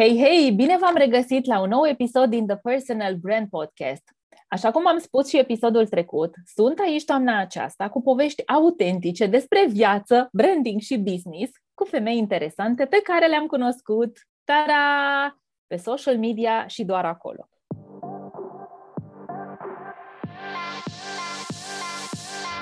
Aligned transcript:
Hei, 0.00 0.18
hei, 0.18 0.52
bine 0.52 0.76
v-am 0.76 0.96
regăsit 0.96 1.46
la 1.46 1.60
un 1.60 1.68
nou 1.68 1.86
episod 1.86 2.30
din 2.30 2.46
The 2.46 2.56
Personal 2.56 3.14
Brand 3.14 3.48
Podcast. 3.48 4.02
Așa 4.48 4.70
cum 4.70 4.86
am 4.86 4.98
spus 4.98 5.28
și 5.28 5.38
episodul 5.38 5.86
trecut, 5.86 6.34
sunt 6.44 6.78
aici 6.78 7.04
toamna 7.04 7.38
aceasta 7.40 7.88
cu 7.88 8.02
povești 8.02 8.46
autentice 8.46 9.26
despre 9.26 9.66
viață, 9.66 10.28
branding 10.32 10.80
și 10.80 10.98
business 10.98 11.52
cu 11.74 11.84
femei 11.84 12.16
interesante 12.16 12.86
pe 12.86 13.00
care 13.02 13.26
le-am 13.26 13.46
cunoscut, 13.46 14.18
tara, 14.44 15.38
pe 15.66 15.76
social 15.76 16.18
media 16.18 16.66
și 16.66 16.84
doar 16.84 17.04
acolo. 17.04 17.48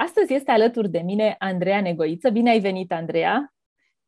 Astăzi 0.00 0.34
este 0.34 0.50
alături 0.50 0.90
de 0.90 0.98
mine 0.98 1.34
Andreea 1.38 1.80
Negoiță. 1.80 2.30
Bine 2.30 2.50
ai 2.50 2.60
venit, 2.60 2.92
Andreea! 2.92 3.54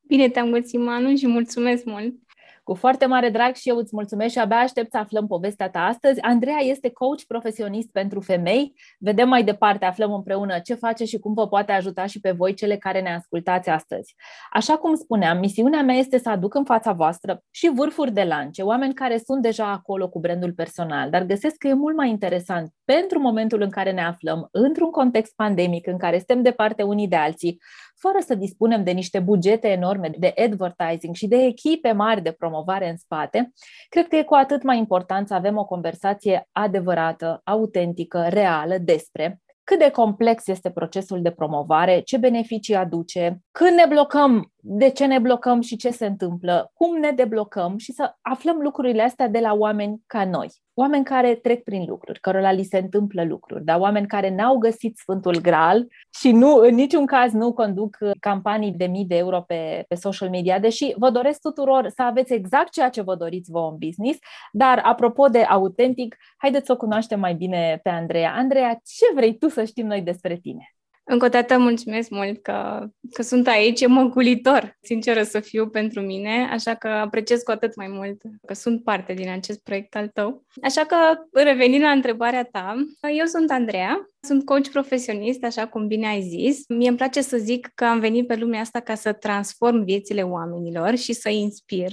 Bine 0.07 0.29
te-am 0.29 0.51
găsit, 0.51 0.81
Manu, 0.81 1.17
și 1.17 1.27
mulțumesc 1.27 1.85
mult! 1.85 2.15
Cu 2.63 2.75
foarte 2.75 3.07
mare 3.07 3.31
drag 3.31 3.55
și 3.55 3.69
eu 3.69 3.77
îți 3.77 3.91
mulțumesc 3.93 4.33
și 4.33 4.39
abia 4.39 4.57
aștept 4.57 4.91
să 4.91 4.97
aflăm 4.99 5.27
povestea 5.27 5.71
ta 5.71 5.81
astăzi. 5.81 6.21
Andreea 6.21 6.59
este 6.61 6.91
coach 6.91 7.23
profesionist 7.29 7.91
pentru 7.93 8.21
femei. 8.21 8.75
Vedem 8.99 9.29
mai 9.29 9.45
departe, 9.45 9.85
aflăm 9.85 10.13
împreună 10.13 10.59
ce 10.59 10.75
face 10.75 11.05
și 11.05 11.19
cum 11.19 11.35
vă 11.35 11.49
poate 11.49 11.73
ajuta 11.73 12.07
și 12.07 12.21
pe 12.21 12.31
voi 12.31 12.55
cele 12.55 12.77
care 12.77 13.01
ne 13.01 13.15
ascultați 13.15 13.69
astăzi. 13.69 14.15
Așa 14.53 14.77
cum 14.77 14.95
spuneam, 14.95 15.39
misiunea 15.39 15.83
mea 15.83 15.95
este 15.95 16.19
să 16.19 16.29
aduc 16.29 16.55
în 16.55 16.65
fața 16.65 16.93
voastră 16.93 17.43
și 17.51 17.71
vârfuri 17.75 18.13
de 18.13 18.23
lance, 18.23 18.63
oameni 18.63 18.95
care 18.95 19.19
sunt 19.25 19.43
deja 19.43 19.71
acolo 19.71 20.09
cu 20.09 20.21
brandul 20.21 20.53
personal, 20.53 21.11
dar 21.11 21.23
găsesc 21.23 21.57
că 21.57 21.69
e 21.69 21.75
mult 21.75 21.97
mai 21.97 22.09
interesant 22.09 22.73
pentru 22.85 23.19
momentul 23.19 23.61
în 23.61 23.71
care 23.71 23.93
ne 23.93 24.03
aflăm, 24.05 24.49
într-un 24.51 24.91
context 24.91 25.33
pandemic, 25.37 25.87
în 25.87 25.99
care 25.99 26.17
suntem 26.17 26.43
departe 26.43 26.83
unii 26.83 27.09
de 27.09 27.17
alții, 27.17 27.59
fără 28.03 28.19
să 28.27 28.35
dispunem 28.35 28.85
de 28.85 28.91
niște 28.91 29.19
bugete 29.19 29.69
enorme 29.69 30.11
de 30.19 30.35
advertising 30.45 31.15
și 31.15 31.27
de 31.27 31.37
echipe 31.37 31.93
mari 31.93 32.23
de 32.23 32.33
promovare 32.33 32.89
în 32.89 32.97
spate, 32.97 33.53
cred 33.89 34.09
că 34.09 34.17
e 34.17 34.23
cu 34.23 34.35
atât 34.35 34.63
mai 34.63 34.79
important 34.79 35.27
să 35.29 35.35
avem 35.35 35.57
o 35.57 35.65
conversație 35.65 36.49
adevărată, 36.53 37.41
autentică, 37.45 38.27
reală 38.29 38.79
despre 38.79 39.43
cât 39.65 39.79
de 39.79 39.91
complex 39.91 40.47
este 40.47 40.71
procesul 40.71 41.23
de 41.23 41.31
promovare, 41.31 42.01
ce 42.01 42.17
beneficii 42.17 42.75
aduce, 42.75 43.39
când 43.51 43.71
ne 43.71 43.85
blocăm, 43.89 44.53
de 44.65 44.89
ce 44.89 45.07
ne 45.07 45.19
blocăm 45.19 45.61
și 45.61 45.77
ce 45.77 45.91
se 45.91 46.07
întâmplă, 46.07 46.71
cum 46.75 46.99
ne 46.99 47.11
deblocăm 47.11 47.77
și 47.79 47.93
să 47.93 48.15
aflăm 48.21 48.57
lucrurile 48.57 49.03
astea 49.03 49.29
de 49.29 49.39
la 49.39 49.53
oameni 49.53 50.03
ca 50.07 50.25
noi. 50.25 50.49
Oameni 50.75 51.05
care 51.05 51.35
trec 51.35 51.63
prin 51.63 51.85
lucruri, 51.89 52.21
cărora 52.21 52.53
li 52.53 52.63
se 52.63 52.79
întâmplă 52.79 53.25
lucruri, 53.25 53.65
dar 53.65 53.81
oameni 53.81 54.07
care 54.07 54.35
n-au 54.35 54.59
găsit 54.59 54.97
Sfântul 54.97 55.41
Graal 55.41 55.87
și 56.21 56.33
nu, 56.33 56.55
în 56.55 56.75
niciun 56.75 57.07
caz 57.07 57.33
nu 57.33 57.53
conduc 57.53 57.97
campanii 58.21 58.73
de 58.73 58.87
mii 58.87 59.05
de 59.05 59.17
euro 59.17 59.41
pe, 59.41 59.85
pe 59.89 59.95
social 59.95 60.29
media, 60.31 60.59
deși 60.59 60.95
vă 60.97 61.11
doresc 61.11 61.41
tuturor 61.41 61.89
să 61.89 62.03
aveți 62.03 62.33
exact 62.33 62.71
ceea 62.71 62.89
ce 62.89 63.03
vă 63.03 63.15
doriți 63.15 63.51
vouă 63.51 63.71
în 63.71 63.77
business, 63.87 64.19
dar 64.53 64.81
apropo 64.85 65.27
de 65.27 65.43
autentic, 65.43 66.17
haideți 66.37 66.67
să 66.67 66.73
o 66.73 66.77
cunoaștem 66.77 67.21
mai 67.21 67.35
bine 67.35 67.81
pe 67.83 67.89
Andreea. 67.89 68.35
Andreea, 68.35 68.73
ce 68.73 69.15
vrei 69.15 69.39
tu 69.39 69.49
să 69.49 69.65
știm 69.65 69.87
noi 69.87 70.03
despre 70.03 70.37
tine? 70.37 70.75
Încă 71.13 71.25
o 71.25 71.29
dată 71.29 71.59
mulțumesc 71.59 72.11
mult 72.11 72.43
că, 72.43 72.87
că 73.13 73.23
sunt 73.23 73.47
aici, 73.47 73.81
e 73.81 73.87
măgulitor, 73.87 74.79
sinceră 74.81 75.23
să 75.23 75.41
fiu 75.41 75.69
pentru 75.69 76.01
mine, 76.01 76.49
așa 76.51 76.75
că 76.75 76.89
apreciez 76.89 77.43
cu 77.43 77.51
atât 77.51 77.77
mai 77.77 77.89
mult 77.89 78.23
că 78.47 78.55
sunt 78.55 78.85
parte 78.85 79.13
din 79.13 79.31
acest 79.31 79.63
proiect 79.63 79.97
al 79.97 80.09
tău. 80.09 80.45
Așa 80.63 80.85
că, 80.85 80.97
revenind 81.33 81.83
la 81.83 81.91
întrebarea 81.91 82.45
ta, 82.45 82.75
eu 83.17 83.25
sunt 83.25 83.51
Andreea, 83.51 84.11
sunt 84.21 84.45
coach 84.45 84.69
profesionist, 84.69 85.45
așa 85.45 85.67
cum 85.67 85.87
bine 85.87 86.07
ai 86.07 86.23
zis. 86.23 86.69
Mie 86.69 86.89
îmi 86.89 86.97
place 86.97 87.21
să 87.21 87.37
zic 87.37 87.71
că 87.75 87.85
am 87.85 88.01
venit 88.01 88.27
pe 88.27 88.35
lumea 88.35 88.61
asta 88.61 88.81
ca 88.81 88.95
să 88.95 89.13
transform 89.13 89.85
viețile 89.85 90.23
oamenilor 90.23 90.97
și 90.97 91.13
să 91.13 91.29
inspir. 91.29 91.91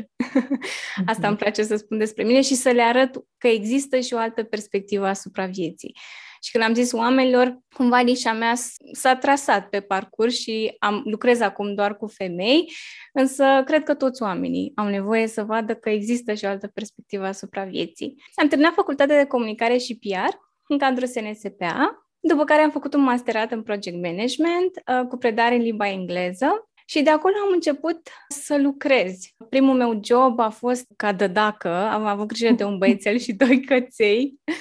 asta 1.12 1.28
îmi 1.28 1.38
place 1.38 1.64
să 1.64 1.76
spun 1.76 1.98
despre 1.98 2.24
mine 2.24 2.42
și 2.42 2.56
să 2.56 2.70
le 2.70 2.82
arăt 2.82 3.24
că 3.38 3.48
există 3.48 4.00
și 4.00 4.14
o 4.14 4.18
altă 4.18 4.44
perspectivă 4.44 5.08
asupra 5.08 5.46
vieții. 5.46 5.96
Și 6.42 6.52
când 6.52 6.64
am 6.64 6.74
zis 6.74 6.92
oamenilor, 6.92 7.60
cumva 7.76 8.00
nișa 8.00 8.34
mea 8.34 8.54
s-a 8.92 9.16
trasat 9.16 9.70
pe 9.70 9.80
parcurs 9.80 10.40
și 10.40 10.76
am, 10.80 11.02
lucrez 11.06 11.40
acum 11.40 11.74
doar 11.74 11.98
cu 11.98 12.08
femei, 12.08 12.72
însă 13.14 13.62
cred 13.66 13.84
că 13.84 13.94
toți 13.94 14.22
oamenii 14.22 14.72
au 14.76 14.88
nevoie 14.88 15.28
să 15.28 15.44
vadă 15.44 15.76
că 15.76 15.90
există 15.90 16.34
și 16.34 16.46
o 16.46 16.48
altă 16.48 16.68
perspectivă 16.68 17.26
asupra 17.26 17.64
vieții. 17.64 18.24
Am 18.36 18.48
terminat 18.48 18.74
facultatea 18.74 19.18
de 19.18 19.28
comunicare 19.28 19.78
și 19.78 19.98
PR 19.98 20.36
în 20.68 20.78
cadrul 20.78 21.08
SNSPA, 21.08 22.08
după 22.20 22.44
care 22.44 22.62
am 22.62 22.72
făcut 22.72 22.94
un 22.94 23.02
masterat 23.02 23.52
în 23.52 23.64
project 23.64 24.02
management 24.02 24.72
uh, 24.88 25.08
cu 25.08 25.18
predare 25.18 25.56
în 25.56 25.62
limba 25.62 25.90
engleză 25.90 26.70
și 26.86 27.02
de 27.02 27.10
acolo 27.10 27.34
am 27.46 27.52
început 27.54 28.10
să 28.28 28.58
lucrez. 28.58 29.18
Primul 29.50 29.76
meu 29.76 30.00
job 30.04 30.40
a 30.40 30.50
fost 30.50 30.86
ca 30.96 31.14
dădacă, 31.14 31.70
am 31.70 32.06
avut 32.06 32.28
grijă 32.28 32.52
de 32.52 32.64
un 32.64 32.78
băiețel 32.78 33.18
și 33.18 33.34
doi 33.34 33.62
căței 33.62 34.40
Mm, 34.44 34.56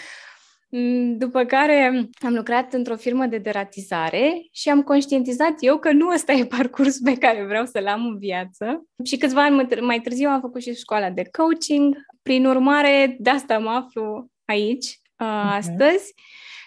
după 1.16 1.44
care 1.44 2.08
am 2.20 2.34
lucrat 2.34 2.72
într-o 2.72 2.96
firmă 2.96 3.26
de 3.26 3.38
deratizare 3.38 4.46
și 4.52 4.68
am 4.68 4.82
conștientizat 4.82 5.54
eu 5.60 5.78
că 5.78 5.92
nu 5.92 6.08
ăsta 6.08 6.32
e 6.32 6.46
parcursul 6.46 7.00
pe 7.04 7.14
care 7.14 7.44
vreau 7.44 7.64
să-l 7.64 7.86
am 7.86 8.06
în 8.06 8.18
viață. 8.18 8.86
Și 9.04 9.16
câțiva 9.16 9.42
ani 9.44 9.80
mai 9.80 10.00
târziu 10.00 10.28
am 10.28 10.40
făcut 10.40 10.62
și 10.62 10.74
școala 10.74 11.10
de 11.10 11.28
coaching. 11.32 11.96
Prin 12.22 12.46
urmare, 12.46 13.16
de 13.18 13.30
asta 13.30 13.58
mă 13.58 13.70
aflu 13.70 14.30
aici 14.44 14.86
uh, 15.18 15.50
astăzi. 15.52 16.14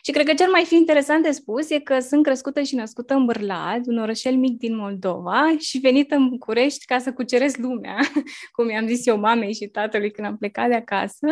Și 0.04 0.12
cred 0.12 0.26
că 0.26 0.34
cel 0.34 0.50
mai 0.50 0.66
fi 0.66 0.76
interesant 0.76 1.24
de 1.24 1.32
spus 1.32 1.70
e 1.70 1.80
că 1.80 2.00
sunt 2.00 2.24
crescută 2.24 2.62
și 2.62 2.76
născută 2.76 3.14
în 3.14 3.26
Bârlad, 3.26 3.88
un 3.88 3.98
orășel 3.98 4.36
mic 4.36 4.58
din 4.58 4.76
Moldova, 4.76 5.56
și 5.60 5.78
venită 5.78 6.16
în 6.16 6.30
București 6.30 6.86
ca 6.86 7.00
să 7.00 7.14
cuceresc 7.14 7.58
lumea, 7.58 7.98
cum 8.56 8.70
i-am 8.70 8.88
zis 8.88 9.06
eu 9.06 9.18
mamei 9.18 9.54
și 9.54 9.68
tatălui 9.68 10.12
când 10.12 10.28
am 10.28 10.38
plecat 10.38 10.68
de 10.68 10.76
acasă. 10.76 11.28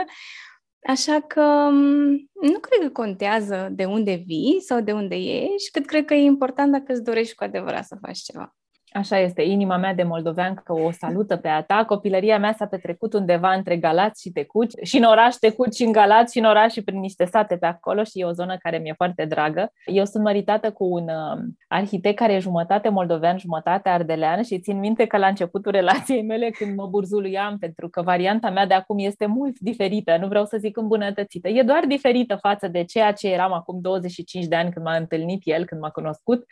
Așa 0.88 1.20
că 1.20 1.42
mm, 1.72 2.30
nu 2.42 2.60
cred 2.60 2.82
că 2.82 2.90
contează 2.90 3.70
de 3.72 3.86
unde 3.86 4.24
vii 4.26 4.62
sau 4.62 4.82
de 4.82 4.92
unde 4.92 5.16
ești, 5.16 5.72
cât 5.72 5.86
cred 5.86 6.06
că 6.06 6.14
e 6.14 6.24
important 6.24 6.72
dacă 6.72 6.92
îți 6.92 7.04
dorești 7.04 7.36
cu 7.36 7.44
adevărat 7.44 7.86
să 7.86 7.98
faci 8.02 8.18
ceva. 8.18 8.59
Așa 8.92 9.20
este, 9.20 9.42
inima 9.42 9.78
mea 9.78 9.94
de 9.94 10.04
moldoveancă 10.04 10.74
o 10.74 10.92
salută 10.92 11.36
pe 11.38 11.48
a 11.48 11.62
ta. 11.62 11.86
Copilăria 11.86 12.40
mea 12.40 12.54
s-a 12.54 12.66
petrecut 12.66 13.14
undeva 13.14 13.54
între 13.54 13.78
Galați 13.78 14.22
și 14.22 14.30
Tecuci, 14.30 14.74
și 14.84 14.98
în 14.98 15.04
oraș 15.04 15.36
Tecuci 15.36 15.74
și 15.74 15.84
în 15.84 15.92
Galați 15.92 16.32
și 16.32 16.40
în 16.40 16.46
oraș 16.46 16.72
și 16.72 16.84
prin 16.84 17.00
niște 17.00 17.26
sate 17.26 17.58
pe 17.58 17.66
acolo 17.66 18.04
și 18.04 18.20
e 18.20 18.26
o 18.26 18.32
zonă 18.32 18.58
care 18.58 18.78
mi-e 18.78 18.94
foarte 18.94 19.26
dragă. 19.26 19.74
Eu 19.86 20.06
sunt 20.06 20.24
măritată 20.24 20.72
cu 20.72 20.84
un 20.84 21.04
uh, 21.04 21.42
arhitect 21.68 22.18
care 22.18 22.34
e 22.34 22.40
jumătate 22.40 22.90
moldovean, 22.90 23.38
jumătate 23.38 23.90
ardelean 23.90 24.44
și 24.44 24.60
țin 24.60 24.80
minte 24.80 25.06
că 25.06 25.18
la 25.18 25.28
începutul 25.28 25.72
relației 25.72 26.24
mele 26.24 26.50
când 26.50 26.76
mă 26.76 26.88
burzuluiam, 26.88 27.58
pentru 27.58 27.90
că 27.90 28.02
varianta 28.02 28.50
mea 28.50 28.66
de 28.66 28.74
acum 28.74 28.98
este 29.00 29.26
mult 29.26 29.60
diferită, 29.60 30.18
nu 30.22 30.28
vreau 30.28 30.46
să 30.46 30.58
zic 30.58 30.78
îmbunătățită, 30.78 31.48
e 31.48 31.64
doar 31.64 31.86
diferită 31.88 32.36
față 32.36 32.68
de 32.68 32.84
ceea 32.84 33.12
ce 33.12 33.28
eram 33.28 33.54
acum 33.54 33.80
25 33.82 34.46
de 34.46 34.56
ani 34.56 34.72
când 34.72 34.86
m-a 34.86 34.96
întâlnit 34.96 35.42
el, 35.44 35.66
când 35.66 35.82
m-a 35.82 35.90
cunoscut 35.90 36.46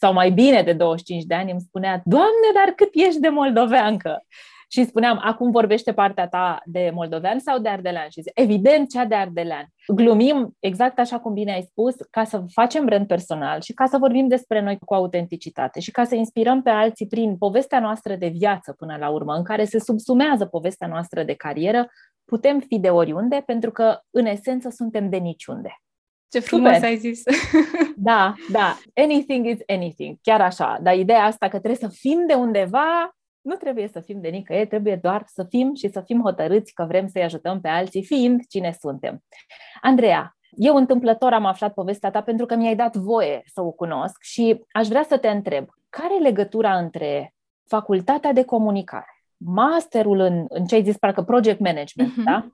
sau 0.00 0.12
mai 0.12 0.30
bine 0.30 0.62
de 0.62 0.72
25 0.72 1.24
de 1.24 1.34
ani, 1.34 1.50
îmi 1.50 1.60
spunea, 1.60 2.02
Doamne, 2.04 2.48
dar 2.54 2.74
cât 2.76 2.90
ești 2.92 3.20
de 3.20 3.28
moldoveancă! 3.28 4.24
Și 4.74 4.80
îi 4.80 4.86
spuneam, 4.86 5.20
acum 5.22 5.50
vorbește 5.50 5.92
partea 5.92 6.28
ta 6.28 6.62
de 6.64 6.90
moldovean 6.94 7.38
sau 7.38 7.58
de 7.58 7.68
ardelean? 7.68 8.08
Și 8.08 8.20
zice, 8.20 8.30
evident, 8.34 8.90
cea 8.90 9.04
de 9.04 9.14
ardelean. 9.14 9.66
Glumim, 9.86 10.56
exact 10.58 10.98
așa 10.98 11.18
cum 11.18 11.32
bine 11.32 11.52
ai 11.52 11.62
spus, 11.62 11.94
ca 12.10 12.24
să 12.24 12.42
facem 12.52 12.84
brand 12.84 13.06
personal 13.06 13.60
și 13.60 13.72
ca 13.72 13.86
să 13.86 13.98
vorbim 13.98 14.28
despre 14.28 14.60
noi 14.60 14.78
cu 14.84 14.94
autenticitate 14.94 15.80
și 15.80 15.90
ca 15.90 16.04
să 16.04 16.14
inspirăm 16.14 16.62
pe 16.62 16.70
alții 16.70 17.06
prin 17.06 17.36
povestea 17.36 17.80
noastră 17.80 18.14
de 18.14 18.28
viață 18.28 18.72
până 18.72 18.96
la 18.98 19.08
urmă, 19.08 19.34
în 19.34 19.42
care 19.42 19.64
se 19.64 19.78
subsumează 19.78 20.46
povestea 20.46 20.86
noastră 20.86 21.22
de 21.22 21.34
carieră, 21.34 21.86
putem 22.24 22.60
fi 22.60 22.78
de 22.78 22.88
oriunde, 22.88 23.42
pentru 23.46 23.70
că, 23.70 23.98
în 24.10 24.26
esență, 24.26 24.68
suntem 24.70 25.08
de 25.10 25.16
niciunde. 25.16 25.78
Ce 26.34 26.40
frumos 26.40 26.72
Super. 26.72 26.88
ai 26.88 26.96
zis! 26.96 27.22
Da, 27.96 28.34
da. 28.52 28.78
Anything 28.94 29.46
is 29.46 29.58
anything. 29.66 30.18
Chiar 30.22 30.40
așa. 30.40 30.78
Dar 30.82 30.96
ideea 30.96 31.24
asta 31.24 31.48
că 31.48 31.58
trebuie 31.58 31.88
să 31.90 31.96
fim 31.98 32.26
de 32.26 32.34
undeva, 32.34 33.16
nu 33.40 33.54
trebuie 33.54 33.88
să 33.88 34.00
fim 34.00 34.20
de 34.20 34.28
nicăieri, 34.28 34.68
trebuie 34.68 34.96
doar 34.96 35.22
să 35.26 35.46
fim 35.48 35.74
și 35.74 35.88
să 35.88 36.00
fim 36.00 36.20
hotărâți 36.20 36.72
că 36.72 36.84
vrem 36.88 37.06
să-i 37.08 37.22
ajutăm 37.22 37.60
pe 37.60 37.68
alții, 37.68 38.04
fiind 38.04 38.40
cine 38.48 38.76
suntem. 38.80 39.22
Andreea, 39.80 40.36
eu 40.50 40.76
întâmplător 40.76 41.32
am 41.32 41.44
aflat 41.44 41.74
povestea 41.74 42.10
ta 42.10 42.22
pentru 42.22 42.46
că 42.46 42.54
mi-ai 42.54 42.76
dat 42.76 42.96
voie 42.96 43.42
să 43.46 43.62
o 43.62 43.70
cunosc 43.70 44.22
și 44.22 44.60
aș 44.72 44.88
vrea 44.88 45.02
să 45.08 45.18
te 45.18 45.28
întreb, 45.28 45.66
care 45.90 46.14
e 46.14 46.22
legătura 46.22 46.76
între 46.76 47.34
facultatea 47.66 48.32
de 48.32 48.44
comunicare, 48.44 49.22
masterul 49.36 50.18
în, 50.18 50.44
în 50.48 50.64
ce 50.64 50.74
ai 50.74 50.82
zis, 50.82 50.96
parcă 50.96 51.22
project 51.22 51.60
management, 51.60 52.12
uh-huh. 52.12 52.24
da? 52.24 52.46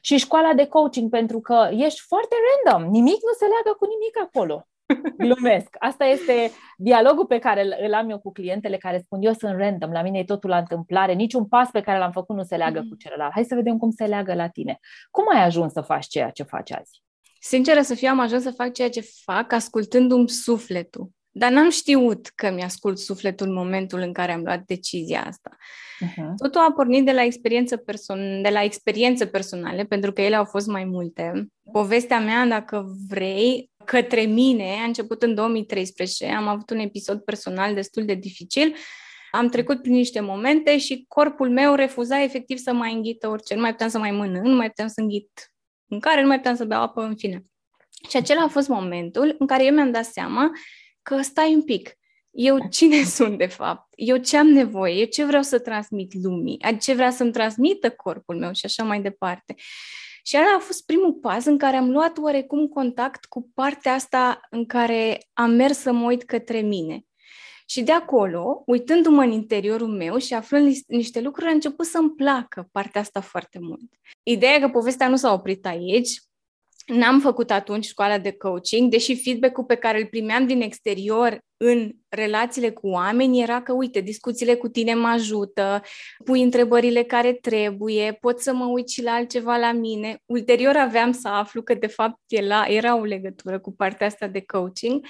Și 0.00 0.16
școala 0.16 0.54
de 0.54 0.66
coaching, 0.66 1.10
pentru 1.10 1.40
că 1.40 1.68
ești 1.72 2.00
foarte 2.00 2.36
random, 2.48 2.90
nimic 2.90 3.20
nu 3.28 3.32
se 3.38 3.44
leagă 3.44 3.76
cu 3.78 3.86
nimic 3.86 4.18
acolo. 4.24 4.66
Glumesc. 5.24 5.76
Asta 5.78 6.04
este 6.04 6.50
dialogul 6.76 7.26
pe 7.26 7.38
care 7.38 7.86
îl 7.86 7.94
am 7.94 8.10
eu 8.10 8.18
cu 8.18 8.32
clientele 8.32 8.76
care 8.76 8.98
spun 8.98 9.22
eu 9.22 9.32
sunt 9.32 9.56
random, 9.56 9.90
la 9.90 10.02
mine 10.02 10.18
e 10.18 10.24
totul 10.24 10.50
la 10.50 10.58
întâmplare, 10.58 11.12
niciun 11.12 11.46
pas 11.48 11.70
pe 11.70 11.80
care 11.80 11.98
l-am 11.98 12.12
făcut 12.12 12.36
nu 12.36 12.42
se 12.42 12.56
leagă 12.56 12.80
mm. 12.80 12.88
cu 12.88 12.94
celălalt. 12.96 13.32
Hai 13.32 13.44
să 13.44 13.54
vedem 13.54 13.78
cum 13.78 13.90
se 13.90 14.04
leagă 14.04 14.34
la 14.34 14.48
tine. 14.48 14.78
Cum 15.10 15.24
ai 15.34 15.44
ajuns 15.44 15.72
să 15.72 15.80
faci 15.80 16.06
ceea 16.06 16.30
ce 16.30 16.42
faci 16.42 16.72
azi? 16.72 17.02
Sinceră 17.40 17.80
să 17.80 17.94
fiu, 17.94 18.08
am 18.08 18.20
ajuns 18.20 18.42
să 18.42 18.50
fac 18.50 18.72
ceea 18.72 18.90
ce 18.90 19.00
fac 19.24 19.52
ascultându-mi 19.52 20.28
sufletul. 20.28 21.10
Dar 21.34 21.50
n-am 21.50 21.70
știut 21.70 22.26
că 22.34 22.50
mi-ascult 22.50 22.98
sufletul 22.98 23.46
în 23.46 23.54
momentul 23.54 24.00
în 24.00 24.12
care 24.12 24.32
am 24.32 24.42
luat 24.42 24.62
decizia 24.66 25.24
asta. 25.26 25.56
Uh-huh. 26.04 26.34
Totul 26.36 26.60
a 26.60 26.72
pornit 26.72 27.04
de 27.04 27.12
la, 27.12 27.22
experiență 27.22 27.76
person- 27.76 28.42
de 28.42 28.48
la 28.48 28.62
experiențe 28.62 29.26
personale, 29.26 29.84
pentru 29.84 30.12
că 30.12 30.22
ele 30.22 30.36
au 30.36 30.44
fost 30.44 30.66
mai 30.66 30.84
multe. 30.84 31.46
Povestea 31.72 32.20
mea, 32.20 32.46
dacă 32.46 32.84
vrei, 33.08 33.70
către 33.84 34.20
mine 34.20 34.78
a 34.82 34.84
început 34.84 35.22
în 35.22 35.34
2013. 35.34 36.26
Am 36.26 36.48
avut 36.48 36.70
un 36.70 36.78
episod 36.78 37.20
personal 37.20 37.74
destul 37.74 38.04
de 38.04 38.14
dificil. 38.14 38.74
Am 39.30 39.48
trecut 39.48 39.82
prin 39.82 39.94
niște 39.94 40.20
momente 40.20 40.78
și 40.78 41.04
corpul 41.08 41.50
meu 41.50 41.74
refuza 41.74 42.22
efectiv 42.22 42.58
să 42.58 42.72
mai 42.72 42.92
înghită 42.92 43.28
orice. 43.28 43.54
Nu 43.54 43.60
mai 43.60 43.70
puteam 43.70 43.90
să 43.90 43.98
mai 43.98 44.10
mănânc, 44.10 44.44
nu 44.44 44.56
mai 44.56 44.66
puteam 44.66 44.88
să 44.88 45.00
înghit 45.00 45.30
care 46.00 46.20
nu 46.20 46.26
mai 46.26 46.36
puteam 46.36 46.56
să 46.56 46.64
beau 46.64 46.82
apă, 46.82 47.02
în 47.02 47.16
fine. 47.16 47.44
Și 48.08 48.16
acela 48.16 48.42
a 48.42 48.48
fost 48.48 48.68
momentul 48.68 49.34
în 49.38 49.46
care 49.46 49.64
eu 49.64 49.74
mi-am 49.74 49.90
dat 49.90 50.04
seama 50.04 50.50
că 51.02 51.20
stai 51.20 51.54
un 51.54 51.62
pic, 51.62 51.96
eu 52.30 52.68
cine 52.70 53.04
sunt 53.18 53.38
de 53.38 53.46
fapt? 53.46 53.92
Eu 53.96 54.16
ce 54.16 54.36
am 54.36 54.46
nevoie? 54.46 54.94
Eu 54.94 55.06
ce 55.06 55.24
vreau 55.24 55.42
să 55.42 55.58
transmit 55.58 56.12
lumii? 56.22 56.60
Ce 56.80 56.94
vrea 56.94 57.10
să-mi 57.10 57.32
transmită 57.32 57.90
corpul 57.90 58.36
meu 58.36 58.52
și 58.52 58.64
așa 58.64 58.82
mai 58.82 59.02
departe. 59.02 59.54
Și 60.24 60.36
ăla 60.36 60.54
a 60.56 60.58
fost 60.58 60.86
primul 60.86 61.12
pas 61.12 61.44
în 61.44 61.58
care 61.58 61.76
am 61.76 61.90
luat 61.90 62.18
oarecum 62.18 62.68
contact 62.68 63.24
cu 63.24 63.50
partea 63.54 63.92
asta 63.92 64.40
în 64.50 64.66
care 64.66 65.28
am 65.32 65.50
mers 65.50 65.78
să 65.78 65.92
mă 65.92 66.06
uit 66.06 66.22
către 66.22 66.60
mine. 66.60 67.04
Și 67.66 67.82
de 67.82 67.92
acolo, 67.92 68.62
uitându-mă 68.66 69.22
în 69.22 69.30
interiorul 69.30 69.88
meu 69.88 70.18
și 70.18 70.34
aflând 70.34 70.76
niște 70.86 71.20
lucruri, 71.20 71.48
a 71.48 71.52
început 71.52 71.86
să-mi 71.86 72.10
placă 72.10 72.68
partea 72.72 73.00
asta 73.00 73.20
foarte 73.20 73.58
mult. 73.60 73.90
Ideea 74.22 74.54
e 74.54 74.60
că 74.60 74.68
povestea 74.68 75.08
nu 75.08 75.16
s-a 75.16 75.32
oprit 75.32 75.66
aici. 75.66 76.20
N-am 76.86 77.20
făcut 77.20 77.50
atunci 77.50 77.84
școala 77.84 78.18
de 78.18 78.32
coaching, 78.32 78.90
deși 78.90 79.22
feedback-ul 79.22 79.64
pe 79.64 79.74
care 79.74 80.00
îl 80.00 80.06
primeam 80.06 80.46
din 80.46 80.60
exterior 80.60 81.38
în 81.56 81.92
relațiile 82.08 82.70
cu 82.70 82.88
oameni 82.88 83.42
era 83.42 83.62
că, 83.62 83.72
uite, 83.72 84.00
discuțiile 84.00 84.54
cu 84.54 84.68
tine 84.68 84.94
mă 84.94 85.06
ajută, 85.06 85.82
pui 86.24 86.42
întrebările 86.42 87.02
care 87.02 87.32
trebuie, 87.32 88.18
pot 88.20 88.40
să 88.40 88.54
mă 88.54 88.64
uit 88.64 88.88
și 88.88 89.02
la 89.02 89.12
altceva 89.12 89.56
la 89.56 89.72
mine. 89.72 90.18
Ulterior 90.24 90.76
aveam 90.76 91.12
să 91.12 91.28
aflu 91.28 91.62
că, 91.62 91.74
de 91.74 91.86
fapt, 91.86 92.20
era, 92.26 92.64
era 92.66 92.96
o 92.96 93.04
legătură 93.04 93.60
cu 93.60 93.72
partea 93.72 94.06
asta 94.06 94.26
de 94.26 94.40
coaching. 94.40 95.06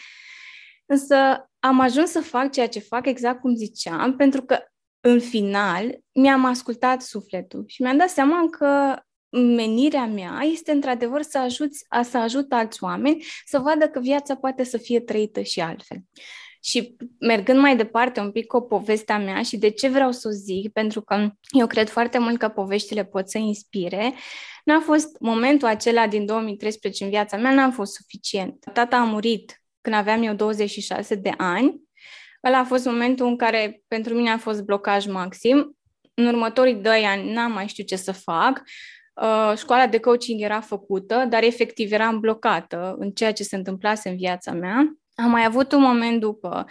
Însă 0.86 1.16
am 1.58 1.80
ajuns 1.80 2.10
să 2.10 2.20
fac 2.20 2.52
ceea 2.52 2.68
ce 2.68 2.78
fac 2.78 3.06
exact 3.06 3.40
cum 3.40 3.54
ziceam, 3.54 4.16
pentru 4.16 4.42
că 4.42 4.58
în 5.00 5.20
final 5.20 5.98
mi-am 6.12 6.44
ascultat 6.44 7.02
sufletul 7.02 7.64
și 7.66 7.82
mi-am 7.82 7.96
dat 7.96 8.08
seama 8.08 8.48
că 8.50 9.02
menirea 9.32 10.06
mea 10.06 10.40
este 10.52 10.72
într-adevăr 10.72 11.22
să 11.22 11.38
ajuți, 11.38 11.86
să 12.02 12.18
ajut 12.18 12.52
alți 12.52 12.84
oameni 12.84 13.24
să 13.44 13.58
vadă 13.58 13.88
că 13.88 14.00
viața 14.00 14.36
poate 14.36 14.64
să 14.64 14.78
fie 14.78 15.00
trăită 15.00 15.40
și 15.40 15.60
altfel. 15.60 15.98
Și 16.64 16.96
mergând 17.18 17.58
mai 17.58 17.76
departe 17.76 18.20
un 18.20 18.30
pic 18.30 18.46
cu 18.46 18.60
povestea 18.60 19.18
mea 19.18 19.42
și 19.42 19.56
de 19.56 19.70
ce 19.70 19.88
vreau 19.88 20.12
să 20.12 20.28
o 20.28 20.30
zic, 20.30 20.72
pentru 20.72 21.00
că 21.02 21.30
eu 21.50 21.66
cred 21.66 21.88
foarte 21.88 22.18
mult 22.18 22.38
că 22.38 22.48
poveștile 22.48 23.04
pot 23.04 23.28
să 23.28 23.38
inspire, 23.38 24.14
n-a 24.64 24.80
fost 24.80 25.16
momentul 25.20 25.68
acela 25.68 26.06
din 26.06 26.26
2013 26.26 27.04
în 27.04 27.10
viața 27.10 27.36
mea, 27.36 27.54
n-a 27.54 27.70
fost 27.70 27.92
suficient. 27.94 28.64
Tata 28.72 28.96
a 28.96 29.04
murit 29.04 29.62
când 29.80 29.96
aveam 29.96 30.22
eu 30.22 30.34
26 30.34 31.14
de 31.14 31.32
ani. 31.36 31.80
Ăla 32.44 32.58
a 32.58 32.64
fost 32.64 32.84
momentul 32.84 33.26
în 33.26 33.36
care 33.36 33.82
pentru 33.88 34.14
mine 34.14 34.30
a 34.30 34.38
fost 34.38 34.62
blocaj 34.62 35.06
maxim. 35.06 35.76
În 36.14 36.26
următorii 36.26 36.74
doi 36.74 37.04
ani 37.04 37.32
n-am 37.32 37.52
mai 37.52 37.66
știut 37.66 37.86
ce 37.86 37.96
să 37.96 38.12
fac. 38.12 38.62
Uh, 39.20 39.52
școala 39.56 39.86
de 39.86 39.98
coaching 39.98 40.40
era 40.40 40.60
făcută, 40.60 41.26
dar 41.28 41.42
efectiv 41.42 41.92
eram 41.92 42.20
blocată 42.20 42.94
în 42.98 43.10
ceea 43.10 43.32
ce 43.32 43.42
se 43.42 43.56
întâmplase 43.56 44.08
în 44.08 44.16
viața 44.16 44.52
mea. 44.52 44.96
Am 45.14 45.30
mai 45.30 45.44
avut 45.44 45.72
un 45.72 45.80
moment 45.80 46.20
după 46.20 46.66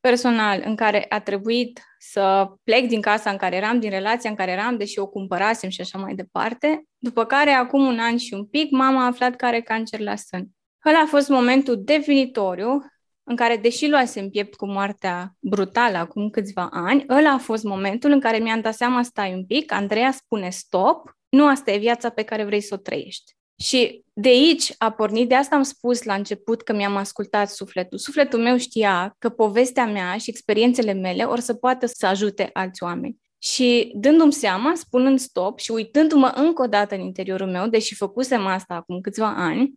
personal 0.00 0.62
în 0.64 0.76
care 0.76 1.06
a 1.08 1.20
trebuit 1.20 1.80
să 1.98 2.46
plec 2.64 2.88
din 2.88 3.00
casa 3.00 3.30
în 3.30 3.36
care 3.36 3.56
eram, 3.56 3.80
din 3.80 3.90
relația 3.90 4.30
în 4.30 4.36
care 4.36 4.50
eram, 4.50 4.76
deși 4.76 4.98
o 4.98 5.06
cumpărasem 5.06 5.68
și 5.68 5.80
așa 5.80 5.98
mai 5.98 6.14
departe. 6.14 6.84
După 6.98 7.24
care, 7.24 7.50
acum 7.50 7.86
un 7.86 7.98
an 7.98 8.16
și 8.16 8.34
un 8.34 8.46
pic, 8.46 8.70
mama 8.70 9.02
a 9.02 9.06
aflat 9.06 9.36
că 9.36 9.44
are 9.44 9.60
cancer 9.60 10.00
la 10.00 10.16
sân. 10.16 10.48
Ăla 10.86 10.98
a 10.98 11.06
fost 11.06 11.28
momentul 11.28 11.82
definitoriu 11.84 12.86
în 13.22 13.36
care, 13.36 13.56
deși 13.56 13.88
luasem 13.88 14.28
piept 14.28 14.54
cu 14.54 14.66
moartea 14.66 15.34
brutală 15.38 15.98
acum 15.98 16.30
câțiva 16.30 16.68
ani, 16.72 17.04
ăla 17.08 17.30
a 17.30 17.38
fost 17.38 17.64
momentul 17.64 18.10
în 18.10 18.20
care 18.20 18.38
mi-am 18.38 18.60
dat 18.60 18.74
seama, 18.74 19.02
stai 19.02 19.34
un 19.34 19.46
pic, 19.46 19.72
Andreea 19.72 20.10
spune 20.10 20.48
stop, 20.50 21.16
nu 21.36 21.46
asta 21.46 21.70
e 21.70 21.78
viața 21.78 22.10
pe 22.10 22.22
care 22.22 22.44
vrei 22.44 22.60
să 22.60 22.74
o 22.74 22.76
trăiești. 22.76 23.32
Și 23.62 24.04
de 24.12 24.28
aici 24.28 24.74
a 24.78 24.90
pornit, 24.90 25.28
de 25.28 25.34
asta 25.34 25.56
am 25.56 25.62
spus 25.62 26.02
la 26.02 26.14
început 26.14 26.62
că 26.62 26.72
mi-am 26.72 26.96
ascultat 26.96 27.50
sufletul. 27.50 27.98
Sufletul 27.98 28.40
meu 28.40 28.56
știa 28.56 29.14
că 29.18 29.28
povestea 29.28 29.86
mea 29.86 30.16
și 30.16 30.30
experiențele 30.30 30.92
mele 30.92 31.24
or 31.24 31.38
să 31.38 31.54
poată 31.54 31.86
să 31.86 32.06
ajute 32.06 32.50
alți 32.52 32.82
oameni. 32.82 33.16
Și 33.38 33.92
dându-mi 33.94 34.32
seama, 34.32 34.74
spunând 34.74 35.18
stop 35.18 35.58
și 35.58 35.70
uitându-mă 35.70 36.32
încă 36.34 36.62
o 36.62 36.66
dată 36.66 36.94
în 36.94 37.00
interiorul 37.00 37.50
meu, 37.50 37.66
deși 37.66 37.94
făcusem 37.94 38.46
asta 38.46 38.74
acum 38.74 39.00
câțiva 39.00 39.34
ani, 39.36 39.72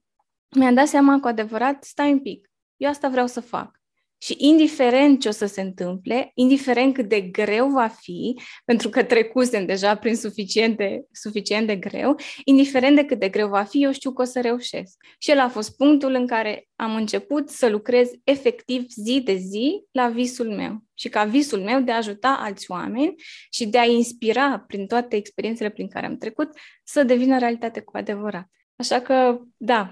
mi-am 0.55 0.73
dat 0.73 0.87
seama 0.87 1.19
cu 1.19 1.27
adevărat, 1.27 1.83
stai 1.83 2.11
un 2.11 2.19
pic, 2.19 2.51
eu 2.75 2.89
asta 2.89 3.09
vreau 3.09 3.27
să 3.27 3.41
fac. 3.41 3.81
Și 4.25 4.35
indiferent 4.37 5.21
ce 5.21 5.27
o 5.27 5.31
să 5.31 5.45
se 5.45 5.61
întâmple, 5.61 6.31
indiferent 6.33 6.93
cât 6.93 7.09
de 7.09 7.21
greu 7.21 7.69
va 7.69 7.87
fi, 7.87 8.39
pentru 8.65 8.89
că 8.89 9.03
trecusem 9.03 9.65
deja 9.65 9.95
prin 9.95 10.15
suficient 10.15 10.77
de, 10.77 11.05
suficient 11.11 11.67
de 11.67 11.75
greu, 11.75 12.15
indiferent 12.43 12.95
de 12.95 13.05
cât 13.05 13.19
de 13.19 13.29
greu 13.29 13.47
va 13.47 13.63
fi, 13.63 13.83
eu 13.83 13.91
știu 13.91 14.13
că 14.13 14.21
o 14.21 14.25
să 14.25 14.41
reușesc. 14.41 14.97
Și 15.17 15.31
el 15.31 15.39
a 15.39 15.49
fost 15.49 15.77
punctul 15.77 16.13
în 16.13 16.27
care 16.27 16.67
am 16.75 16.95
început 16.95 17.49
să 17.49 17.69
lucrez 17.69 18.09
efectiv 18.23 18.85
zi 18.87 19.21
de 19.23 19.35
zi 19.35 19.83
la 19.91 20.09
visul 20.09 20.55
meu. 20.55 20.83
Și 20.93 21.09
ca 21.09 21.23
visul 21.23 21.59
meu 21.59 21.81
de 21.81 21.91
a 21.91 21.97
ajuta 21.97 22.37
alți 22.39 22.71
oameni 22.71 23.13
și 23.49 23.67
de 23.67 23.77
a 23.77 23.85
inspira 23.85 24.59
prin 24.67 24.87
toate 24.87 25.15
experiențele 25.15 25.69
prin 25.69 25.87
care 25.87 26.05
am 26.05 26.17
trecut 26.17 26.49
să 26.83 27.03
devină 27.03 27.39
realitate 27.39 27.79
cu 27.79 27.97
adevărat. 27.97 28.49
Așa 28.75 29.01
că, 29.01 29.39
da, 29.57 29.91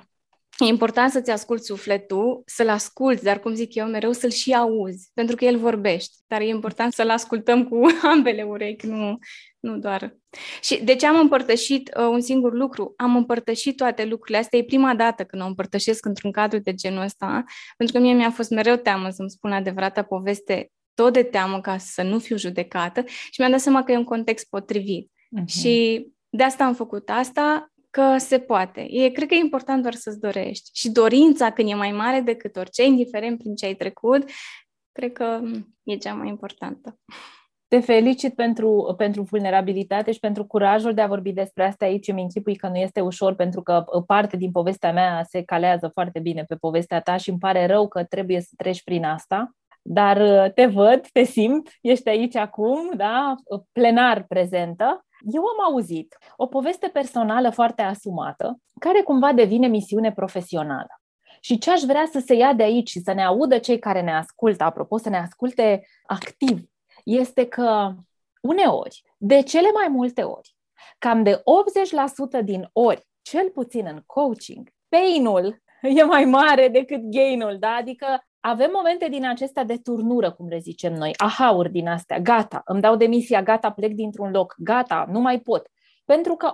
E 0.57 0.65
important 0.65 1.11
să-ți 1.11 1.31
asculți 1.31 1.65
sufletul, 1.65 2.43
să-l 2.45 2.69
asculți, 2.69 3.23
dar 3.23 3.39
cum 3.39 3.53
zic 3.53 3.75
eu 3.75 3.87
mereu, 3.87 4.11
să-l 4.11 4.29
și 4.29 4.53
auzi, 4.53 5.09
pentru 5.13 5.35
că 5.35 5.45
el 5.45 5.57
vorbește. 5.57 6.15
Dar 6.27 6.41
e 6.41 6.47
important 6.47 6.93
să-l 6.93 7.09
ascultăm 7.09 7.67
cu 7.67 7.81
ambele 8.13 8.43
urechi, 8.43 8.87
nu, 8.87 9.17
nu 9.59 9.77
doar. 9.77 10.17
Și 10.61 10.83
de 10.83 10.95
ce 10.95 11.07
am 11.07 11.19
împărtășit 11.19 11.91
uh, 11.97 12.05
un 12.05 12.21
singur 12.21 12.53
lucru? 12.53 12.93
Am 12.97 13.15
împărtășit 13.15 13.77
toate 13.77 14.05
lucrurile 14.05 14.37
astea. 14.37 14.59
E 14.59 14.63
prima 14.63 14.95
dată 14.95 15.23
când 15.23 15.41
o 15.41 15.45
împărtășesc 15.45 16.05
într-un 16.05 16.31
cadru 16.31 16.59
de 16.59 16.73
genul 16.73 17.03
ăsta, 17.03 17.43
pentru 17.77 17.95
că 17.95 18.01
mie 18.01 18.13
mi-a 18.13 18.31
fost 18.31 18.49
mereu 18.49 18.75
teamă 18.75 19.09
să-mi 19.09 19.29
spun 19.29 19.51
adevărata 19.51 20.03
poveste, 20.03 20.71
tot 20.93 21.13
de 21.13 21.23
teamă 21.23 21.61
ca 21.61 21.77
să 21.77 22.01
nu 22.01 22.19
fiu 22.19 22.37
judecată 22.37 23.03
și 23.05 23.35
mi-am 23.37 23.51
dat 23.51 23.59
seama 23.59 23.83
că 23.83 23.91
e 23.91 23.97
un 23.97 24.03
context 24.03 24.49
potrivit. 24.49 25.09
Uh-huh. 25.09 25.45
Și 25.45 26.07
de 26.29 26.43
asta 26.43 26.63
am 26.63 26.73
făcut 26.73 27.09
asta 27.09 27.72
că 27.93 28.17
se 28.17 28.39
poate. 28.39 28.87
E, 28.89 29.09
cred 29.09 29.27
că 29.27 29.33
e 29.33 29.37
important 29.37 29.81
doar 29.81 29.93
să-ți 29.93 30.19
dorești. 30.19 30.69
Și 30.73 30.89
dorința, 30.89 31.51
când 31.51 31.69
e 31.69 31.73
mai 31.73 31.91
mare 31.91 32.19
decât 32.19 32.55
orice, 32.55 32.85
indiferent 32.85 33.37
prin 33.37 33.55
ce 33.55 33.65
ai 33.65 33.73
trecut, 33.73 34.29
cred 34.91 35.11
că 35.11 35.41
e 35.83 35.95
cea 35.95 36.13
mai 36.13 36.27
importantă. 36.27 36.99
Te 37.67 37.79
felicit 37.79 38.35
pentru, 38.35 38.93
pentru 38.97 39.21
vulnerabilitate 39.21 40.11
și 40.11 40.19
pentru 40.19 40.45
curajul 40.45 40.93
de 40.93 41.01
a 41.01 41.07
vorbi 41.07 41.31
despre 41.31 41.65
asta 41.65 41.85
aici. 41.85 42.07
Îmi 42.07 42.21
închipui 42.21 42.55
că 42.55 42.67
nu 42.67 42.75
este 42.75 43.01
ușor 43.01 43.35
pentru 43.35 43.61
că 43.61 43.83
uh, 43.85 44.03
parte 44.05 44.37
din 44.37 44.51
povestea 44.51 44.93
mea 44.93 45.23
se 45.29 45.43
calează 45.43 45.87
foarte 45.87 46.19
bine 46.19 46.43
pe 46.43 46.55
povestea 46.55 47.01
ta 47.01 47.17
și 47.17 47.29
îmi 47.29 47.39
pare 47.39 47.65
rău 47.65 47.87
că 47.87 48.03
trebuie 48.03 48.41
să 48.41 48.49
treci 48.57 48.83
prin 48.83 49.05
asta. 49.05 49.51
Dar 49.81 50.17
uh, 50.21 50.53
te 50.53 50.65
văd, 50.65 51.07
te 51.11 51.23
simt, 51.23 51.69
ești 51.81 52.09
aici 52.09 52.35
acum, 52.35 52.91
da, 52.95 53.35
plenar 53.71 54.25
prezentă 54.27 55.05
eu 55.31 55.43
am 55.45 55.73
auzit 55.73 56.17
o 56.35 56.47
poveste 56.47 56.87
personală 56.87 57.49
foarte 57.49 57.81
asumată, 57.81 58.59
care 58.79 59.01
cumva 59.01 59.33
devine 59.33 59.67
misiune 59.67 60.11
profesională. 60.11 61.01
Și 61.41 61.57
ce 61.57 61.71
aș 61.71 61.81
vrea 61.81 62.07
să 62.11 62.19
se 62.19 62.33
ia 62.33 62.53
de 62.53 62.63
aici 62.63 62.89
și 62.89 62.99
să 62.99 63.13
ne 63.13 63.23
audă 63.23 63.57
cei 63.57 63.79
care 63.79 64.01
ne 64.01 64.15
ascultă, 64.15 64.63
apropo, 64.63 64.97
să 64.97 65.09
ne 65.09 65.17
asculte 65.17 65.87
activ, 66.05 66.61
este 67.03 67.47
că 67.47 67.93
uneori, 68.41 69.03
de 69.17 69.41
cele 69.41 69.71
mai 69.73 69.87
multe 69.87 70.23
ori, 70.23 70.55
cam 70.97 71.23
de 71.23 71.43
80% 72.41 72.43
din 72.43 72.69
ori, 72.73 73.07
cel 73.21 73.49
puțin 73.49 73.85
în 73.85 74.03
coaching, 74.05 74.69
pain-ul 74.89 75.61
e 75.81 76.03
mai 76.03 76.25
mare 76.25 76.67
decât 76.67 77.01
gain-ul, 77.01 77.57
da? 77.59 77.69
Adică 77.69 78.23
avem 78.45 78.69
momente 78.73 79.07
din 79.09 79.25
acestea 79.25 79.63
de 79.63 79.77
turnură, 79.77 80.31
cum 80.31 80.47
le 80.47 80.57
zicem 80.57 80.93
noi, 80.93 81.13
ahauri 81.17 81.71
din 81.71 81.87
astea, 81.87 82.19
gata, 82.19 82.61
îmi 82.65 82.81
dau 82.81 82.95
demisia, 82.95 83.43
gata, 83.43 83.71
plec 83.71 83.93
dintr-un 83.93 84.31
loc, 84.31 84.55
gata, 84.57 85.05
nu 85.11 85.19
mai 85.19 85.39
pot. 85.39 85.67
Pentru 86.05 86.35
că 86.35 86.53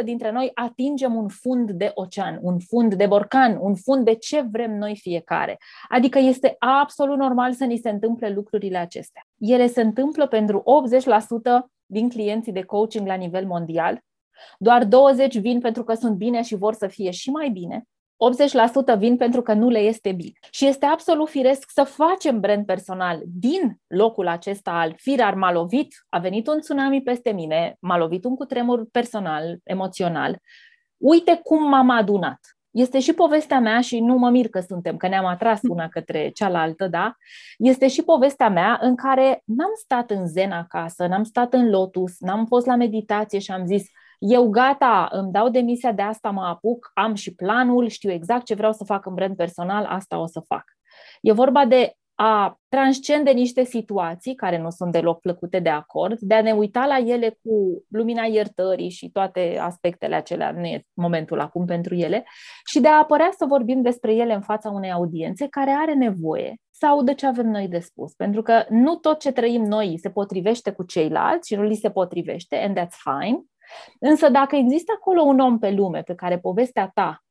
80% 0.00 0.04
dintre 0.04 0.30
noi 0.30 0.50
atingem 0.54 1.14
un 1.14 1.28
fund 1.28 1.70
de 1.70 1.90
ocean, 1.94 2.38
un 2.42 2.58
fund 2.58 2.94
de 2.94 3.06
borcan, 3.06 3.58
un 3.60 3.74
fund 3.74 4.04
de 4.04 4.14
ce 4.14 4.40
vrem 4.50 4.78
noi 4.78 4.96
fiecare. 4.96 5.58
Adică 5.88 6.18
este 6.18 6.56
absolut 6.58 7.18
normal 7.18 7.52
să 7.52 7.64
ni 7.64 7.76
se 7.76 7.90
întâmple 7.90 8.28
lucrurile 8.30 8.78
acestea. 8.78 9.22
Ele 9.38 9.66
se 9.66 9.80
întâmplă 9.80 10.26
pentru 10.26 10.62
80% 10.62 11.66
din 11.86 12.08
clienții 12.08 12.52
de 12.52 12.62
coaching 12.62 13.06
la 13.06 13.14
nivel 13.14 13.46
mondial. 13.46 14.00
Doar 14.58 14.84
20 14.84 15.38
vin 15.38 15.60
pentru 15.60 15.84
că 15.84 15.94
sunt 15.94 16.16
bine 16.16 16.42
și 16.42 16.54
vor 16.54 16.74
să 16.74 16.86
fie 16.86 17.10
și 17.10 17.30
mai 17.30 17.48
bine 17.48 17.84
80% 18.94 18.98
vin 18.98 19.16
pentru 19.16 19.42
că 19.42 19.52
nu 19.52 19.68
le 19.68 19.78
este 19.78 20.12
bine. 20.12 20.32
Și 20.50 20.66
este 20.66 20.86
absolut 20.86 21.28
firesc 21.28 21.70
să 21.70 21.82
facem 21.82 22.40
brand 22.40 22.66
personal 22.66 23.22
din 23.26 23.80
locul 23.86 24.28
acesta 24.28 24.70
al 24.70 24.94
firar 24.96 25.34
m-a 25.34 25.52
lovit, 25.52 25.94
a 26.08 26.18
venit 26.18 26.46
un 26.46 26.60
tsunami 26.60 27.02
peste 27.02 27.30
mine, 27.30 27.76
m-a 27.80 27.96
lovit 27.96 28.24
un 28.24 28.34
cutremur 28.34 28.86
personal, 28.90 29.58
emoțional. 29.64 30.38
Uite 30.96 31.40
cum 31.42 31.68
m-am 31.68 31.90
adunat. 31.90 32.38
Este 32.70 33.00
și 33.00 33.12
povestea 33.12 33.60
mea 33.60 33.80
și 33.80 34.00
nu 34.00 34.14
mă 34.16 34.30
mir 34.30 34.48
că 34.48 34.60
suntem, 34.60 34.96
că 34.96 35.08
ne-am 35.08 35.24
atras 35.24 35.60
una 35.62 35.88
către 35.88 36.30
cealaltă, 36.34 36.86
da? 36.86 37.14
Este 37.58 37.88
și 37.88 38.02
povestea 38.02 38.48
mea 38.48 38.78
în 38.80 38.96
care 38.96 39.42
n-am 39.44 39.70
stat 39.74 40.10
în 40.10 40.26
zen 40.26 40.52
acasă, 40.52 41.06
n-am 41.06 41.22
stat 41.22 41.52
în 41.52 41.70
lotus, 41.70 42.18
n-am 42.18 42.46
fost 42.46 42.66
la 42.66 42.76
meditație 42.76 43.38
și 43.38 43.50
am 43.50 43.66
zis, 43.66 43.82
eu 44.18 44.48
gata, 44.48 45.08
îmi 45.10 45.32
dau 45.32 45.48
demisia 45.48 45.92
de 45.92 46.02
asta, 46.02 46.30
mă 46.30 46.42
apuc, 46.42 46.90
am 46.94 47.14
și 47.14 47.34
planul, 47.34 47.88
știu 47.88 48.10
exact 48.10 48.44
ce 48.44 48.54
vreau 48.54 48.72
să 48.72 48.84
fac 48.84 49.06
în 49.06 49.14
brand 49.14 49.36
personal, 49.36 49.84
asta 49.84 50.18
o 50.18 50.26
să 50.26 50.40
fac. 50.40 50.64
E 51.20 51.32
vorba 51.32 51.64
de 51.64 51.92
a 52.20 52.58
transcende 52.68 53.30
niște 53.30 53.64
situații 53.64 54.34
care 54.34 54.58
nu 54.58 54.70
sunt 54.70 54.92
deloc 54.92 55.20
plăcute 55.20 55.58
de 55.58 55.68
acord, 55.68 56.18
de 56.18 56.34
a 56.34 56.42
ne 56.42 56.52
uita 56.52 56.86
la 56.86 56.98
ele 56.98 57.38
cu 57.42 57.84
lumina 57.88 58.24
iertării 58.24 58.90
și 58.90 59.10
toate 59.10 59.58
aspectele 59.60 60.14
acelea, 60.14 60.50
nu 60.50 60.64
e 60.64 60.84
momentul 60.94 61.40
acum 61.40 61.64
pentru 61.64 61.94
ele, 61.94 62.24
și 62.66 62.80
de 62.80 62.88
a 62.88 62.98
apărea 62.98 63.30
să 63.36 63.44
vorbim 63.44 63.82
despre 63.82 64.14
ele 64.14 64.34
în 64.34 64.40
fața 64.40 64.70
unei 64.70 64.92
audiențe 64.92 65.46
care 65.48 65.70
are 65.70 65.94
nevoie 65.94 66.56
să 66.70 66.86
audă 66.86 67.12
ce 67.12 67.26
avem 67.26 67.46
noi 67.46 67.68
de 67.68 67.78
spus. 67.78 68.14
Pentru 68.14 68.42
că 68.42 68.64
nu 68.68 68.94
tot 68.94 69.18
ce 69.18 69.32
trăim 69.32 69.62
noi 69.62 69.98
se 69.98 70.10
potrivește 70.10 70.70
cu 70.70 70.82
ceilalți 70.82 71.48
și 71.48 71.54
nu 71.54 71.62
li 71.62 71.74
se 71.74 71.90
potrivește, 71.90 72.56
and 72.56 72.78
that's 72.78 72.96
fine. 73.02 73.42
Însă 73.98 74.28
dacă 74.28 74.56
există 74.56 74.92
acolo 74.96 75.22
un 75.22 75.38
om 75.38 75.58
pe 75.58 75.70
lume 75.70 76.02
pe 76.02 76.14
care 76.14 76.38
povestea 76.38 76.90
ta 76.94 77.24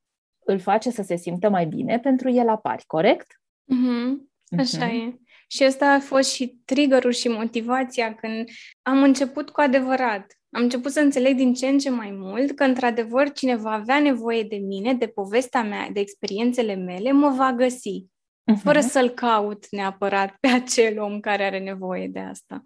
îl 0.44 0.58
face 0.58 0.90
să 0.90 1.02
se 1.02 1.16
simtă 1.16 1.48
mai 1.48 1.66
bine, 1.66 1.98
pentru 1.98 2.30
el 2.30 2.48
apari, 2.48 2.84
corect? 2.86 3.40
Mm-hmm. 3.74 4.28
Așa 4.58 4.88
mm-hmm. 4.88 5.12
e. 5.12 5.14
Și 5.48 5.62
asta 5.62 5.92
a 5.92 6.00
fost 6.00 6.32
și 6.32 6.58
triggerul 6.64 7.12
și 7.12 7.28
motivația 7.28 8.14
când 8.14 8.48
am 8.82 9.02
început 9.02 9.50
cu 9.50 9.60
adevărat. 9.60 10.38
Am 10.50 10.62
început 10.62 10.92
să 10.92 11.00
înțeleg 11.00 11.36
din 11.36 11.54
ce 11.54 11.66
în 11.66 11.78
ce 11.78 11.90
mai 11.90 12.10
mult 12.10 12.56
că, 12.56 12.64
într-adevăr, 12.64 13.32
cine 13.32 13.56
va 13.56 13.70
avea 13.70 13.98
nevoie 13.98 14.42
de 14.42 14.56
mine, 14.56 14.94
de 14.94 15.06
povestea 15.06 15.62
mea, 15.62 15.88
de 15.92 16.00
experiențele 16.00 16.74
mele, 16.74 17.12
mă 17.12 17.28
va 17.28 17.52
găsi. 17.52 18.04
Uh-huh. 18.04 18.62
Fără 18.62 18.80
să-l 18.80 19.08
caut 19.08 19.66
neapărat 19.70 20.36
pe 20.40 20.48
acel 20.48 21.00
om 21.00 21.20
care 21.20 21.44
are 21.44 21.58
nevoie 21.58 22.08
de 22.08 22.18
asta. 22.18 22.62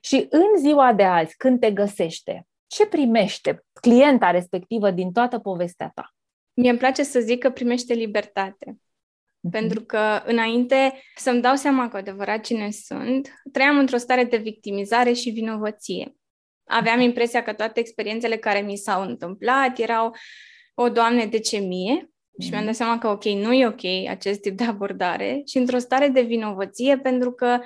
Și 0.00 0.26
în 0.30 0.58
ziua 0.58 0.92
de 0.92 1.02
azi, 1.02 1.36
când 1.36 1.60
te 1.60 1.70
găsește, 1.70 2.46
ce 2.68 2.86
primește 2.86 3.64
clienta 3.80 4.30
respectivă 4.30 4.90
din 4.90 5.12
toată 5.12 5.38
povestea 5.38 5.90
ta? 5.94 6.14
Mie 6.54 6.70
îmi 6.70 6.78
place 6.78 7.02
să 7.02 7.20
zic 7.20 7.38
că 7.38 7.50
primește 7.50 7.94
libertate. 7.94 8.72
Mm-hmm. 8.72 9.50
Pentru 9.50 9.80
că 9.80 10.22
înainte 10.24 11.02
să-mi 11.16 11.40
dau 11.40 11.54
seama 11.54 11.88
cu 11.88 11.96
adevărat 11.96 12.40
cine 12.40 12.70
sunt, 12.70 13.34
trăiam 13.52 13.78
într-o 13.78 13.96
stare 13.96 14.24
de 14.24 14.36
victimizare 14.36 15.12
și 15.12 15.30
vinovăție. 15.30 16.16
Aveam 16.64 16.96
mhm. 16.96 17.04
impresia 17.04 17.42
că 17.42 17.52
toate 17.52 17.80
experiențele 17.80 18.36
care 18.36 18.60
mi 18.60 18.76
s-au 18.76 19.02
întâmplat 19.02 19.78
erau 19.78 20.14
o, 20.74 20.88
Doamne, 20.88 21.26
de 21.26 21.38
ce 21.38 21.58
mie? 21.58 22.02
Mm-hmm. 22.02 22.44
Și 22.44 22.50
mi-am 22.50 22.64
dat 22.64 22.74
seama 22.74 22.98
că, 22.98 23.08
ok, 23.08 23.24
nu 23.24 23.52
e 23.52 23.66
ok 23.66 24.08
acest 24.08 24.40
tip 24.40 24.56
de 24.56 24.64
abordare 24.64 25.42
și 25.46 25.56
într-o 25.56 25.78
stare 25.78 26.08
de 26.08 26.20
vinovăție 26.20 26.98
pentru 26.98 27.32
că 27.32 27.58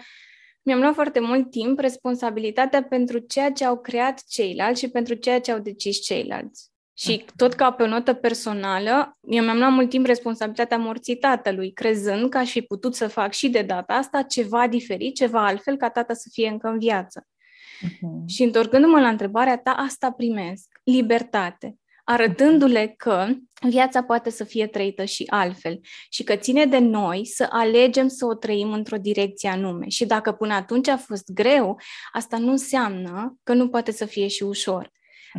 mi-am 0.62 0.81
luat 0.81 0.95
foarte 0.95 1.21
mult 1.21 1.50
timp 1.50 1.78
responsabilitatea 1.78 2.83
pentru 2.83 3.19
ceea 3.19 3.52
ce 3.52 3.64
au 3.64 3.81
creat 3.81 4.23
ceilalți 4.28 4.81
și 4.81 4.88
pentru 4.88 5.14
ceea 5.14 5.40
ce 5.40 5.52
au 5.52 5.59
decis 5.59 6.00
ceilalți. 6.00 6.71
Și 6.95 7.25
tot 7.37 7.54
ca 7.54 7.71
pe 7.73 7.83
o 7.83 7.87
notă 7.87 8.14
personală, 8.14 9.19
eu 9.21 9.45
mi-am 9.45 9.59
luat 9.59 9.73
mult 9.73 9.88
timp 9.88 10.07
responsabilitatea 10.07 10.78
morții 10.78 11.16
tatălui, 11.16 11.73
crezând 11.73 12.28
că 12.28 12.38
aș 12.38 12.50
fi 12.50 12.61
putut 12.61 12.95
să 12.95 13.09
fac 13.09 13.33
și 13.33 13.49
de 13.49 13.62
data 13.62 13.95
asta 13.95 14.23
ceva 14.23 14.69
diferit, 14.69 15.14
ceva 15.14 15.47
altfel, 15.47 15.76
ca 15.76 15.90
tata 15.90 16.14
să 16.14 16.28
fie 16.33 16.49
încă 16.49 16.69
în 16.69 16.78
viață. 16.78 17.26
Uh-huh. 17.87 18.26
Și 18.26 18.42
întorcându-mă 18.42 19.00
la 19.00 19.09
întrebarea 19.09 19.59
ta, 19.59 19.71
asta 19.71 20.11
primesc. 20.11 20.81
Libertate 20.85 21.76
arătându-le 22.04 22.95
că 22.97 23.26
viața 23.69 24.02
poate 24.02 24.31
să 24.31 24.45
fie 24.45 24.66
trăită 24.66 25.04
și 25.04 25.25
altfel 25.26 25.81
și 26.11 26.25
că 26.25 26.37
ține 26.37 26.64
de 26.64 26.78
noi 26.78 27.26
să 27.26 27.47
alegem 27.50 28.09
să 28.09 28.26
o 28.26 28.35
trăim 28.35 28.73
într-o 28.73 28.97
direcție 28.97 29.49
anume. 29.49 29.88
Și 29.88 30.07
dacă 30.07 30.33
până 30.33 30.54
atunci 30.54 30.88
a 30.88 30.97
fost 30.97 31.33
greu, 31.33 31.81
asta 32.12 32.38
nu 32.38 32.50
înseamnă 32.50 33.37
că 33.42 33.52
nu 33.52 33.69
poate 33.69 33.92
să 33.92 34.04
fie 34.04 34.26
și 34.26 34.42
ușor. 34.42 34.90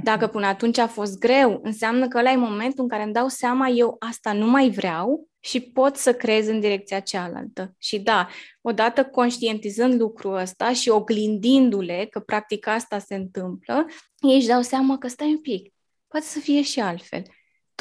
Dacă 0.04 0.28
până 0.28 0.46
atunci 0.46 0.78
a 0.78 0.88
fost 0.88 1.20
greu, 1.20 1.60
înseamnă 1.64 2.08
că 2.08 2.18
ăla 2.18 2.32
e 2.32 2.36
momentul 2.36 2.84
în 2.84 2.90
care 2.90 3.04
îmi 3.04 3.14
dau 3.14 3.28
seama 3.28 3.68
eu 3.68 3.96
asta 4.00 4.34
nu 4.34 4.48
mai 4.48 4.70
vreau 4.70 5.28
și 5.40 5.62
pot 5.62 5.96
să 5.96 6.14
creez 6.14 6.48
în 6.48 6.60
direcția 6.60 7.00
cealaltă. 7.00 7.76
Și 7.78 8.00
da, 8.00 8.28
odată 8.62 9.06
conștientizând 9.06 10.00
lucrul 10.00 10.36
ăsta 10.36 10.74
și 10.74 10.90
oglindindu-le 10.90 12.08
că 12.10 12.20
practic 12.20 12.68
asta 12.68 13.00
se 13.00 13.16
întâmplă, 13.16 13.86
ei 14.20 14.36
își 14.36 14.48
dau 14.48 14.62
seama 14.62 14.98
că 14.98 15.08
stai 15.08 15.28
un 15.28 15.42
pic, 15.42 15.74
poate 16.08 16.26
să 16.26 16.40
fie 16.40 16.62
și 16.62 16.80
altfel. 16.80 17.24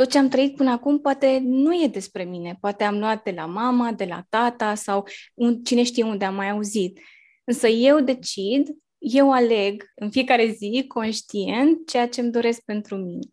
Tot 0.02 0.10
ce 0.10 0.18
am 0.18 0.28
trăit 0.28 0.56
până 0.56 0.70
acum 0.70 1.00
poate 1.00 1.38
nu 1.42 1.74
e 1.74 1.86
despre 1.86 2.24
mine, 2.24 2.56
poate 2.60 2.84
am 2.84 2.98
luat 2.98 3.22
de 3.22 3.30
la 3.30 3.46
mama, 3.46 3.92
de 3.92 4.04
la 4.04 4.24
tata 4.28 4.74
sau 4.74 5.06
un, 5.34 5.62
cine 5.62 5.82
știe 5.82 6.04
unde 6.04 6.24
am 6.24 6.34
mai 6.34 6.50
auzit. 6.50 7.00
Însă 7.44 7.68
eu 7.68 8.00
decid, 8.00 8.68
eu 8.98 9.32
aleg 9.32 9.84
în 9.94 10.10
fiecare 10.10 10.46
zi, 10.46 10.84
conștient, 10.88 11.88
ceea 11.88 12.08
ce 12.08 12.20
îmi 12.20 12.30
doresc 12.30 12.62
pentru 12.64 12.96
mine. 12.96 13.26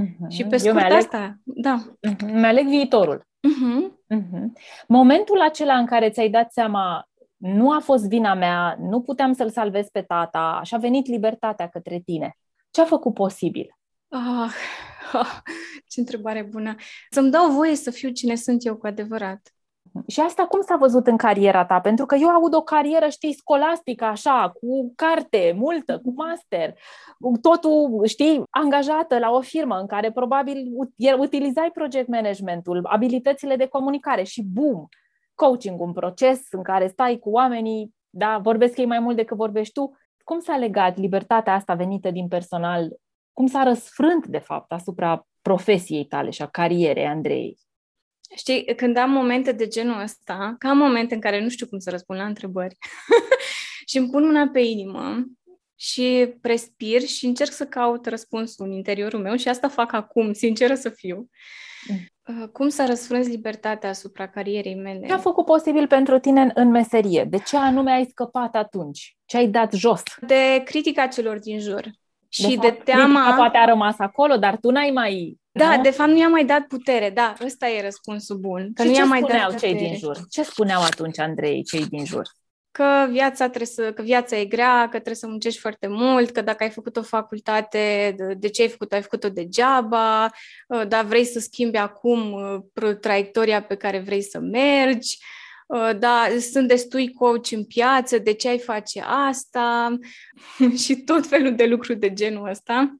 Uh-huh. 0.00 0.28
Și 0.28 0.44
pe 0.44 0.56
scurt 0.56 0.76
aleg, 0.76 0.96
asta, 0.96 1.38
da. 1.42 1.96
Uh-huh. 2.08 2.32
Mi-aleg 2.32 2.66
viitorul. 2.66 3.26
Uh-huh. 3.48 3.90
Uh-huh. 4.18 4.44
Momentul 4.88 5.40
acela 5.40 5.76
în 5.76 5.86
care 5.86 6.10
ți-ai 6.10 6.30
dat 6.30 6.52
seama 6.52 7.08
nu 7.36 7.70
a 7.70 7.78
fost 7.78 8.08
vina 8.08 8.34
mea, 8.34 8.76
nu 8.80 9.00
puteam 9.00 9.32
să-l 9.32 9.50
salvez 9.50 9.86
pe 9.88 10.02
tata 10.02 10.60
și 10.64 10.74
a 10.74 10.78
venit 10.78 11.06
libertatea 11.06 11.68
către 11.68 12.02
tine. 12.04 12.36
Ce 12.70 12.80
a 12.80 12.84
făcut 12.84 13.14
posibil? 13.14 13.78
Ah, 14.16 14.52
ah, 15.12 15.42
ce 15.88 16.00
întrebare 16.00 16.42
bună! 16.42 16.74
Să-mi 17.10 17.30
dau 17.30 17.50
voie 17.50 17.74
să 17.74 17.90
fiu 17.90 18.10
cine 18.10 18.34
sunt 18.34 18.64
eu 18.64 18.76
cu 18.76 18.86
adevărat. 18.86 19.52
Și 20.06 20.20
asta 20.20 20.46
cum 20.46 20.60
s-a 20.60 20.76
văzut 20.76 21.06
în 21.06 21.16
cariera 21.16 21.64
ta? 21.64 21.80
Pentru 21.80 22.06
că 22.06 22.14
eu 22.14 22.28
aud 22.28 22.54
o 22.54 22.62
carieră, 22.62 23.08
știi, 23.08 23.34
scolastică, 23.34 24.04
așa, 24.04 24.52
cu 24.60 24.92
carte 24.96 25.54
multă, 25.56 25.98
cu 25.98 26.12
master, 26.16 26.74
totul, 27.40 28.06
știi, 28.06 28.42
angajată 28.50 29.18
la 29.18 29.30
o 29.30 29.40
firmă 29.40 29.78
în 29.78 29.86
care 29.86 30.12
probabil 30.12 30.66
utilizai 31.18 31.70
project 31.72 32.08
managementul, 32.08 32.80
abilitățile 32.84 33.56
de 33.56 33.66
comunicare 33.66 34.22
și 34.22 34.42
bum, 34.42 34.88
coaching, 35.34 35.80
un 35.80 35.92
proces 35.92 36.40
în 36.50 36.62
care 36.62 36.86
stai 36.86 37.18
cu 37.18 37.30
oamenii, 37.30 37.94
da, 38.10 38.38
vorbesc 38.42 38.76
ei 38.76 38.86
mai 38.86 38.98
mult 38.98 39.16
decât 39.16 39.36
vorbești 39.36 39.72
tu. 39.72 39.96
Cum 40.24 40.40
s-a 40.40 40.56
legat 40.56 40.96
libertatea 40.96 41.54
asta 41.54 41.74
venită 41.74 42.10
din 42.10 42.28
personal 42.28 42.98
cum 43.34 43.46
s-a 43.46 43.62
răsfrânt, 43.62 44.26
de 44.26 44.38
fapt, 44.38 44.72
asupra 44.72 45.26
profesiei 45.42 46.04
tale 46.04 46.30
și 46.30 46.42
a 46.42 46.46
carierei 46.46 47.06
Andrei? 47.06 47.58
Știi, 48.36 48.74
când 48.76 48.96
am 48.96 49.10
momente 49.10 49.52
de 49.52 49.68
genul 49.68 50.00
ăsta, 50.00 50.54
ca 50.58 50.68
am 50.68 50.76
momente 50.76 51.14
în 51.14 51.20
care 51.20 51.42
nu 51.42 51.48
știu 51.48 51.66
cum 51.66 51.78
să 51.78 51.90
răspund 51.90 52.18
la 52.18 52.26
întrebări 52.26 52.76
și 53.90 53.98
îmi 53.98 54.10
pun 54.10 54.24
mâna 54.24 54.48
pe 54.48 54.60
inimă 54.60 55.24
și 55.74 56.34
respir 56.42 57.00
și 57.00 57.26
încerc 57.26 57.52
să 57.52 57.66
caut 57.66 58.06
răspunsul 58.06 58.66
în 58.66 58.72
interiorul 58.72 59.20
meu 59.20 59.36
și 59.36 59.48
asta 59.48 59.68
fac 59.68 59.92
acum, 59.92 60.32
sinceră 60.32 60.74
să 60.74 60.88
fiu. 60.88 61.28
Mm. 61.88 61.96
Uh, 62.26 62.48
cum 62.48 62.68
s-a 62.68 62.86
răsfrâns 62.86 63.26
libertatea 63.26 63.88
asupra 63.88 64.28
carierei 64.28 64.74
mele? 64.74 65.06
Ce 65.06 65.12
a 65.12 65.18
făcut 65.18 65.44
posibil 65.44 65.86
pentru 65.86 66.18
tine 66.18 66.50
în 66.54 66.68
meserie? 66.70 67.24
De 67.24 67.38
ce 67.38 67.56
anume 67.56 67.90
ai 67.90 68.06
scăpat 68.10 68.54
atunci? 68.54 69.16
Ce 69.24 69.36
ai 69.36 69.48
dat 69.48 69.72
jos? 69.72 70.02
De 70.26 70.62
critica 70.64 71.06
celor 71.06 71.38
din 71.38 71.60
jur. 71.60 71.90
Și 72.34 72.48
de, 72.48 72.54
fapt, 72.54 72.62
de 72.62 72.80
teama... 72.84 73.34
poate 73.36 73.58
a 73.58 73.64
rămas 73.64 73.94
acolo, 73.98 74.36
dar 74.36 74.56
tu 74.56 74.70
n-ai 74.70 74.90
mai... 74.90 75.38
Da, 75.52 75.76
nu? 75.76 75.82
de 75.82 75.90
fapt 75.90 76.10
nu 76.10 76.18
i-a 76.18 76.28
mai 76.28 76.44
dat 76.44 76.60
putere, 76.60 77.10
da, 77.10 77.34
ăsta 77.44 77.68
e 77.68 77.82
răspunsul 77.82 78.36
bun. 78.36 78.70
Că 78.74 78.82
și 78.82 78.88
nu 78.88 78.94
ce 78.94 79.00
i-a 79.00 79.06
mai 79.06 79.20
dat 79.20 79.58
cei 79.58 79.72
putere. 79.72 79.88
din 79.88 79.96
jur? 79.96 80.18
Ce 80.30 80.42
spuneau 80.42 80.82
atunci, 80.82 81.18
Andrei, 81.18 81.62
cei 81.64 81.86
din 81.86 82.04
jur? 82.04 82.22
Că 82.70 83.06
viața, 83.10 83.44
trebuie 83.44 83.66
să, 83.66 83.92
că 83.92 84.02
viața 84.02 84.36
e 84.36 84.44
grea, 84.44 84.82
că 84.82 84.88
trebuie 84.88 85.14
să 85.14 85.26
muncești 85.26 85.60
foarte 85.60 85.86
mult, 85.86 86.30
că 86.30 86.40
dacă 86.40 86.62
ai 86.62 86.70
făcut 86.70 86.96
o 86.96 87.02
facultate, 87.02 88.14
de, 88.16 88.34
de 88.34 88.48
ce 88.48 88.62
ai 88.62 88.68
făcut-o? 88.68 88.94
Ai 88.94 89.02
făcut-o 89.02 89.28
degeaba, 89.28 90.30
ă, 90.70 90.84
dar 90.84 91.04
vrei 91.04 91.24
să 91.24 91.38
schimbi 91.38 91.76
acum 91.76 92.34
ă, 92.82 92.94
traiectoria 92.94 93.62
pe 93.62 93.74
care 93.74 93.98
vrei 93.98 94.22
să 94.22 94.38
mergi. 94.38 95.18
Uh, 95.66 95.90
da, 95.98 96.26
sunt 96.50 96.68
destui 96.68 97.12
coach 97.12 97.50
în 97.50 97.64
piață, 97.64 98.18
de 98.18 98.32
ce 98.32 98.48
ai 98.48 98.58
face 98.58 99.02
asta 99.06 99.98
și 100.84 100.96
tot 100.96 101.26
felul 101.26 101.54
de 101.54 101.66
lucruri 101.66 101.98
de 101.98 102.12
genul 102.12 102.48
ăsta. 102.48 102.96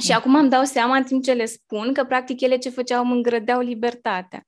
Și 0.00 0.10
mm. 0.10 0.16
acum 0.16 0.34
îmi 0.34 0.50
dau 0.50 0.64
seama 0.64 0.96
în 0.96 1.02
timp 1.02 1.22
ce 1.24 1.32
le 1.32 1.44
spun 1.44 1.92
că 1.92 2.04
practic 2.04 2.40
ele 2.40 2.56
ce 2.56 2.70
făceau 2.70 3.04
mă 3.04 3.14
îngrădeau 3.14 3.60
libertatea. 3.60 4.46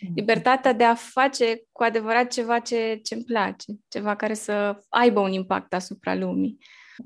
Mm. 0.00 0.12
Libertatea 0.14 0.72
de 0.72 0.84
a 0.84 0.94
face 0.94 1.62
cu 1.72 1.82
adevărat 1.82 2.32
ceva 2.32 2.58
ce 2.58 3.00
îmi 3.10 3.24
place, 3.24 3.64
ceva 3.88 4.16
care 4.16 4.34
să 4.34 4.78
aibă 4.88 5.20
un 5.20 5.32
impact 5.32 5.74
asupra 5.74 6.14
lumii. 6.14 6.58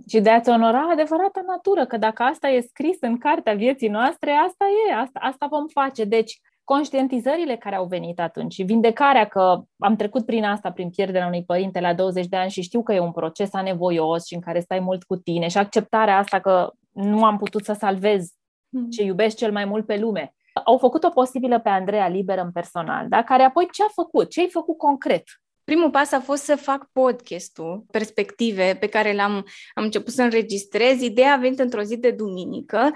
Și 0.09 0.21
de 0.21 0.31
a-ți 0.31 0.50
onora 0.50 0.88
adevărata 0.90 1.40
natură, 1.47 1.87
că 1.87 1.97
dacă 1.97 2.23
asta 2.23 2.49
e 2.49 2.61
scris 2.61 2.97
în 3.00 3.19
cartea 3.19 3.55
vieții 3.55 3.88
noastre, 3.88 4.31
asta 4.31 4.64
e, 4.88 4.95
asta, 4.95 5.19
asta 5.23 5.47
vom 5.47 5.67
face. 5.67 6.05
Deci, 6.05 6.40
conștientizările 6.68 7.56
care 7.56 7.76
au 7.76 7.87
venit 7.87 8.20
atunci, 8.20 8.64
vindecarea 8.64 9.25
că 9.25 9.62
am 9.78 9.96
trecut 9.96 10.26
prin 10.26 10.44
asta, 10.44 10.72
prin 10.72 10.90
pierderea 10.90 11.26
unui 11.26 11.44
părinte 11.44 11.80
la 11.80 11.94
20 11.94 12.26
de 12.26 12.37
ani 12.37 12.50
și 12.50 12.62
știu 12.62 12.82
că 12.82 12.92
e 12.92 12.98
un 12.98 13.12
proces 13.12 13.52
anevoios 13.52 14.26
și 14.26 14.34
în 14.34 14.40
care 14.40 14.60
stai 14.60 14.80
mult 14.80 15.02
cu 15.02 15.16
tine 15.16 15.48
și 15.48 15.58
acceptarea 15.58 16.18
asta 16.18 16.40
că 16.40 16.70
nu 16.92 17.25
am 17.25 17.38
putut 17.38 17.64
să 17.64 17.72
salvez 17.72 18.32
hmm. 18.70 18.90
ce 18.90 19.02
iubesc 19.02 19.37
cel 19.37 19.52
mai 19.52 19.64
mult 19.64 19.87
pe 19.87 19.98
lume. 19.98 20.34
Au 20.64 20.78
făcut-o 20.78 21.08
posibilă 21.08 21.60
pe 21.60 21.68
Andreea 21.68 22.08
Liber 22.08 22.38
în 22.38 22.52
personal, 22.52 23.08
da? 23.08 23.22
care 23.22 23.42
apoi 23.42 23.68
ce 23.72 23.82
a 23.82 23.88
făcut? 23.94 24.30
Ce 24.30 24.40
ai 24.40 24.48
făcut 24.50 24.78
concret? 24.78 25.22
Primul 25.64 25.90
pas 25.90 26.12
a 26.12 26.20
fost 26.20 26.42
să 26.42 26.56
fac 26.56 26.88
podcastul, 26.92 27.84
perspective 27.90 28.76
pe 28.80 28.87
care 28.87 29.12
l-am 29.12 29.32
am 29.75 29.84
început 29.84 30.12
să 30.12 30.22
înregistrez. 30.22 31.00
Ideea 31.00 31.32
a 31.32 31.37
venit 31.37 31.58
într-o 31.58 31.82
zi 31.82 31.96
de 31.96 32.10
duminică 32.10 32.90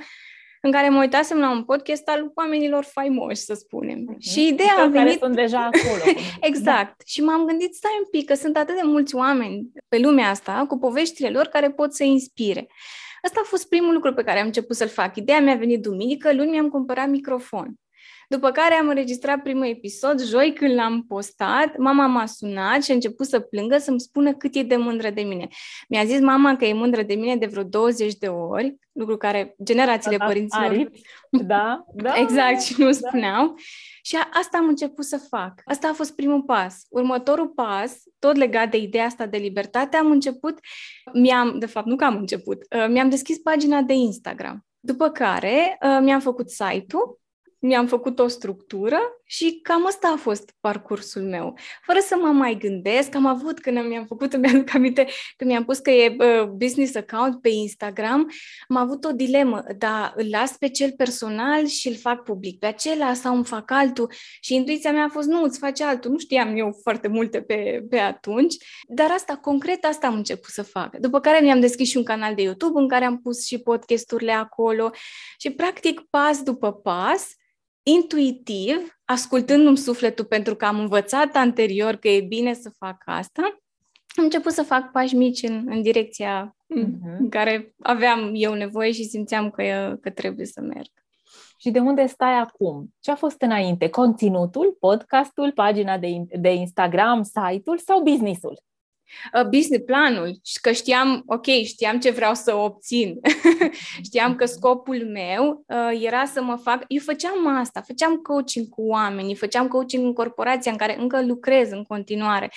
în 0.65 0.71
care 0.71 0.89
mă 0.89 0.99
uitasem 0.99 1.39
la 1.39 1.51
un 1.51 1.65
podcast 1.65 2.09
al 2.09 2.33
oamenilor 2.35 2.85
faimoși, 2.85 3.41
să 3.41 3.55
spunem. 3.55 3.99
Uh-huh. 3.99 4.19
Și 4.19 4.47
ideea 4.47 4.75
a 4.79 4.87
venit... 4.87 4.95
Care 4.95 5.17
sunt 5.21 5.35
deja 5.35 5.59
acolo. 5.59 6.19
exact. 6.51 6.97
Da. 6.99 7.05
Și 7.05 7.23
m-am 7.23 7.45
gândit, 7.45 7.75
stai 7.75 7.97
un 7.99 8.09
pic, 8.11 8.27
că 8.27 8.35
sunt 8.35 8.57
atât 8.57 8.75
de 8.75 8.83
mulți 8.85 9.15
oameni 9.15 9.67
pe 9.89 9.99
lumea 9.99 10.29
asta, 10.29 10.65
cu 10.69 10.79
poveștile 10.79 11.31
lor, 11.31 11.47
care 11.47 11.71
pot 11.71 11.95
să 11.95 12.05
inspire. 12.05 12.67
Asta 13.23 13.41
a 13.43 13.47
fost 13.47 13.69
primul 13.69 13.93
lucru 13.93 14.15
pe 14.15 14.23
care 14.23 14.39
am 14.39 14.47
început 14.47 14.77
să-l 14.77 14.89
fac. 14.89 15.17
Ideea 15.17 15.41
mi-a 15.41 15.55
venit 15.55 15.83
duminică, 15.83 16.35
luni 16.35 16.51
mi-am 16.51 16.69
cumpărat 16.69 17.09
microfon. 17.09 17.75
După 18.33 18.51
care 18.51 18.75
am 18.75 18.89
înregistrat 18.89 19.43
primul 19.43 19.67
episod, 19.67 20.23
joi 20.23 20.53
când 20.53 20.75
l-am 20.75 21.05
postat, 21.09 21.77
mama 21.77 22.07
m-a 22.07 22.27
sunat 22.27 22.83
și 22.83 22.91
a 22.91 22.95
început 22.95 23.27
să 23.27 23.41
plângă, 23.41 23.79
să-mi 23.79 24.01
spună 24.01 24.35
cât 24.35 24.55
e 24.55 24.63
de 24.63 24.77
mândră 24.77 25.11
de 25.11 25.21
mine. 25.21 25.49
Mi-a 25.89 26.05
zis 26.05 26.21
mama 26.21 26.57
că 26.57 26.65
e 26.65 26.73
mândră 26.73 27.03
de 27.03 27.15
mine 27.15 27.37
de 27.37 27.47
vreo 27.47 27.63
20 27.63 28.15
de 28.15 28.27
ori, 28.27 28.77
lucru 28.93 29.17
care 29.17 29.55
generațiile 29.65 30.17
da, 30.17 30.25
părinților... 30.25 30.65
Aripi. 30.65 31.01
Da, 31.31 31.85
da. 31.95 32.15
exact, 32.23 32.61
și 32.61 32.75
nu 32.79 32.85
da. 32.85 32.93
spuneau. 32.93 33.55
Și 34.03 34.17
a, 34.17 34.29
asta 34.33 34.59
am 34.59 34.69
început 34.69 35.05
să 35.05 35.17
fac. 35.29 35.53
Asta 35.65 35.89
a 35.89 35.93
fost 35.93 36.15
primul 36.15 36.43
pas. 36.43 36.77
Următorul 36.89 37.49
pas, 37.49 37.97
tot 38.19 38.37
legat 38.37 38.71
de 38.71 38.77
ideea 38.77 39.05
asta 39.05 39.27
de 39.27 39.37
libertate, 39.37 39.97
am 39.97 40.11
început, 40.11 40.59
mi-am, 41.13 41.59
de 41.59 41.67
fapt, 41.67 41.87
nu 41.87 41.97
că 41.97 42.05
am 42.05 42.17
început, 42.17 42.59
uh, 42.77 42.87
mi-am 42.89 43.09
deschis 43.11 43.39
pagina 43.39 43.81
de 43.81 43.93
Instagram. 43.93 44.65
După 44.81 45.09
care 45.11 45.79
uh, 45.83 45.99
mi-am 46.01 46.21
făcut 46.21 46.51
site-ul 46.51 47.21
mi-am 47.63 47.87
făcut 47.87 48.19
o 48.19 48.27
structură 48.29 48.99
și 49.25 49.59
cam 49.63 49.87
asta 49.87 50.09
a 50.09 50.17
fost 50.17 50.55
parcursul 50.61 51.23
meu. 51.23 51.59
Fără 51.83 51.99
să 52.03 52.17
mă 52.21 52.27
mai 52.27 52.57
gândesc, 52.59 53.15
am 53.15 53.27
avut 53.27 53.61
când 53.61 53.87
mi-am 53.89 54.05
făcut, 54.05 54.33
îmi 54.33 54.49
aduc 54.49 54.75
aminte, 54.75 55.07
când 55.37 55.51
mi-am 55.51 55.65
pus 55.65 55.79
că 55.79 55.91
e 55.91 56.17
uh, 56.19 56.45
business 56.49 56.95
account 56.95 57.41
pe 57.41 57.49
Instagram, 57.49 58.31
am 58.69 58.77
avut 58.77 59.05
o 59.05 59.13
dilemă, 59.13 59.65
dar 59.79 60.13
îl 60.17 60.29
las 60.31 60.57
pe 60.57 60.69
cel 60.69 60.93
personal 60.97 61.67
și 61.67 61.89
îl 61.89 61.95
fac 61.95 62.23
public 62.23 62.59
pe 62.59 62.67
acela 62.67 63.15
sau 63.15 63.35
îmi 63.35 63.45
fac 63.45 63.71
altul 63.71 64.13
și 64.41 64.55
intuiția 64.55 64.93
mea 64.93 65.05
a 65.05 65.09
fost 65.09 65.29
nu, 65.29 65.43
îți 65.43 65.59
faci 65.59 65.81
altul. 65.81 66.11
Nu 66.11 66.19
știam 66.19 66.57
eu 66.57 66.79
foarte 66.83 67.09
multe 67.09 67.43
pe, 67.43 67.85
pe 67.91 67.99
atunci, 67.99 68.55
dar 68.89 69.11
asta, 69.11 69.37
concret, 69.37 69.85
asta 69.85 70.07
am 70.07 70.15
început 70.15 70.51
să 70.51 70.63
fac. 70.63 70.97
După 70.97 71.21
care 71.21 71.41
mi-am 71.41 71.61
deschis 71.61 71.89
și 71.89 71.97
un 71.97 72.05
canal 72.05 72.35
de 72.35 72.43
YouTube 72.43 72.81
în 72.81 72.89
care 72.89 73.05
am 73.05 73.21
pus 73.21 73.47
și 73.47 73.59
podcasturile 73.59 74.33
acolo 74.33 74.91
și 75.39 75.51
practic 75.51 76.01
pas 76.11 76.43
după 76.43 76.73
pas 76.73 77.37
intuitiv, 77.83 78.99
ascultându-mi 79.05 79.77
sufletul 79.77 80.25
pentru 80.25 80.55
că 80.55 80.65
am 80.65 80.79
învățat 80.79 81.37
anterior 81.37 81.95
că 81.95 82.09
e 82.09 82.21
bine 82.21 82.55
să 82.55 82.71
fac 82.79 83.03
asta, 83.05 83.63
am 84.17 84.25
început 84.25 84.53
să 84.53 84.63
fac 84.63 84.91
pași 84.91 85.15
mici 85.15 85.43
în, 85.43 85.67
în 85.69 85.83
direcția 85.83 86.57
uh-huh. 86.57 87.19
în 87.19 87.29
care 87.29 87.75
aveam 87.79 88.31
eu 88.35 88.55
nevoie 88.55 88.93
și 88.93 89.05
simțeam 89.05 89.51
că, 89.51 89.97
că 90.01 90.11
trebuie 90.11 90.47
să 90.47 90.61
merg. 90.61 90.91
Și 91.57 91.71
de 91.71 91.79
unde 91.79 92.07
stai 92.07 92.39
acum? 92.39 92.95
Ce 93.01 93.11
a 93.11 93.15
fost 93.15 93.41
înainte? 93.41 93.89
Conținutul, 93.89 94.77
podcastul, 94.81 95.53
pagina 95.53 95.99
de, 95.99 96.25
de 96.41 96.55
Instagram, 96.55 97.23
site-ul 97.23 97.79
sau 97.79 98.03
businessul? 98.03 98.63
Uh, 99.35 99.45
business 99.49 99.85
planul 99.85 100.39
și 100.45 100.61
că 100.61 100.73
știam, 100.73 101.23
ok, 101.27 101.47
știam 101.47 101.99
ce 101.99 102.11
vreau 102.11 102.35
să 102.35 102.55
obțin. 102.55 103.21
știam 104.07 104.35
că 104.35 104.45
scopul 104.45 105.07
meu 105.13 105.65
uh, 105.67 106.03
era 106.03 106.25
să 106.25 106.43
mă 106.43 106.57
fac, 106.57 106.85
eu 106.89 107.01
făceam 107.05 107.47
asta, 107.47 107.81
făceam 107.81 108.17
coaching 108.17 108.69
cu 108.69 108.83
oamenii, 108.83 109.35
făceam 109.35 109.69
coaching 109.69 110.05
în 110.05 110.13
corporația 110.13 110.71
în 110.71 110.77
care 110.77 111.01
încă 111.01 111.25
lucrez 111.25 111.71
în 111.71 111.83
continuare, 111.83 112.51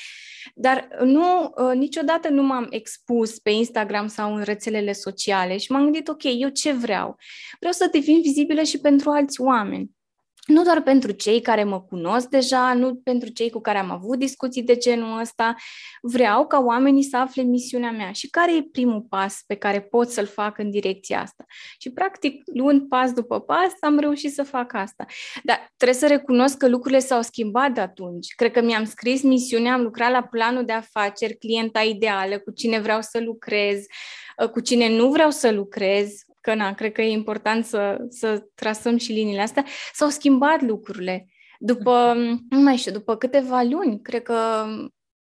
dar 0.56 0.88
nu, 1.04 1.54
uh, 1.58 1.76
niciodată 1.76 2.30
nu 2.30 2.44
m-am 2.44 2.68
expus 2.70 3.40
pe 3.40 3.50
Instagram 3.50 4.08
sau 4.08 4.36
în 4.36 4.42
rețelele 4.44 4.92
sociale 4.92 5.58
și 5.58 5.72
m-am 5.72 5.84
gândit, 5.84 6.08
ok, 6.08 6.24
eu 6.24 6.50
ce 6.50 6.72
vreau? 6.72 7.16
Vreau 7.60 7.74
să 7.74 7.90
devin 7.92 8.22
vizibilă 8.22 8.64
și 8.64 8.80
pentru 8.80 9.10
alți 9.10 9.42
oameni 9.42 9.95
nu 10.46 10.64
doar 10.64 10.82
pentru 10.82 11.12
cei 11.12 11.42
care 11.42 11.64
mă 11.64 11.82
cunosc 11.82 12.28
deja, 12.28 12.74
nu 12.74 12.96
pentru 12.96 13.30
cei 13.30 13.50
cu 13.50 13.62
care 13.62 13.78
am 13.78 13.92
avut 13.92 14.20
discuții 14.20 14.64
de 14.64 14.76
genul 14.76 15.20
ăsta, 15.20 15.56
vreau 16.02 16.48
ca 16.48 16.60
oamenii 16.60 17.04
să 17.04 17.18
afle 17.18 17.42
misiunea 17.42 17.92
mea 17.92 18.12
și 18.12 18.30
care 18.30 18.56
e 18.56 18.68
primul 18.72 19.02
pas 19.10 19.44
pe 19.48 19.56
care 19.56 19.82
pot 19.82 20.10
să-l 20.10 20.26
fac 20.26 20.58
în 20.58 20.72
direcția 20.72 21.22
asta. 21.22 21.46
Și, 21.78 21.92
practic, 21.92 22.42
luând 22.54 22.88
pas 22.88 23.12
după 23.12 23.40
pas, 23.40 23.72
am 23.80 24.00
reușit 24.00 24.34
să 24.34 24.44
fac 24.44 24.74
asta. 24.74 25.06
Dar 25.44 25.74
trebuie 25.78 26.00
să 26.00 26.08
recunosc 26.08 26.58
că 26.58 26.68
lucrurile 26.68 27.00
s-au 27.00 27.22
schimbat 27.22 27.72
de 27.72 27.82
atunci. 27.82 28.34
Cred 28.36 28.52
că 28.52 28.62
mi-am 28.62 28.86
scris 28.86 29.22
misiunea, 29.22 29.74
am 29.74 29.82
lucrat 29.82 30.12
la 30.12 30.24
planul 30.24 30.66
de 30.66 30.74
afaceri, 30.74 31.38
clienta 31.38 31.82
ideală, 31.82 32.40
cu 32.40 32.52
cine 32.52 32.80
vreau 32.80 33.02
să 33.02 33.20
lucrez, 33.20 33.86
cu 34.52 34.60
cine 34.60 34.90
nu 34.96 35.10
vreau 35.10 35.32
să 35.32 35.52
lucrez, 35.52 36.25
că 36.46 36.56
na, 36.56 36.74
cred 36.74 36.92
că 36.92 37.02
e 37.02 37.12
important 37.12 37.66
să, 37.66 37.98
să 38.10 38.48
trasăm 38.56 38.98
și 38.98 39.12
liniile 39.12 39.42
astea, 39.42 39.66
s-au 39.94 40.10
schimbat 40.10 40.62
lucrurile. 40.62 41.26
După, 41.60 42.14
nu 42.50 42.60
mai 42.60 42.76
știu, 42.76 42.92
după 42.92 43.16
câteva 43.16 43.62
luni, 43.62 44.02
cred 44.02 44.24
că 44.24 44.66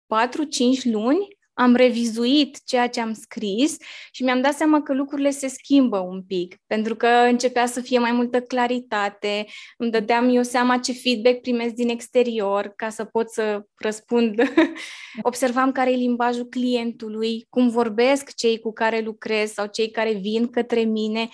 4-5 0.07 0.83
luni, 0.83 1.34
am 1.55 1.75
revizuit 1.75 2.64
ceea 2.64 2.88
ce 2.88 3.01
am 3.01 3.12
scris 3.12 3.77
și 4.12 4.23
mi-am 4.23 4.40
dat 4.40 4.55
seama 4.55 4.83
că 4.83 4.93
lucrurile 4.93 5.31
se 5.31 5.49
schimbă 5.49 5.99
un 5.99 6.23
pic, 6.23 6.57
pentru 6.67 6.97
că 6.97 7.07
începea 7.07 7.67
să 7.67 7.81
fie 7.81 7.99
mai 7.99 8.12
multă 8.12 8.40
claritate, 8.40 9.47
îmi 9.77 9.90
dădeam 9.90 10.29
eu 10.29 10.43
seama 10.43 10.79
ce 10.79 10.93
feedback 10.93 11.40
primesc 11.40 11.75
din 11.75 11.88
exterior 11.88 12.73
ca 12.77 12.88
să 12.88 13.05
pot 13.05 13.31
să 13.31 13.62
răspund. 13.75 14.43
Observam 15.23 15.73
care 15.73 15.93
e 15.93 15.97
limbajul 15.97 16.45
clientului, 16.45 17.47
cum 17.49 17.69
vorbesc 17.69 18.35
cei 18.35 18.59
cu 18.59 18.73
care 18.73 19.01
lucrez 19.01 19.53
sau 19.53 19.67
cei 19.67 19.90
care 19.90 20.12
vin 20.12 20.49
către 20.49 20.81
mine. 20.81 21.29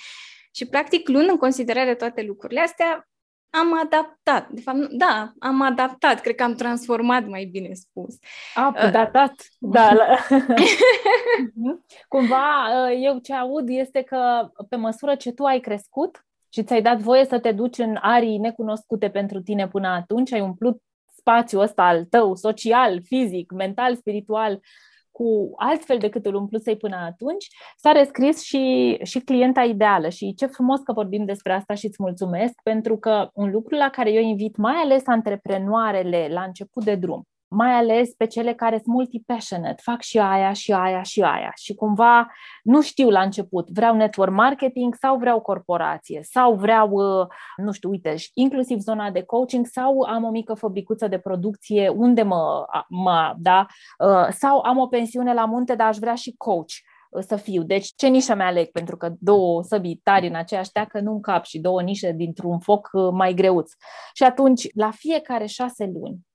Și, 0.55 0.67
practic, 0.67 1.09
luând 1.09 1.29
în 1.29 1.37
considerare 1.37 1.95
toate 1.95 2.23
lucrurile 2.23 2.61
astea, 2.61 3.09
am 3.51 3.81
adaptat. 3.85 4.49
De 4.49 4.61
fapt, 4.61 4.79
da, 4.91 5.33
am 5.39 5.61
adaptat. 5.63 6.21
Cred 6.21 6.35
că 6.35 6.43
am 6.43 6.55
transformat, 6.55 7.27
mai 7.27 7.45
bine 7.45 7.73
spus. 7.73 8.17
A, 8.55 8.91
datat, 8.91 9.35
da. 9.59 9.97
Cumva, 12.09 12.87
uh, 12.89 12.99
eu 13.03 13.19
ce 13.19 13.35
aud 13.35 13.69
este 13.69 14.03
că 14.03 14.51
pe 14.69 14.77
măsură 14.77 15.15
ce 15.15 15.33
tu 15.33 15.45
ai 15.45 15.61
crescut 15.61 16.25
și 16.49 16.63
ți-ai 16.63 16.83
dat 16.83 16.99
voie 16.99 17.25
să 17.25 17.39
te 17.39 17.53
duci 17.53 17.79
în 17.79 17.99
arii 18.01 18.39
necunoscute 18.39 19.11
pentru 19.11 19.41
tine 19.41 19.69
până 19.69 19.89
atunci, 19.89 20.33
ai 20.33 20.41
umplut 20.41 20.83
spațiul 21.17 21.63
ăsta 21.63 21.83
al 21.83 22.05
tău, 22.05 22.35
social, 22.35 23.01
fizic, 23.03 23.53
mental, 23.53 23.97
spiritual, 23.97 24.61
cu 25.21 25.53
altfel 25.57 25.99
decât 25.99 26.27
îl 26.27 26.35
umplusei 26.35 26.77
până 26.77 26.97
atunci, 26.97 27.47
s-a 27.77 27.93
rescris 27.93 28.43
și, 28.43 28.97
și 29.03 29.19
clienta 29.19 29.63
ideală. 29.63 30.09
Și 30.09 30.35
ce 30.35 30.47
frumos 30.47 30.81
că 30.81 30.93
vorbim 30.93 31.25
despre 31.25 31.53
asta 31.53 31.75
și 31.75 31.87
îți 31.87 32.03
mulțumesc, 32.03 32.53
pentru 32.63 32.99
că 32.99 33.29
un 33.33 33.51
lucru 33.51 33.77
la 33.77 33.89
care 33.89 34.13
eu 34.13 34.23
invit 34.23 34.57
mai 34.57 34.75
ales 34.75 35.03
antreprenoarele 35.07 36.29
la 36.31 36.43
început 36.43 36.85
de 36.85 36.95
drum, 36.95 37.23
mai 37.53 37.73
ales 37.73 38.15
pe 38.15 38.27
cele 38.27 38.55
care 38.55 38.77
sunt 38.77 38.95
multi-passionate, 38.95 39.83
fac 39.83 40.01
și 40.01 40.19
aia, 40.19 40.53
și 40.53 40.73
aia, 40.73 41.03
și 41.03 41.23
aia. 41.23 41.53
Și 41.57 41.75
cumva 41.75 42.33
nu 42.63 42.83
știu 42.83 43.11
la 43.11 43.23
început, 43.23 43.69
vreau 43.69 43.97
network 43.97 44.33
marketing 44.33 44.95
sau 44.95 45.17
vreau 45.17 45.41
corporație 45.41 46.21
sau 46.23 46.55
vreau, 46.55 46.91
uh, 46.91 47.27
nu 47.57 47.73
știu, 47.73 47.91
uite, 47.91 48.15
inclusiv 48.35 48.79
zona 48.79 49.11
de 49.11 49.23
coaching 49.23 49.67
sau 49.67 50.01
am 50.01 50.25
o 50.25 50.31
mică 50.31 50.55
fabricuță 50.55 51.09
de 51.09 51.19
producție 51.19 51.89
unde 51.89 52.23
mă, 52.23 52.65
mă 52.89 53.35
da, 53.39 53.67
uh, 53.99 54.29
sau 54.31 54.61
am 54.61 54.79
o 54.79 54.87
pensiune 54.87 55.35
la 55.35 55.45
munte, 55.45 55.75
dar 55.75 55.89
aș 55.89 55.97
vrea 55.97 56.15
și 56.15 56.35
coach 56.37 56.73
uh, 57.11 57.23
să 57.27 57.37
fiu. 57.37 57.63
Deci 57.63 57.93
ce 57.97 58.07
nișă 58.07 58.35
mi 58.35 58.43
aleg? 58.43 58.71
Pentru 58.71 58.97
că 58.97 59.13
două 59.19 59.63
săbii 59.63 60.01
tari 60.03 60.27
în 60.27 60.35
aceeași 60.35 60.73
teacă 60.73 61.01
nu 61.01 61.13
încap 61.13 61.45
și 61.45 61.59
două 61.59 61.83
nișe 61.83 62.13
dintr-un 62.13 62.59
foc 62.59 62.91
mai 63.13 63.35
greuț. 63.35 63.73
Și 64.15 64.23
atunci, 64.23 64.67
la 64.75 64.91
fiecare 64.91 65.47
șase 65.47 65.91
luni, 65.93 66.29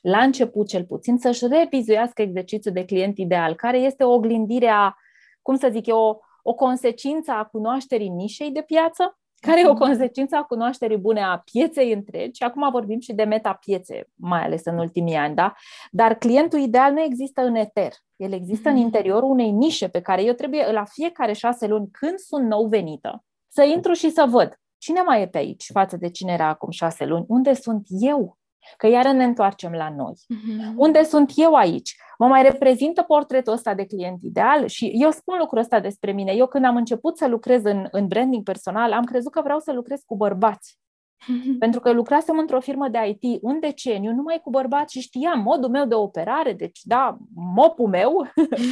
la 0.00 0.18
început 0.22 0.68
cel 0.68 0.84
puțin, 0.84 1.18
să-și 1.18 1.46
revizuiască 1.46 2.22
exercițiul 2.22 2.74
de 2.74 2.84
client 2.84 3.18
ideal, 3.18 3.54
care 3.54 3.78
este 3.78 4.04
o 4.04 4.12
oglindire 4.12 4.68
a, 4.68 4.94
cum 5.42 5.56
să 5.56 5.68
zic 5.72 5.86
eu, 5.86 6.22
o 6.42 6.54
consecință 6.54 7.30
a 7.30 7.44
cunoașterii 7.44 8.08
nișei 8.08 8.50
de 8.50 8.62
piață, 8.62 9.18
care 9.40 9.60
e 9.60 9.68
o 9.68 9.74
consecință 9.74 10.36
a 10.36 10.42
cunoașterii 10.42 10.96
bune 10.96 11.22
a 11.22 11.38
pieței 11.52 11.92
întregi. 11.92 12.36
Și 12.36 12.42
acum 12.42 12.70
vorbim 12.70 13.00
și 13.00 13.12
de 13.12 13.24
meta-piețe, 13.24 14.08
mai 14.14 14.42
ales 14.42 14.64
în 14.64 14.78
ultimii 14.78 15.14
ani, 15.14 15.34
da? 15.34 15.54
Dar 15.90 16.14
clientul 16.14 16.58
ideal 16.58 16.92
nu 16.92 17.00
există 17.00 17.40
în 17.40 17.54
eter. 17.54 17.92
El 18.16 18.32
există 18.32 18.68
în 18.68 18.76
interiorul 18.76 19.30
unei 19.30 19.50
nișe 19.50 19.88
pe 19.88 20.00
care 20.00 20.22
eu 20.22 20.32
trebuie 20.32 20.72
la 20.72 20.84
fiecare 20.84 21.32
șase 21.32 21.66
luni, 21.66 21.88
când 21.90 22.18
sunt 22.18 22.46
nou 22.46 22.66
venită, 22.66 23.24
să 23.48 23.62
intru 23.62 23.92
și 23.92 24.10
să 24.10 24.26
văd 24.28 24.60
cine 24.80 25.00
mai 25.00 25.22
e 25.22 25.28
pe 25.28 25.38
aici 25.38 25.66
față 25.72 25.96
de 25.96 26.10
cine 26.10 26.32
era 26.32 26.48
acum 26.48 26.70
șase 26.70 27.04
luni, 27.04 27.24
unde 27.28 27.54
sunt 27.54 27.86
eu 27.88 28.38
Că 28.76 28.86
iară 28.86 29.12
ne 29.12 29.24
întoarcem 29.24 29.72
la 29.72 29.94
noi. 29.96 30.14
Uh-huh. 30.14 30.74
Unde 30.76 31.02
sunt 31.02 31.32
eu 31.34 31.54
aici? 31.54 31.96
Mă 32.18 32.26
mai 32.26 32.42
reprezintă 32.42 33.02
portretul 33.02 33.52
ăsta 33.52 33.74
de 33.74 33.86
client 33.86 34.22
ideal? 34.22 34.66
Și 34.66 34.92
eu 34.94 35.10
spun 35.10 35.38
lucrul 35.38 35.58
ăsta 35.58 35.80
despre 35.80 36.12
mine. 36.12 36.32
Eu 36.32 36.46
când 36.46 36.64
am 36.64 36.76
început 36.76 37.16
să 37.16 37.26
lucrez 37.26 37.64
în, 37.64 37.86
în 37.90 38.06
branding 38.06 38.42
personal, 38.42 38.92
am 38.92 39.04
crezut 39.04 39.32
că 39.32 39.40
vreau 39.42 39.58
să 39.58 39.72
lucrez 39.72 40.02
cu 40.06 40.16
bărbați. 40.16 40.78
Uh-huh. 41.20 41.58
Pentru 41.58 41.80
că 41.80 41.92
lucrasem 41.92 42.38
într-o 42.38 42.60
firmă 42.60 42.88
de 42.88 43.18
IT 43.20 43.38
un 43.42 43.60
deceniu 43.60 44.12
numai 44.12 44.40
cu 44.42 44.50
bărbați 44.50 44.92
și 44.92 45.00
știam 45.00 45.40
modul 45.40 45.70
meu 45.70 45.86
de 45.86 45.94
operare, 45.94 46.52
deci 46.52 46.80
da, 46.82 47.16
mopul 47.34 47.88
meu, 47.88 48.26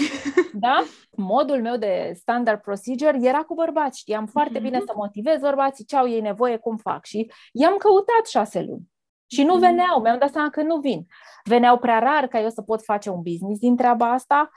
da, 0.66 0.84
modul 1.16 1.60
meu 1.60 1.76
de 1.76 2.12
standard 2.14 2.60
procedure 2.60 3.18
era 3.22 3.38
cu 3.38 3.54
bărbați. 3.54 3.98
Știam 3.98 4.26
foarte 4.26 4.58
uh-huh. 4.58 4.62
bine 4.62 4.78
să 4.86 4.92
motivez 4.96 5.40
bărbații, 5.40 5.84
ce 5.84 5.96
au 5.96 6.08
ei 6.08 6.20
nevoie, 6.20 6.56
cum 6.56 6.76
fac. 6.76 7.04
Și 7.04 7.30
i-am 7.52 7.76
căutat 7.76 8.26
șase 8.26 8.62
luni. 8.62 8.88
Și 9.30 9.42
nu 9.42 9.54
mm. 9.54 9.60
veneau, 9.60 10.00
mi-am 10.00 10.18
dat 10.18 10.32
seama 10.32 10.50
că 10.50 10.62
nu 10.62 10.76
vin. 10.76 11.06
Veneau 11.44 11.78
prea 11.78 11.98
rar 11.98 12.26
ca 12.26 12.40
eu 12.40 12.48
să 12.50 12.62
pot 12.62 12.84
face 12.84 13.10
un 13.10 13.22
business 13.22 13.60
din 13.60 13.76
treaba 13.76 14.12
asta. 14.12 14.50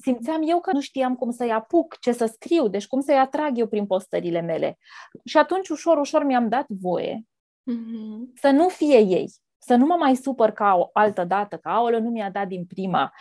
Simțeam 0.00 0.42
eu 0.44 0.60
că 0.60 0.72
nu 0.72 0.80
știam 0.80 1.14
cum 1.14 1.30
să-i 1.30 1.52
apuc, 1.52 1.98
ce 1.98 2.12
să 2.12 2.26
scriu, 2.26 2.68
deci 2.68 2.86
cum 2.86 3.00
să-i 3.00 3.18
atrag 3.18 3.58
eu 3.58 3.66
prin 3.66 3.86
postările 3.86 4.40
mele. 4.40 4.78
Și 5.24 5.36
atunci, 5.36 5.68
ușor, 5.68 5.98
ușor 5.98 6.24
mi-am 6.24 6.48
dat 6.48 6.66
voie 6.68 7.26
mm-hmm. 7.70 8.40
să 8.40 8.50
nu 8.50 8.68
fie 8.68 8.98
ei, 8.98 9.32
să 9.58 9.74
nu 9.74 9.86
mă 9.86 9.96
mai 9.98 10.14
supăr 10.14 10.50
ca 10.50 10.74
o 10.76 10.90
altă 10.92 11.24
dată, 11.24 11.56
că 11.56 11.68
aoleu, 11.68 12.00
nu 12.00 12.10
mi-a 12.10 12.30
dat 12.30 12.46
din 12.46 12.64
prima. 12.64 13.12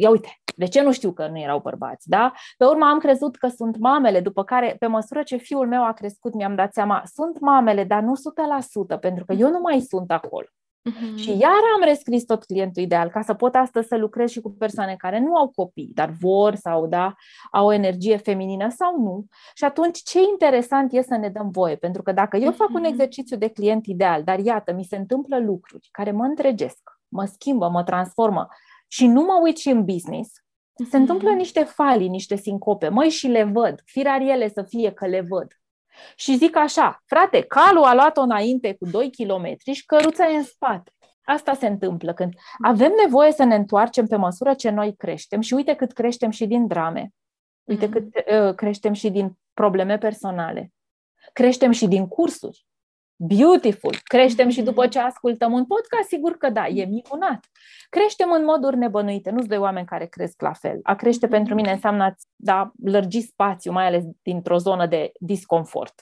Ia 0.00 0.10
uite, 0.10 0.40
de 0.56 0.66
ce 0.66 0.82
nu 0.82 0.92
știu 0.92 1.12
că 1.12 1.26
nu 1.26 1.38
erau 1.38 1.58
bărbați, 1.58 2.08
da? 2.08 2.32
Pe 2.56 2.64
urmă 2.64 2.84
am 2.84 2.98
crezut 2.98 3.36
că 3.36 3.48
sunt 3.48 3.76
mamele, 3.78 4.20
după 4.20 4.44
care, 4.44 4.76
pe 4.78 4.86
măsură 4.86 5.22
ce 5.22 5.36
fiul 5.36 5.68
meu 5.68 5.84
a 5.84 5.92
crescut, 5.92 6.34
mi-am 6.34 6.54
dat 6.54 6.72
seama, 6.72 7.02
sunt 7.14 7.40
mamele, 7.40 7.84
dar 7.84 8.02
nu 8.02 8.12
100%, 8.96 9.00
pentru 9.00 9.24
că 9.24 9.32
eu 9.32 9.50
nu 9.50 9.60
mai 9.60 9.80
sunt 9.80 10.10
acolo. 10.10 10.46
Uh-huh. 10.90 11.16
Și 11.16 11.30
iar 11.38 11.60
am 11.74 11.82
rescris 11.84 12.24
tot 12.24 12.44
clientul 12.44 12.82
ideal 12.82 13.08
ca 13.08 13.22
să 13.22 13.34
pot 13.34 13.54
astăzi 13.54 13.88
să 13.88 13.96
lucrez 13.96 14.30
și 14.30 14.40
cu 14.40 14.50
persoane 14.50 14.94
care 14.96 15.20
nu 15.20 15.36
au 15.36 15.48
copii, 15.48 15.90
dar 15.94 16.10
vor 16.20 16.54
sau 16.54 16.86
da, 16.86 17.14
au 17.50 17.66
o 17.66 17.72
energie 17.72 18.16
feminină 18.16 18.68
sau 18.68 19.00
nu. 19.00 19.24
Și 19.54 19.64
atunci 19.64 20.02
ce 20.02 20.18
interesant 20.30 20.92
e 20.92 21.02
să 21.02 21.16
ne 21.16 21.28
dăm 21.28 21.50
voie, 21.50 21.76
pentru 21.76 22.02
că 22.02 22.12
dacă 22.12 22.36
eu 22.36 22.52
fac 22.52 22.68
un 22.68 22.84
exercițiu 22.84 23.36
de 23.36 23.48
client 23.48 23.86
ideal, 23.86 24.22
dar 24.22 24.38
iată, 24.38 24.72
mi 24.72 24.84
se 24.84 24.96
întâmplă 24.96 25.38
lucruri 25.38 25.88
care 25.90 26.10
mă 26.10 26.24
întregesc, 26.24 26.80
mă 27.08 27.24
schimbă, 27.24 27.68
mă 27.68 27.82
transformă 27.82 28.48
și 28.88 29.06
nu 29.06 29.20
mă 29.22 29.40
uit 29.42 29.56
și 29.56 29.68
în 29.68 29.84
business, 29.84 30.30
se 30.90 30.96
întâmplă 30.96 31.30
niște 31.30 31.62
falii, 31.62 32.08
niște 32.08 32.36
sincope, 32.36 32.88
măi 32.88 33.08
și 33.08 33.26
le 33.26 33.44
văd, 33.44 33.80
firar 33.84 34.20
ele 34.20 34.48
să 34.48 34.62
fie 34.62 34.92
că 34.92 35.06
le 35.06 35.20
văd. 35.28 35.61
Și 36.16 36.36
zic 36.36 36.56
așa, 36.56 37.02
frate, 37.06 37.42
calul 37.42 37.82
a 37.82 37.94
luat-o 37.94 38.20
înainte 38.20 38.74
cu 38.74 38.86
2 38.86 39.10
km 39.10 39.72
și 39.72 39.84
căruța 39.84 40.28
e 40.28 40.36
în 40.36 40.42
spate. 40.42 40.92
Asta 41.24 41.54
se 41.54 41.66
întâmplă 41.66 42.12
când 42.12 42.34
avem 42.64 42.92
nevoie 43.04 43.32
să 43.32 43.44
ne 43.44 43.54
întoarcem 43.54 44.06
pe 44.06 44.16
măsură 44.16 44.54
ce 44.54 44.70
noi 44.70 44.96
creștem 44.96 45.40
și 45.40 45.54
uite 45.54 45.74
cât 45.74 45.92
creștem 45.92 46.30
și 46.30 46.46
din 46.46 46.66
drame, 46.66 47.10
uite 47.64 47.88
mm-hmm. 47.88 47.90
cât 47.90 48.14
uh, 48.14 48.54
creștem 48.54 48.92
și 48.92 49.10
din 49.10 49.38
probleme 49.54 49.98
personale, 49.98 50.72
creștem 51.32 51.70
și 51.70 51.86
din 51.86 52.08
cursuri, 52.08 52.66
beautiful. 53.26 53.96
Creștem 54.02 54.48
și 54.48 54.62
după 54.62 54.86
ce 54.86 54.98
ascultăm 54.98 55.52
un 55.52 55.64
podcast, 55.64 56.08
sigur 56.08 56.36
că 56.36 56.50
da, 56.50 56.66
e 56.66 56.84
minunat. 56.84 57.46
Creștem 57.88 58.30
în 58.32 58.44
moduri 58.44 58.76
nebănuite, 58.76 59.30
nu-s 59.30 59.46
doi 59.46 59.58
oameni 59.58 59.86
care 59.86 60.06
cresc 60.06 60.40
la 60.40 60.52
fel. 60.52 60.80
A 60.82 60.94
crește 60.94 61.28
pentru 61.28 61.54
mine 61.54 61.70
înseamnă 61.70 62.04
a 62.04 62.14
da, 62.36 62.72
lărgi 62.84 63.20
spațiu, 63.20 63.72
mai 63.72 63.86
ales 63.86 64.04
dintr-o 64.22 64.56
zonă 64.56 64.86
de 64.86 65.12
disconfort. 65.20 65.94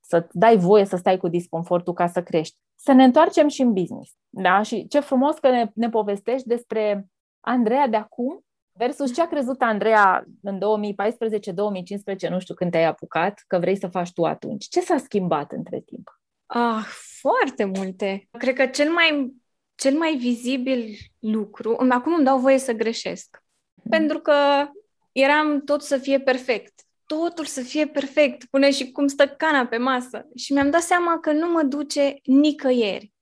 Să 0.00 0.26
dai 0.30 0.56
voie 0.56 0.84
să 0.84 0.96
stai 0.96 1.16
cu 1.16 1.28
disconfortul 1.28 1.92
ca 1.92 2.06
să 2.06 2.22
crești. 2.22 2.56
Să 2.74 2.92
ne 2.92 3.04
întoarcem 3.04 3.48
și 3.48 3.62
în 3.62 3.72
business. 3.72 4.12
Da? 4.28 4.62
Și 4.62 4.86
ce 4.86 5.00
frumos 5.00 5.38
că 5.38 5.50
ne, 5.50 5.70
ne 5.74 5.88
povestești 5.88 6.46
despre 6.46 7.06
Andreea 7.40 7.88
de 7.88 7.96
acum 7.96 8.44
versus 8.78 9.14
ce 9.14 9.22
a 9.22 9.28
crezut 9.28 9.62
Andreea 9.62 10.24
în 10.42 10.58
2014-2015, 10.58 12.28
nu 12.28 12.38
știu 12.38 12.54
când 12.54 12.70
te-ai 12.70 12.84
apucat, 12.84 13.44
că 13.46 13.58
vrei 13.58 13.76
să 13.76 13.88
faci 13.88 14.12
tu 14.12 14.24
atunci. 14.24 14.68
Ce 14.68 14.80
s-a 14.80 14.96
schimbat 14.96 15.52
între 15.52 15.80
timp? 15.80 16.15
Ah, 16.46 16.84
foarte 17.20 17.64
multe. 17.64 18.28
Cred 18.38 18.54
că 18.54 18.66
cel 18.66 18.90
mai, 18.90 19.34
cel 19.74 19.96
mai 19.96 20.16
vizibil 20.16 20.96
lucru, 21.18 21.76
acum 21.88 22.14
îmi 22.14 22.24
dau 22.24 22.38
voie 22.38 22.58
să 22.58 22.72
greșesc, 22.72 23.42
mm. 23.74 23.90
pentru 23.90 24.18
că 24.18 24.68
eram 25.12 25.60
tot 25.64 25.82
să 25.82 25.96
fie 25.96 26.20
perfect. 26.20 26.80
Totul 27.06 27.44
să 27.44 27.60
fie 27.60 27.86
perfect, 27.86 28.44
pune 28.44 28.70
și 28.70 28.92
cum 28.92 29.06
stă 29.06 29.28
cana 29.28 29.66
pe 29.66 29.76
masă. 29.76 30.26
Și 30.36 30.52
mi-am 30.52 30.70
dat 30.70 30.82
seama 30.82 31.18
că 31.20 31.32
nu 31.32 31.50
mă 31.50 31.62
duce 31.62 32.14
nicăieri. 32.24 33.12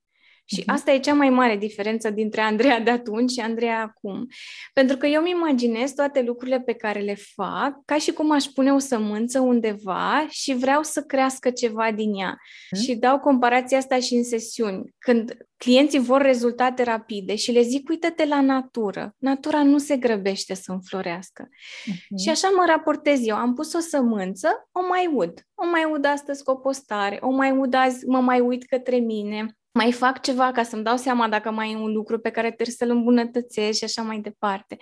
Și 0.45 0.61
uh-huh. 0.61 0.67
asta 0.67 0.93
e 0.93 0.99
cea 0.99 1.15
mai 1.15 1.31
mare 1.31 1.57
diferență 1.57 2.11
dintre 2.11 2.41
Andreea 2.41 2.81
de 2.81 2.91
atunci 2.91 3.31
și 3.31 3.41
Andreea 3.41 3.83
acum. 3.83 4.27
Pentru 4.73 4.97
că 4.97 5.07
eu 5.07 5.21
îmi 5.21 5.31
imaginez 5.31 5.93
toate 5.93 6.23
lucrurile 6.23 6.61
pe 6.61 6.75
care 6.75 7.01
le 7.01 7.17
fac 7.35 7.85
ca 7.85 7.99
și 7.99 8.13
cum 8.13 8.31
aș 8.31 8.45
pune 8.45 8.73
o 8.73 8.79
sămânță 8.79 9.41
undeva 9.41 10.27
și 10.31 10.55
vreau 10.55 10.83
să 10.83 11.03
crească 11.03 11.51
ceva 11.51 11.93
din 11.93 12.15
ea. 12.15 12.37
Uh-huh. 12.37 12.83
Și 12.83 12.95
dau 12.95 13.19
comparația 13.19 13.79
asta 13.79 13.99
și 13.99 14.15
în 14.15 14.25
sesiuni. 14.25 14.95
Când 14.99 15.37
clienții 15.57 15.99
vor 15.99 16.21
rezultate 16.21 16.83
rapide 16.83 17.35
și 17.35 17.53
le 17.53 17.63
zic, 17.63 17.89
uite-te 17.89 18.27
la 18.27 18.41
natură. 18.41 19.15
Natura 19.19 19.63
nu 19.63 19.79
se 19.79 19.97
grăbește 19.97 20.55
să 20.55 20.73
înflorească. 20.73 21.49
Uh-huh. 21.49 22.23
Și 22.23 22.29
așa 22.29 22.49
mă 22.49 22.65
raportez 22.67 23.27
eu. 23.27 23.37
Am 23.37 23.55
pus 23.55 23.73
o 23.73 23.79
sămânță, 23.79 24.69
o 24.73 24.81
mai 24.89 25.07
ud. 25.15 25.33
O 25.55 25.67
mai 25.67 25.85
ud 25.85 26.05
astăzi 26.05 26.43
cu 26.43 26.51
o 26.51 26.57
postare, 26.57 27.19
o 27.21 27.31
mai 27.31 27.51
ud 27.51 27.75
azi, 27.75 28.07
mă 28.07 28.21
mai 28.21 28.41
uit 28.41 28.65
către 28.65 28.97
mine 28.97 29.57
mai 29.75 29.93
fac 29.93 30.21
ceva 30.21 30.53
ca 30.53 30.63
să-mi 30.63 30.83
dau 30.83 30.97
seama 30.97 31.29
dacă 31.29 31.51
mai 31.51 31.73
e 31.73 31.77
un 31.77 31.93
lucru 31.93 32.19
pe 32.19 32.31
care 32.31 32.47
trebuie 32.47 32.77
să-l 32.77 32.91
îmbunătățesc 32.91 33.79
și 33.79 33.85
așa 33.85 34.03
mai 34.03 34.19
departe. 34.19 34.77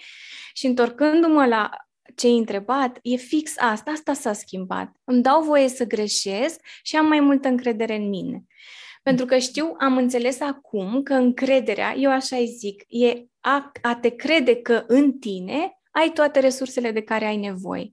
Și 0.55 0.67
întorcându-mă 0.67 1.47
la 1.47 1.71
ce 2.15 2.27
ai 2.27 2.37
întrebat, 2.37 2.99
e 3.03 3.17
fix 3.17 3.59
asta, 3.59 3.91
asta 3.91 4.13
s-a 4.13 4.33
schimbat. 4.33 4.97
Îmi 5.05 5.23
dau 5.23 5.43
voie 5.43 5.69
să 5.69 5.85
greșesc 5.85 6.61
și 6.83 6.97
am 6.97 7.07
mai 7.07 7.21
multă 7.21 7.49
încredere 7.49 7.97
în 7.97 8.09
mine. 8.09 8.45
Pentru 9.03 9.25
că 9.25 9.39
știu, 9.39 9.75
am 9.79 9.97
înțeles 9.97 10.41
acum 10.41 11.03
că 11.03 11.15
încrederea, 11.15 11.95
eu 11.97 12.11
așa 12.11 12.37
îi 12.37 12.47
zic, 12.47 12.85
e 12.89 13.25
a, 13.41 13.71
a 13.83 13.95
te 13.97 14.09
crede 14.09 14.57
că 14.57 14.85
în 14.87 15.13
tine 15.19 15.79
ai 15.91 16.11
toate 16.11 16.41
resursele 16.41 16.91
de 16.91 17.03
care 17.03 17.25
ai 17.25 17.37
nevoie. 17.37 17.91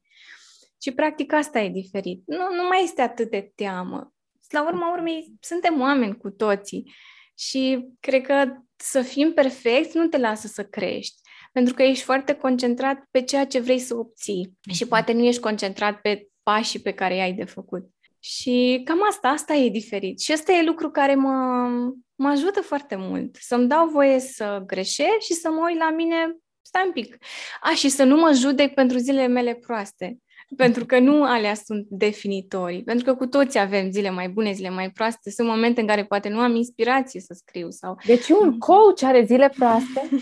Și 0.81 0.91
practic 0.91 1.33
asta 1.33 1.59
e 1.59 1.69
diferit. 1.69 2.23
Nu, 2.25 2.55
nu 2.55 2.67
mai 2.67 2.83
este 2.83 3.01
atât 3.01 3.29
de 3.29 3.51
teamă 3.55 4.13
la 4.51 4.65
urma 4.67 4.91
urmei, 4.91 5.33
suntem 5.41 5.81
oameni 5.81 6.17
cu 6.17 6.29
toții 6.29 6.93
și 7.38 7.88
cred 7.99 8.21
că 8.21 8.45
să 8.75 9.01
fim 9.01 9.33
perfecți 9.33 9.97
nu 9.97 10.07
te 10.07 10.17
lasă 10.17 10.47
să 10.47 10.63
crești, 10.63 11.15
pentru 11.51 11.73
că 11.73 11.83
ești 11.83 12.03
foarte 12.03 12.33
concentrat 12.33 13.03
pe 13.12 13.21
ceea 13.21 13.45
ce 13.45 13.59
vrei 13.59 13.79
să 13.79 13.95
obții 13.95 14.53
și 14.71 14.81
mhm. 14.81 14.89
poate 14.89 15.12
nu 15.12 15.23
ești 15.23 15.41
concentrat 15.41 16.01
pe 16.01 16.27
pașii 16.43 16.79
pe 16.79 16.91
care 16.91 17.15
i-ai 17.15 17.33
de 17.33 17.43
făcut. 17.43 17.83
Și 18.19 18.81
cam 18.85 18.99
asta, 19.07 19.27
asta 19.27 19.53
e 19.53 19.69
diferit. 19.69 20.19
Și 20.19 20.33
ăsta 20.33 20.51
e 20.51 20.63
lucru 20.63 20.89
care 20.89 21.15
mă, 21.15 21.67
mă 22.15 22.27
ajută 22.27 22.62
foarte 22.62 22.95
mult. 22.95 23.35
Să-mi 23.35 23.67
dau 23.67 23.88
voie 23.88 24.19
să 24.19 24.63
greșesc 24.65 25.19
și 25.19 25.33
să 25.33 25.49
mă 25.49 25.65
uit 25.69 25.77
la 25.77 25.91
mine, 25.91 26.38
stai 26.62 26.83
un 26.85 26.91
pic. 26.91 27.17
A, 27.62 27.73
și 27.73 27.89
să 27.89 28.03
nu 28.03 28.15
mă 28.15 28.31
judec 28.33 28.73
pentru 28.73 28.97
zilele 28.97 29.27
mele 29.27 29.53
proaste. 29.53 30.17
Pentru 30.55 30.85
că 30.85 30.99
nu 30.99 31.23
alea 31.23 31.53
sunt 31.53 31.85
definitorii. 31.89 32.83
Pentru 32.83 33.05
că 33.05 33.15
cu 33.15 33.25
toți 33.25 33.59
avem 33.59 33.91
zile 33.91 34.09
mai 34.09 34.29
bune, 34.29 34.51
zile 34.51 34.69
mai 34.69 34.89
proaste. 34.89 35.29
Sunt 35.29 35.47
momente 35.47 35.81
în 35.81 35.88
care 35.88 36.03
poate 36.03 36.29
nu 36.29 36.39
am 36.39 36.55
inspirație 36.55 37.19
să 37.19 37.33
scriu. 37.33 37.69
sau. 37.69 37.97
Deci 38.05 38.29
un 38.29 38.57
coach 38.57 39.03
are 39.03 39.23
zile 39.23 39.53
proaste? 39.55 40.09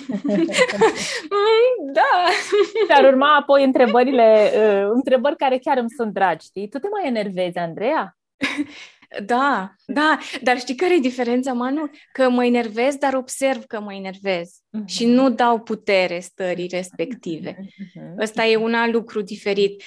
Mm, 1.30 1.94
da. 1.94 2.30
Și 2.66 2.92
ar 2.92 3.13
urma 3.13 3.36
apoi 3.36 3.63
întrebările, 3.63 4.52
uh, 4.56 4.92
întrebări 4.94 5.36
care 5.36 5.58
chiar 5.58 5.78
îmi 5.78 5.90
sunt 5.90 6.13
dragi, 6.13 6.46
știi? 6.46 6.70
Tu 6.70 6.78
te 6.78 6.88
mai 6.92 7.08
enervezi, 7.08 7.58
Andreea? 7.58 8.18
Da, 9.26 9.74
da, 9.86 10.17
dar 10.41 10.60
știi 10.60 10.76
care 10.76 10.96
e 10.96 11.00
diferența, 11.00 11.54
Manu? 11.54 11.89
Că 12.12 12.30
mă 12.30 12.46
enervez, 12.46 12.96
dar 12.96 13.13
observ 13.13 13.63
că 13.63 13.80
mă 13.80 13.93
enervez 13.93 14.50
uh-huh. 14.50 14.86
și 14.86 15.06
nu 15.06 15.30
dau 15.30 15.60
putere 15.60 16.20
stării 16.20 16.67
respective. 16.67 17.56
Uh-huh. 17.56 18.22
Ăsta 18.22 18.46
e 18.46 18.56
un 18.56 18.74
alt 18.74 18.93
lucru 18.93 19.22
diferit. 19.22 19.84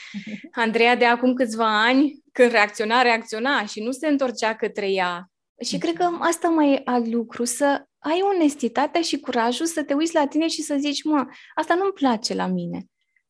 Andreea 0.53 0.97
de 0.97 1.05
acum 1.05 1.35
câțiva 1.35 1.85
ani, 1.85 2.23
când 2.33 2.51
reacționa, 2.51 3.03
reacționa 3.03 3.65
și 3.67 3.83
nu 3.83 3.91
se 3.91 4.07
întorcea 4.09 4.55
către 4.55 4.91
ea. 4.91 5.31
Și 5.65 5.79
cred 5.79 5.95
că 5.95 6.11
asta 6.19 6.49
mai 6.49 6.73
e 6.73 6.81
alt 6.85 7.07
lucru, 7.07 7.45
să 7.45 7.85
ai 7.99 8.21
onestitatea 8.35 9.01
și 9.01 9.19
curajul 9.19 9.67
să 9.67 9.83
te 9.83 9.95
uiți 9.95 10.15
la 10.15 10.27
tine 10.27 10.49
și 10.49 10.63
să 10.63 10.77
zici, 10.79 11.03
mă, 11.03 11.27
asta 11.55 11.75
nu-mi 11.75 11.93
place 11.93 12.35
la 12.35 12.47
mine. 12.47 12.85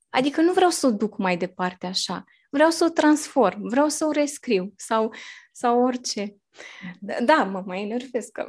Adică 0.08 0.40
nu 0.40 0.52
vreau 0.52 0.70
să 0.70 0.86
o 0.86 0.90
duc 0.90 1.18
mai 1.18 1.36
departe 1.36 1.86
așa. 1.86 2.24
Vreau 2.50 2.70
să 2.70 2.84
o 2.84 2.92
transform, 2.92 3.68
vreau 3.68 3.88
să 3.88 4.04
o 4.04 4.10
rescriu 4.10 4.72
sau, 4.76 5.12
sau 5.52 5.82
orice. 5.82 6.36
Da, 7.24 7.44
mă 7.44 7.62
mai 7.66 7.82
enervez 7.82 8.26
că... 8.26 8.46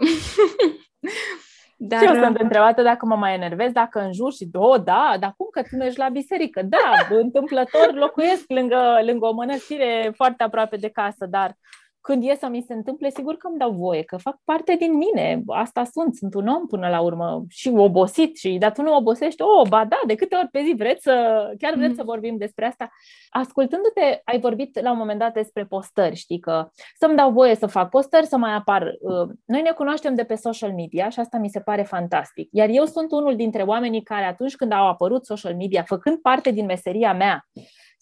Dar... 1.77 1.99
Și 2.01 2.05
eu 2.05 2.13
sunt 2.23 2.35
uh, 2.35 2.41
întrebată 2.41 2.81
dacă 2.81 3.05
mă 3.05 3.15
mai 3.15 3.33
enervez, 3.33 3.71
dacă 3.71 3.99
în 3.99 4.13
jur 4.13 4.33
și, 4.33 4.49
o, 4.53 4.77
da, 4.77 5.15
dar 5.19 5.33
cum 5.37 5.47
că 5.51 5.61
tu 5.61 5.75
mergi 5.75 5.97
la 5.97 6.09
biserică? 6.09 6.61
Da, 6.61 7.07
întâmplător 7.15 7.93
locuiesc 7.93 8.43
lângă, 8.47 8.99
lângă 9.05 9.25
o 9.25 9.33
mănăstire 9.33 10.11
foarte 10.15 10.43
aproape 10.43 10.75
de 10.75 10.89
casă, 10.89 11.25
dar 11.25 11.57
când 12.01 12.23
e 12.23 12.35
să 12.39 12.47
mi 12.47 12.61
se 12.67 12.73
întâmple, 12.73 13.09
sigur 13.09 13.35
că 13.37 13.47
îmi 13.47 13.57
dau 13.57 13.71
voie, 13.71 14.03
că 14.03 14.17
fac 14.17 14.37
parte 14.43 14.75
din 14.75 14.97
mine. 14.97 15.41
Asta 15.47 15.83
sunt, 15.83 16.15
sunt 16.15 16.33
un 16.33 16.47
om 16.47 16.67
până 16.67 16.87
la 16.89 17.01
urmă 17.01 17.45
și 17.49 17.69
obosit 17.69 18.37
și 18.37 18.57
dar 18.59 18.71
tu 18.71 18.81
nu 18.81 18.95
obosești? 18.95 19.41
Oh, 19.41 19.67
ba 19.69 19.85
da, 19.85 19.99
de 20.07 20.15
câte 20.15 20.35
ori 20.35 20.47
pe 20.47 20.61
zi 20.63 20.73
vreți 20.77 21.03
să, 21.03 21.13
chiar 21.59 21.73
vreți 21.73 21.89
mm. 21.89 21.95
să 21.95 22.03
vorbim 22.03 22.37
despre 22.37 22.65
asta? 22.65 22.89
Ascultându-te, 23.29 24.21
ai 24.23 24.39
vorbit 24.39 24.81
la 24.81 24.91
un 24.91 24.97
moment 24.97 25.19
dat 25.19 25.33
despre 25.33 25.65
postări, 25.65 26.15
știi 26.15 26.39
că 26.39 26.69
să-mi 26.97 27.15
dau 27.15 27.31
voie 27.31 27.55
să 27.55 27.65
fac 27.65 27.89
postări, 27.89 28.25
să 28.25 28.37
mai 28.37 28.53
apar. 28.53 28.81
Uh, 28.99 29.29
noi 29.45 29.61
ne 29.61 29.71
cunoaștem 29.71 30.15
de 30.15 30.23
pe 30.23 30.35
social 30.35 30.73
media 30.73 31.09
și 31.09 31.19
asta 31.19 31.37
mi 31.37 31.49
se 31.49 31.59
pare 31.59 31.83
fantastic. 31.83 32.49
Iar 32.51 32.69
eu 32.69 32.85
sunt 32.85 33.11
unul 33.11 33.35
dintre 33.35 33.61
oamenii 33.61 34.03
care 34.03 34.25
atunci 34.25 34.55
când 34.55 34.71
au 34.71 34.87
apărut 34.87 35.25
social 35.25 35.55
media, 35.55 35.83
făcând 35.83 36.17
parte 36.17 36.51
din 36.51 36.65
meseria 36.65 37.13
mea, 37.13 37.45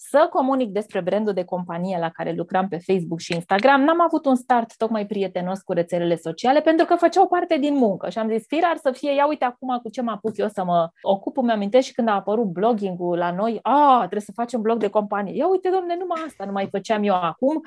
să 0.01 0.27
comunic 0.29 0.69
despre 0.71 1.01
brandul 1.01 1.33
de 1.33 1.43
companie 1.43 1.97
la 1.99 2.09
care 2.09 2.31
lucram 2.31 2.67
pe 2.67 2.77
Facebook 2.77 3.19
și 3.19 3.33
Instagram, 3.33 3.81
n-am 3.81 4.01
avut 4.01 4.25
un 4.25 4.35
start 4.35 4.77
tocmai 4.77 5.05
prietenos 5.05 5.61
cu 5.61 5.73
rețelele 5.73 6.15
sociale 6.15 6.61
pentru 6.61 6.85
că 6.85 6.95
făceau 6.95 7.27
parte 7.27 7.57
din 7.57 7.75
muncă 7.75 8.09
și 8.09 8.17
am 8.17 8.29
zis, 8.29 8.45
firar 8.47 8.77
să 8.77 8.91
fie, 8.91 9.13
ia 9.13 9.27
uite 9.27 9.45
acum 9.45 9.79
cu 9.83 9.89
ce 9.89 10.01
mă 10.01 10.11
apuc 10.11 10.37
eu 10.37 10.47
să 10.47 10.63
mă 10.63 10.89
ocup, 11.01 11.37
îmi 11.37 11.51
amintesc 11.51 11.87
și 11.87 11.93
când 11.93 12.07
a 12.07 12.13
apărut 12.13 12.45
blogging-ul 12.45 13.17
la 13.17 13.31
noi, 13.31 13.59
a, 13.61 13.97
trebuie 13.97 14.21
să 14.21 14.31
facem 14.31 14.61
blog 14.61 14.79
de 14.79 14.87
companie. 14.87 15.35
Ia 15.35 15.47
uite, 15.47 15.69
domne, 15.69 15.95
numai 15.99 16.23
asta 16.27 16.45
nu 16.45 16.51
mai 16.51 16.67
făceam 16.71 17.03
eu 17.03 17.15
acum, 17.15 17.61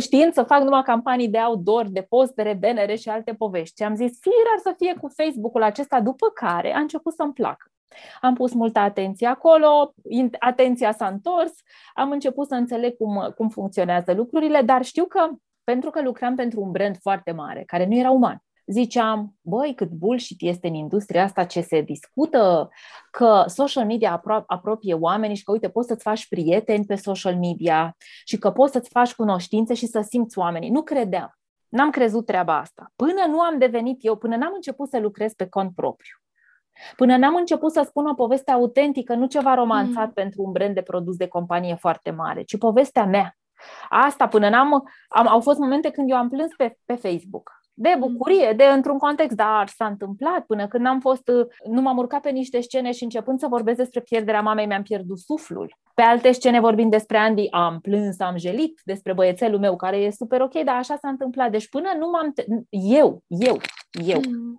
știind 0.00 0.32
să 0.32 0.42
fac 0.42 0.62
numai 0.62 0.82
campanii 0.82 1.28
de 1.28 1.38
outdoor, 1.38 1.86
de 1.88 2.06
postere, 2.08 2.54
benere 2.54 2.94
și 2.94 3.08
alte 3.08 3.32
povești. 3.32 3.76
Și 3.76 3.88
am 3.88 3.94
zis, 3.94 4.18
firar 4.20 4.58
să 4.62 4.74
fie 4.76 4.94
cu 5.00 5.08
Facebook-ul 5.16 5.62
acesta, 5.62 6.00
după 6.00 6.26
care 6.34 6.74
a 6.74 6.78
început 6.78 7.14
să-mi 7.14 7.32
placă. 7.32 7.70
Am 8.20 8.34
pus 8.34 8.52
multă 8.52 8.78
atenție 8.78 9.26
acolo, 9.26 9.94
atenția 10.38 10.92
s-a 10.92 11.06
întors, 11.06 11.52
am 11.94 12.10
început 12.10 12.46
să 12.46 12.54
înțeleg 12.54 12.96
cum, 12.96 13.32
cum 13.36 13.48
funcționează 13.48 14.12
lucrurile, 14.12 14.62
dar 14.62 14.84
știu 14.84 15.04
că 15.04 15.28
pentru 15.64 15.90
că 15.90 16.02
lucram 16.02 16.34
pentru 16.34 16.60
un 16.60 16.70
brand 16.70 16.96
foarte 17.00 17.32
mare, 17.32 17.62
care 17.66 17.86
nu 17.86 17.94
era 17.94 18.10
uman, 18.10 18.42
ziceam, 18.68 19.34
băi, 19.40 19.74
cât 19.74 19.90
bullshit 19.90 20.42
este 20.42 20.68
în 20.68 20.74
industria 20.74 21.22
asta 21.22 21.44
ce 21.44 21.60
se 21.60 21.80
discută, 21.80 22.68
că 23.10 23.44
social 23.46 23.86
media 23.86 24.20
apro- 24.20 24.44
apropie 24.46 24.94
oamenii 24.94 25.36
și 25.36 25.44
că, 25.44 25.52
uite, 25.52 25.68
poți 25.68 25.88
să-ți 25.88 26.02
faci 26.02 26.28
prieteni 26.28 26.84
pe 26.84 26.94
social 26.94 27.36
media 27.36 27.96
și 28.24 28.38
că 28.38 28.50
poți 28.50 28.72
să-ți 28.72 28.90
faci 28.90 29.14
cunoștințe 29.14 29.74
și 29.74 29.86
să 29.86 30.00
simți 30.00 30.38
oamenii. 30.38 30.70
Nu 30.70 30.82
credeam. 30.82 31.32
N-am 31.68 31.90
crezut 31.90 32.26
treaba 32.26 32.58
asta. 32.58 32.92
Până 32.96 33.26
nu 33.28 33.40
am 33.40 33.58
devenit 33.58 34.04
eu, 34.04 34.16
până 34.16 34.36
n-am 34.36 34.52
început 34.54 34.88
să 34.88 34.98
lucrez 34.98 35.32
pe 35.32 35.48
cont 35.48 35.74
propriu. 35.74 36.16
Până 36.96 37.16
n-am 37.16 37.34
început 37.34 37.72
să 37.72 37.82
spun 37.86 38.06
o 38.06 38.14
poveste 38.14 38.50
autentică, 38.50 39.14
nu 39.14 39.26
ceva 39.26 39.54
romanțat 39.54 40.06
mm. 40.06 40.12
pentru 40.12 40.42
un 40.42 40.52
brand 40.52 40.74
de 40.74 40.82
produs 40.82 41.16
de 41.16 41.26
companie 41.26 41.74
foarte 41.74 42.10
mare, 42.10 42.42
ci 42.42 42.58
povestea 42.58 43.04
mea. 43.04 43.36
Asta 43.88 44.28
până 44.28 44.48
n-am... 44.48 44.88
Am, 45.08 45.26
au 45.26 45.40
fost 45.40 45.58
momente 45.58 45.90
când 45.90 46.10
eu 46.10 46.16
am 46.16 46.28
plâns 46.28 46.50
pe, 46.56 46.76
pe 46.84 46.94
Facebook. 46.94 47.50
De 47.74 47.92
mm. 47.94 48.00
bucurie, 48.00 48.52
de 48.56 48.64
într-un 48.64 48.98
context, 48.98 49.36
dar 49.36 49.68
s-a 49.68 49.86
întâmplat 49.86 50.44
până 50.46 50.68
când 50.68 50.86
am 50.86 51.00
fost, 51.00 51.30
nu 51.70 51.80
m-am 51.80 51.96
urcat 51.96 52.20
pe 52.20 52.30
niște 52.30 52.60
scene 52.60 52.92
și 52.92 53.02
începând 53.02 53.38
să 53.38 53.46
vorbesc 53.46 53.76
despre 53.76 54.00
pierderea 54.00 54.40
mamei, 54.40 54.66
mi-am 54.66 54.82
pierdut 54.82 55.18
suflul. 55.18 55.76
Pe 55.94 56.02
alte 56.02 56.32
scene 56.32 56.60
vorbind 56.60 56.90
despre 56.90 57.18
Andy, 57.18 57.50
am 57.50 57.80
plâns, 57.80 58.20
am 58.20 58.36
gelit 58.36 58.80
despre 58.84 59.12
băiețelul 59.12 59.58
meu, 59.58 59.76
care 59.76 59.96
e 59.96 60.10
super 60.10 60.40
ok, 60.40 60.62
dar 60.64 60.76
așa 60.76 60.96
s-a 60.96 61.08
întâmplat. 61.08 61.50
Deci 61.50 61.68
până 61.68 61.88
nu 61.98 62.10
m-am... 62.10 62.34
Eu, 62.70 63.22
eu, 63.26 63.60
eu, 64.06 64.20
mm 64.28 64.58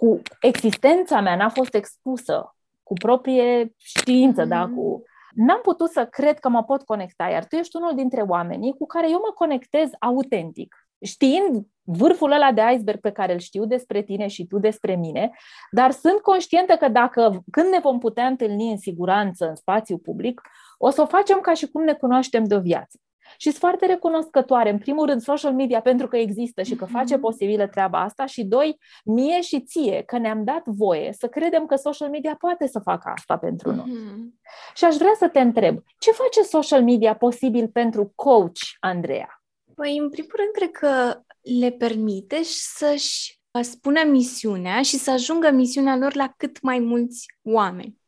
cu 0.00 0.20
existența 0.40 1.20
mea 1.20 1.36
n-a 1.36 1.48
fost 1.48 1.74
expusă, 1.74 2.56
cu 2.82 2.92
proprie 2.92 3.74
știință, 3.76 4.44
mm-hmm. 4.44 4.48
da, 4.48 4.66
cu... 4.66 5.02
N-am 5.34 5.60
putut 5.62 5.90
să 5.90 6.06
cred 6.06 6.38
că 6.38 6.48
mă 6.48 6.64
pot 6.64 6.82
conecta, 6.82 7.28
iar 7.28 7.44
tu 7.44 7.56
ești 7.56 7.76
unul 7.76 7.94
dintre 7.94 8.20
oamenii 8.20 8.74
cu 8.78 8.86
care 8.86 9.10
eu 9.10 9.20
mă 9.24 9.32
conectez 9.34 9.90
autentic, 9.98 10.74
știind 11.04 11.66
vârful 11.82 12.32
ăla 12.32 12.52
de 12.52 12.62
iceberg 12.74 13.00
pe 13.00 13.10
care 13.10 13.32
îl 13.32 13.38
știu 13.38 13.66
despre 13.66 14.02
tine 14.02 14.26
și 14.26 14.46
tu 14.46 14.58
despre 14.58 14.94
mine, 14.94 15.30
dar 15.70 15.90
sunt 15.90 16.20
conștientă 16.20 16.76
că 16.76 16.88
dacă, 16.88 17.42
când 17.50 17.68
ne 17.68 17.78
vom 17.78 17.98
putea 17.98 18.26
întâlni 18.26 18.70
în 18.70 18.78
siguranță 18.78 19.48
în 19.48 19.54
spațiu 19.54 19.98
public, 19.98 20.40
o 20.78 20.90
să 20.90 21.00
o 21.02 21.06
facem 21.06 21.40
ca 21.40 21.54
și 21.54 21.70
cum 21.70 21.84
ne 21.84 21.92
cunoaștem 21.92 22.44
de 22.44 22.54
o 22.54 22.60
viață. 22.60 22.98
Și 23.36 23.48
sunt 23.48 23.56
foarte 23.56 23.86
recunoscătoare, 23.86 24.70
în 24.70 24.78
primul 24.78 25.06
rând, 25.06 25.20
social 25.20 25.52
media 25.52 25.80
pentru 25.80 26.08
că 26.08 26.16
există 26.16 26.62
și 26.62 26.74
că 26.74 26.84
mhm. 26.84 26.92
face 26.92 27.18
posibilă 27.18 27.66
treaba 27.66 28.00
asta 28.00 28.26
și, 28.26 28.44
doi, 28.44 28.78
mie 29.04 29.40
și 29.40 29.60
ție, 29.60 30.02
că 30.06 30.18
ne-am 30.18 30.44
dat 30.44 30.66
voie 30.66 31.12
să 31.12 31.28
credem 31.28 31.66
că 31.66 31.76
social 31.76 32.08
media 32.08 32.36
poate 32.38 32.66
să 32.66 32.78
facă 32.78 33.12
asta 33.14 33.36
pentru 33.36 33.74
noi. 33.74 33.86
Mm-hmm. 33.86 34.74
Și 34.74 34.84
aș 34.84 34.96
vrea 34.96 35.14
să 35.18 35.28
te 35.28 35.40
întreb, 35.40 35.82
ce 35.98 36.10
face 36.10 36.42
social 36.42 36.82
media 36.82 37.14
posibil 37.14 37.68
pentru 37.68 38.12
coach, 38.14 38.58
Andreea? 38.80 39.42
Păi, 39.74 39.98
în 39.98 40.10
primul 40.10 40.34
rând, 40.36 40.50
cred 40.52 40.70
că 40.70 41.20
le 41.58 41.70
permite 41.70 42.40
să-și 42.42 43.40
spună 43.60 44.00
misiunea 44.06 44.82
și 44.82 44.96
să 44.96 45.10
ajungă 45.10 45.50
misiunea 45.50 45.96
lor 45.96 46.14
la 46.14 46.34
cât 46.36 46.60
mai 46.60 46.78
mulți 46.78 47.26
oameni. 47.42 47.98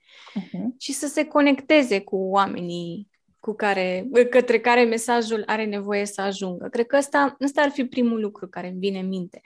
Uh-huh. 0.41 0.77
Și 0.79 0.93
să 0.93 1.07
se 1.07 1.25
conecteze 1.25 2.01
cu 2.01 2.17
oamenii 2.17 3.09
cu 3.43 3.55
care, 3.55 4.09
către 4.31 4.59
care 4.59 4.85
mesajul 4.85 5.43
are 5.47 5.65
nevoie 5.65 6.07
să 6.07 6.21
ajungă. 6.21 6.69
Cred 6.69 6.87
că 6.87 6.97
ăsta, 6.97 7.37
ăsta 7.41 7.63
ar 7.63 7.71
fi 7.71 7.85
primul 7.85 8.21
lucru 8.21 8.49
care 8.49 8.67
îmi 8.69 8.79
vine 8.79 8.99
în 8.99 9.09
minte. 9.09 9.41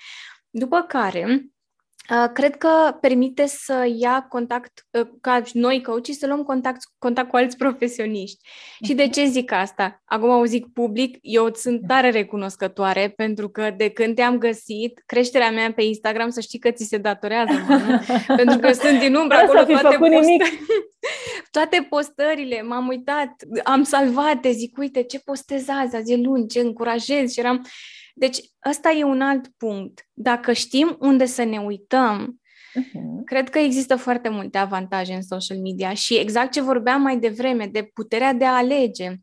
După 0.50 0.82
care, 0.88 1.50
Cred 2.32 2.56
că 2.56 2.96
permite 3.00 3.46
să 3.46 3.88
ia 3.96 4.26
contact, 4.28 4.86
ca 5.20 5.42
noi 5.52 5.82
coachii, 5.82 6.14
să 6.14 6.26
luăm 6.26 6.42
contact, 6.42 6.80
contact 6.98 7.28
cu 7.28 7.36
alți 7.36 7.56
profesioniști. 7.56 8.48
Și 8.84 8.94
de 8.94 9.08
ce 9.08 9.24
zic 9.24 9.52
asta? 9.52 10.02
Acum 10.04 10.28
o 10.28 10.44
zic 10.44 10.66
public, 10.72 11.18
eu 11.20 11.54
sunt 11.54 11.86
tare 11.86 12.10
recunoscătoare 12.10 13.12
pentru 13.16 13.48
că 13.48 13.70
de 13.76 13.88
când 13.88 14.14
te-am 14.14 14.38
găsit, 14.38 15.02
creșterea 15.06 15.50
mea 15.50 15.72
pe 15.72 15.82
Instagram, 15.82 16.30
să 16.30 16.40
știi 16.40 16.58
că 16.58 16.70
ți 16.70 16.84
se 16.84 16.98
datorează, 16.98 17.52
mă, 17.68 18.00
Pentru 18.36 18.58
că 18.58 18.72
sunt 18.72 18.98
din 18.98 19.14
umbră 19.14 19.36
acolo 19.36 19.64
toate, 19.64 19.96
post... 19.96 20.28
toate 21.58 21.86
postările, 21.88 22.62
m-am 22.62 22.86
uitat, 22.86 23.30
am 23.64 23.82
salvat, 23.82 24.44
zic, 24.50 24.78
uite, 24.78 25.02
ce 25.02 25.18
postez 25.18 25.68
azi, 25.68 25.96
azi 25.96 26.12
e 26.12 26.16
luni, 26.16 26.48
ce 26.48 26.60
încurajez 26.60 27.32
și 27.32 27.40
eram 27.40 27.66
deci, 28.18 28.38
ăsta 28.68 28.90
e 28.90 29.04
un 29.04 29.20
alt 29.20 29.48
punct. 29.56 30.08
Dacă 30.12 30.52
știm 30.52 30.96
unde 31.00 31.26
să 31.26 31.44
ne 31.44 31.58
uităm, 31.58 32.40
uh-huh. 32.80 33.24
cred 33.24 33.48
că 33.50 33.58
există 33.58 33.96
foarte 33.96 34.28
multe 34.28 34.58
avantaje 34.58 35.14
în 35.14 35.22
social 35.22 35.58
media 35.58 35.94
și 35.94 36.16
exact 36.16 36.52
ce 36.52 36.60
vorbeam 36.60 37.02
mai 37.02 37.18
devreme, 37.18 37.66
de 37.66 37.82
puterea 37.94 38.32
de 38.32 38.44
a 38.44 38.56
alege. 38.56 39.14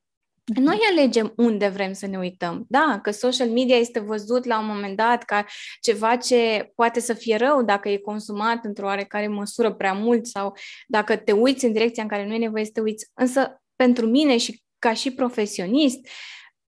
Uh-huh. 0.52 0.62
Noi 0.62 0.80
alegem 0.92 1.34
unde 1.36 1.68
vrem 1.68 1.94
să 1.94 2.08
ne 2.08 2.18
uităm. 2.18 2.66
Da, 2.70 3.00
că 3.02 3.12
social 3.12 3.50
media 3.50 3.76
este 3.76 4.00
văzut 4.00 4.46
la 4.46 4.60
un 4.60 4.66
moment 4.66 4.98
dat 4.98 5.24
ca 5.24 5.46
ceva 5.82 6.16
ce 6.16 6.72
poate 6.76 7.00
să 7.00 7.14
fie 7.14 7.36
rău 7.36 7.64
dacă 7.64 7.90
e 7.90 7.98
consumat 7.98 8.66
într-o 8.66 8.86
oarecare 8.86 9.28
măsură 9.28 9.74
prea 9.74 9.94
mult 9.94 10.26
sau 10.26 10.56
dacă 10.88 11.16
te 11.16 11.32
uiți 11.32 11.66
în 11.66 11.72
direcția 11.72 12.04
în 12.04 12.10
care 12.10 12.28
nu 12.28 12.34
e 12.34 12.38
nevoie 12.38 12.66
să 12.66 12.72
te 12.74 12.82
uiți. 12.82 13.06
Însă, 13.14 13.62
pentru 13.76 14.08
mine 14.08 14.38
și 14.38 14.64
ca 14.80 14.94
și 14.94 15.12
profesionist, 15.12 16.08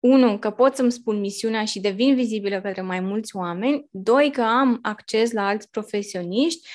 unu, 0.01 0.39
că 0.39 0.51
pot 0.51 0.77
să-mi 0.77 0.93
spun 0.93 1.21
misiunea 1.21 1.65
și 1.65 1.81
devin 1.81 2.15
vizibilă 2.15 2.61
către 2.61 2.83
mai 2.83 3.01
mulți 3.01 3.37
oameni, 3.37 3.87
doi, 3.91 4.31
că 4.31 4.43
am 4.43 4.79
acces 4.83 5.33
la 5.33 5.47
alți 5.47 5.71
profesioniști 5.71 6.69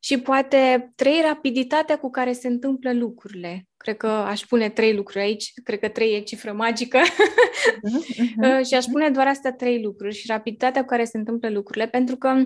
și 0.00 0.20
poate 0.20 0.92
trei, 0.96 1.20
rapiditatea 1.20 1.98
cu 1.98 2.10
care 2.10 2.32
se 2.32 2.48
întâmplă 2.48 2.92
lucrurile. 2.92 3.67
Cred 3.78 3.96
că 3.96 4.06
aș 4.06 4.40
pune 4.40 4.68
trei 4.68 4.94
lucruri 4.94 5.24
aici, 5.24 5.52
cred 5.64 5.78
că 5.78 5.88
trei 5.88 6.14
e 6.14 6.20
cifră 6.20 6.52
magică 6.52 6.98
uh-huh. 6.98 8.64
și 8.68 8.74
aș 8.74 8.84
pune 8.84 9.10
doar 9.10 9.26
astea 9.26 9.52
trei 9.52 9.82
lucruri 9.82 10.14
și 10.14 10.26
rapiditatea 10.26 10.80
cu 10.80 10.86
care 10.86 11.04
se 11.04 11.18
întâmplă 11.18 11.48
lucrurile, 11.50 11.88
pentru 11.88 12.16
că 12.16 12.42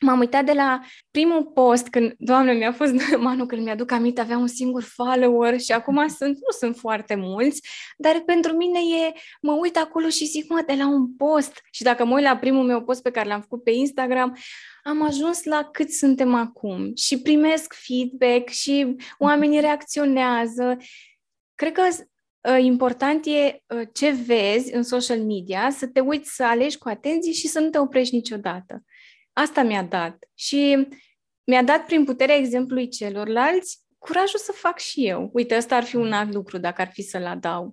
M-am 0.00 0.18
uitat 0.18 0.44
de 0.44 0.52
la 0.52 0.80
primul 1.10 1.44
post, 1.44 1.88
când, 1.88 2.14
doamne, 2.18 2.52
mi-a 2.52 2.72
fost, 2.72 2.92
manu, 3.18 3.46
când 3.46 3.62
mi-aduc 3.62 3.90
aminte, 3.90 4.20
aveam 4.20 4.40
un 4.40 4.46
singur 4.46 4.82
follower 4.82 5.60
și 5.60 5.72
acum 5.72 6.08
sunt, 6.08 6.34
nu 6.34 6.50
sunt 6.58 6.76
foarte 6.76 7.14
mulți, 7.14 7.68
dar 7.96 8.22
pentru 8.26 8.56
mine 8.56 8.78
e, 8.78 9.12
mă 9.40 9.52
uit 9.52 9.76
acolo 9.76 10.08
și 10.08 10.24
zic, 10.24 10.50
mă, 10.50 10.62
de 10.66 10.74
la 10.74 10.86
un 10.86 11.14
post. 11.16 11.60
Și 11.70 11.82
dacă 11.82 12.04
mă 12.04 12.14
uit 12.14 12.24
la 12.24 12.36
primul 12.36 12.64
meu 12.64 12.82
post 12.82 13.02
pe 13.02 13.10
care 13.10 13.28
l-am 13.28 13.40
făcut 13.40 13.62
pe 13.62 13.70
Instagram, 13.70 14.36
am 14.82 15.02
ajuns 15.02 15.44
la 15.44 15.68
cât 15.72 15.90
suntem 15.90 16.34
acum 16.34 16.92
și 16.94 17.20
primesc 17.20 17.74
feedback 17.74 18.48
și 18.48 18.96
oamenii 19.18 19.60
reacționează. 19.60 20.76
Cred 21.54 21.72
că 21.72 21.82
ă, 22.48 22.56
important 22.56 23.26
e 23.26 23.62
ă, 23.70 23.84
ce 23.92 24.10
vezi 24.10 24.74
în 24.74 24.82
social 24.82 25.20
media, 25.20 25.70
să 25.70 25.86
te 25.86 26.00
uiți, 26.00 26.34
să 26.34 26.44
alegi 26.44 26.78
cu 26.78 26.88
atenție 26.88 27.32
și 27.32 27.46
să 27.46 27.60
nu 27.60 27.70
te 27.70 27.78
oprești 27.78 28.14
niciodată. 28.14 28.82
Asta 29.36 29.62
mi-a 29.62 29.82
dat. 29.82 30.16
Și 30.34 30.88
mi-a 31.44 31.62
dat 31.62 31.86
prin 31.86 32.04
puterea 32.04 32.36
exemplului 32.36 32.88
celorlalți 32.88 33.86
curajul 34.06 34.38
să 34.38 34.52
fac 34.52 34.78
și 34.78 35.06
eu. 35.06 35.30
Uite, 35.32 35.56
ăsta 35.56 35.76
ar 35.76 35.82
fi 35.82 35.96
un 35.96 36.12
alt 36.12 36.32
lucru 36.32 36.58
dacă 36.58 36.80
ar 36.80 36.90
fi 36.92 37.02
să-l 37.02 37.26
adaug. 37.26 37.72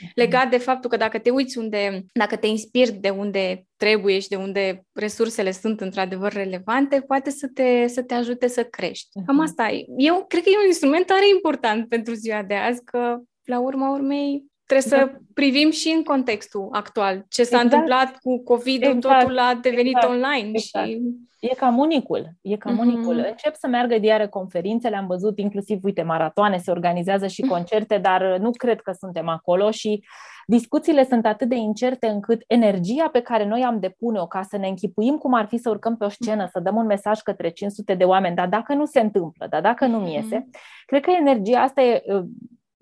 Mhm. 0.00 0.10
Legat 0.14 0.50
de 0.50 0.56
faptul 0.58 0.90
că 0.90 0.96
dacă 0.96 1.18
te 1.18 1.30
uiți 1.30 1.58
unde, 1.58 2.04
dacă 2.12 2.36
te 2.36 2.46
inspiri 2.46 2.92
de 2.92 3.10
unde 3.10 3.66
trebuie 3.76 4.18
și 4.18 4.28
de 4.28 4.36
unde 4.36 4.82
resursele 4.92 5.50
sunt 5.50 5.80
într-adevăr 5.80 6.32
relevante, 6.32 7.00
poate 7.00 7.30
să 7.30 7.48
te, 7.54 7.86
să 7.86 8.02
te 8.02 8.14
ajute 8.14 8.46
să 8.46 8.64
crești. 8.64 9.08
Cam 9.26 9.34
mhm. 9.34 9.44
asta 9.44 9.68
e. 9.68 9.84
Eu 9.96 10.24
cred 10.28 10.42
că 10.42 10.48
e 10.48 10.60
un 10.62 10.66
instrument 10.66 11.06
tare 11.06 11.28
important 11.34 11.88
pentru 11.88 12.14
ziua 12.14 12.42
de 12.42 12.54
azi, 12.54 12.84
că 12.84 13.18
la 13.44 13.60
urma 13.60 13.90
urmei 13.90 14.44
trebuie 14.66 14.88
să 14.88 14.96
da. 14.96 15.18
privim 15.34 15.70
și 15.70 15.92
în 15.96 16.02
contextul 16.02 16.68
actual. 16.72 17.24
Ce 17.28 17.42
s-a 17.42 17.56
exact. 17.56 17.64
întâmplat 17.64 18.18
cu 18.18 18.42
COVID, 18.42 18.82
exact. 18.82 19.00
totul 19.00 19.38
a 19.38 19.54
devenit 19.62 19.96
exact. 19.96 20.12
online. 20.12 20.50
Exact. 20.52 20.86
Și... 20.86 21.00
E 21.40 21.54
cam 21.54 21.78
unicul. 21.78 22.30
E 22.40 22.56
cam 22.56 22.74
mm-hmm. 22.74 22.80
unicul. 22.80 23.16
Încep 23.16 23.54
să 23.54 23.66
meargă 23.66 23.98
diare 23.98 24.26
conferințele, 24.26 24.96
am 24.96 25.06
văzut 25.06 25.38
inclusiv, 25.38 25.84
uite, 25.84 26.02
maratoane, 26.02 26.56
se 26.56 26.70
organizează 26.70 27.26
și 27.26 27.42
concerte, 27.42 27.98
dar 27.98 28.36
nu 28.38 28.50
cred 28.50 28.80
că 28.80 28.92
suntem 28.92 29.28
acolo 29.28 29.70
și 29.70 30.04
discuțiile 30.46 31.04
sunt 31.04 31.26
atât 31.26 31.48
de 31.48 31.54
incerte 31.54 32.06
încât 32.06 32.42
energia 32.46 33.08
pe 33.08 33.20
care 33.20 33.46
noi 33.46 33.64
am 33.64 33.80
depune-o 33.80 34.26
ca 34.26 34.42
să 34.42 34.56
ne 34.56 34.68
închipuim 34.68 35.16
cum 35.16 35.34
ar 35.34 35.46
fi 35.46 35.56
să 35.56 35.70
urcăm 35.70 35.96
pe 35.96 36.04
o 36.04 36.08
scenă, 36.08 36.48
să 36.52 36.60
dăm 36.60 36.76
un 36.76 36.86
mesaj 36.86 37.20
către 37.20 37.50
500 37.50 37.94
de 37.94 38.04
oameni, 38.04 38.36
dar 38.36 38.48
dacă 38.48 38.74
nu 38.74 38.84
se 38.84 39.00
întâmplă, 39.00 39.46
dar 39.50 39.60
dacă 39.60 39.86
nu 39.86 40.08
iese, 40.08 40.40
mm-hmm. 40.40 40.84
cred 40.86 41.02
că 41.02 41.10
energia 41.10 41.60
asta 41.60 41.82
e, 41.82 42.02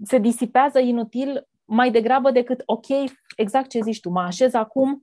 se 0.05 0.19
disipează 0.19 0.79
inutil 0.79 1.47
mai 1.75 1.91
degrabă 1.91 2.31
decât, 2.31 2.63
ok, 2.67 2.87
exact 3.37 3.69
ce 3.69 3.81
zici 3.81 4.01
tu, 4.01 4.11
mă 4.11 4.21
așez 4.21 4.55
acum, 4.55 5.03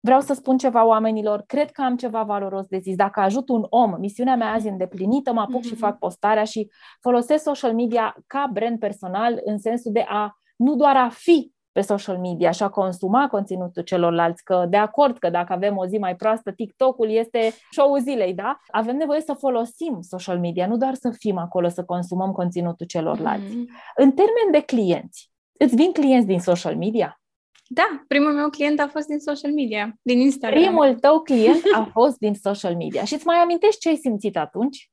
vreau 0.00 0.20
să 0.20 0.34
spun 0.34 0.58
ceva 0.58 0.84
oamenilor, 0.84 1.42
cred 1.46 1.70
că 1.70 1.82
am 1.82 1.96
ceva 1.96 2.22
valoros 2.22 2.66
de 2.66 2.78
zis. 2.78 2.96
Dacă 2.96 3.20
ajut 3.20 3.48
un 3.48 3.66
om, 3.68 3.96
misiunea 3.98 4.36
mea 4.36 4.52
azi 4.52 4.68
îndeplinită, 4.68 5.32
mă 5.32 5.40
apuc 5.40 5.60
mm-hmm. 5.60 5.64
și 5.64 5.72
mhm. 5.72 5.80
fac 5.80 5.98
postarea 5.98 6.44
și 6.44 6.70
folosesc 7.00 7.42
social 7.42 7.74
media 7.74 8.16
ca 8.26 8.50
brand 8.52 8.78
personal 8.78 9.40
în 9.44 9.58
sensul 9.58 9.92
de 9.92 10.04
a 10.08 10.38
nu 10.56 10.74
doar 10.74 10.96
a 10.96 11.08
fi 11.08 11.52
pe 11.72 11.80
social 11.80 12.18
media 12.18 12.50
și 12.50 12.62
a 12.62 12.68
consuma 12.68 13.28
conținutul 13.28 13.82
celorlalți, 13.82 14.44
că 14.44 14.66
de 14.68 14.76
acord 14.76 15.18
că 15.18 15.30
dacă 15.30 15.52
avem 15.52 15.76
o 15.76 15.86
zi 15.86 15.98
mai 15.98 16.16
proastă, 16.16 16.52
TikTok-ul 16.52 17.10
este 17.10 17.52
show-ul 17.70 18.00
zilei, 18.00 18.34
da? 18.34 18.58
Avem 18.70 18.96
nevoie 18.96 19.20
să 19.20 19.32
folosim 19.32 19.98
social 20.00 20.38
media, 20.38 20.66
nu 20.66 20.76
doar 20.76 20.94
să 20.94 21.10
fim 21.10 21.38
acolo 21.38 21.68
să 21.68 21.84
consumăm 21.84 22.32
conținutul 22.32 22.86
celorlalți. 22.86 23.46
Mm-hmm. 23.46 23.94
În 23.96 24.12
termen 24.12 24.50
de 24.52 24.60
clienți, 24.60 25.33
Îți 25.58 25.74
vin 25.74 25.92
clienți 25.92 26.26
din 26.26 26.40
social 26.40 26.76
media? 26.76 27.20
Da, 27.66 28.04
primul 28.08 28.32
meu 28.32 28.50
client 28.50 28.80
a 28.80 28.88
fost 28.88 29.06
din 29.06 29.18
social 29.18 29.52
media, 29.52 29.94
din 30.02 30.18
Instagram. 30.18 30.62
Primul 30.62 30.94
tău 30.94 31.20
client 31.20 31.62
a 31.72 31.90
fost 31.92 32.18
din 32.18 32.34
social 32.34 32.76
media. 32.76 33.04
Și 33.04 33.14
îți 33.14 33.26
mai 33.26 33.36
amintești 33.36 33.80
ce 33.80 33.88
ai 33.88 33.96
simțit 33.96 34.36
atunci? 34.36 34.90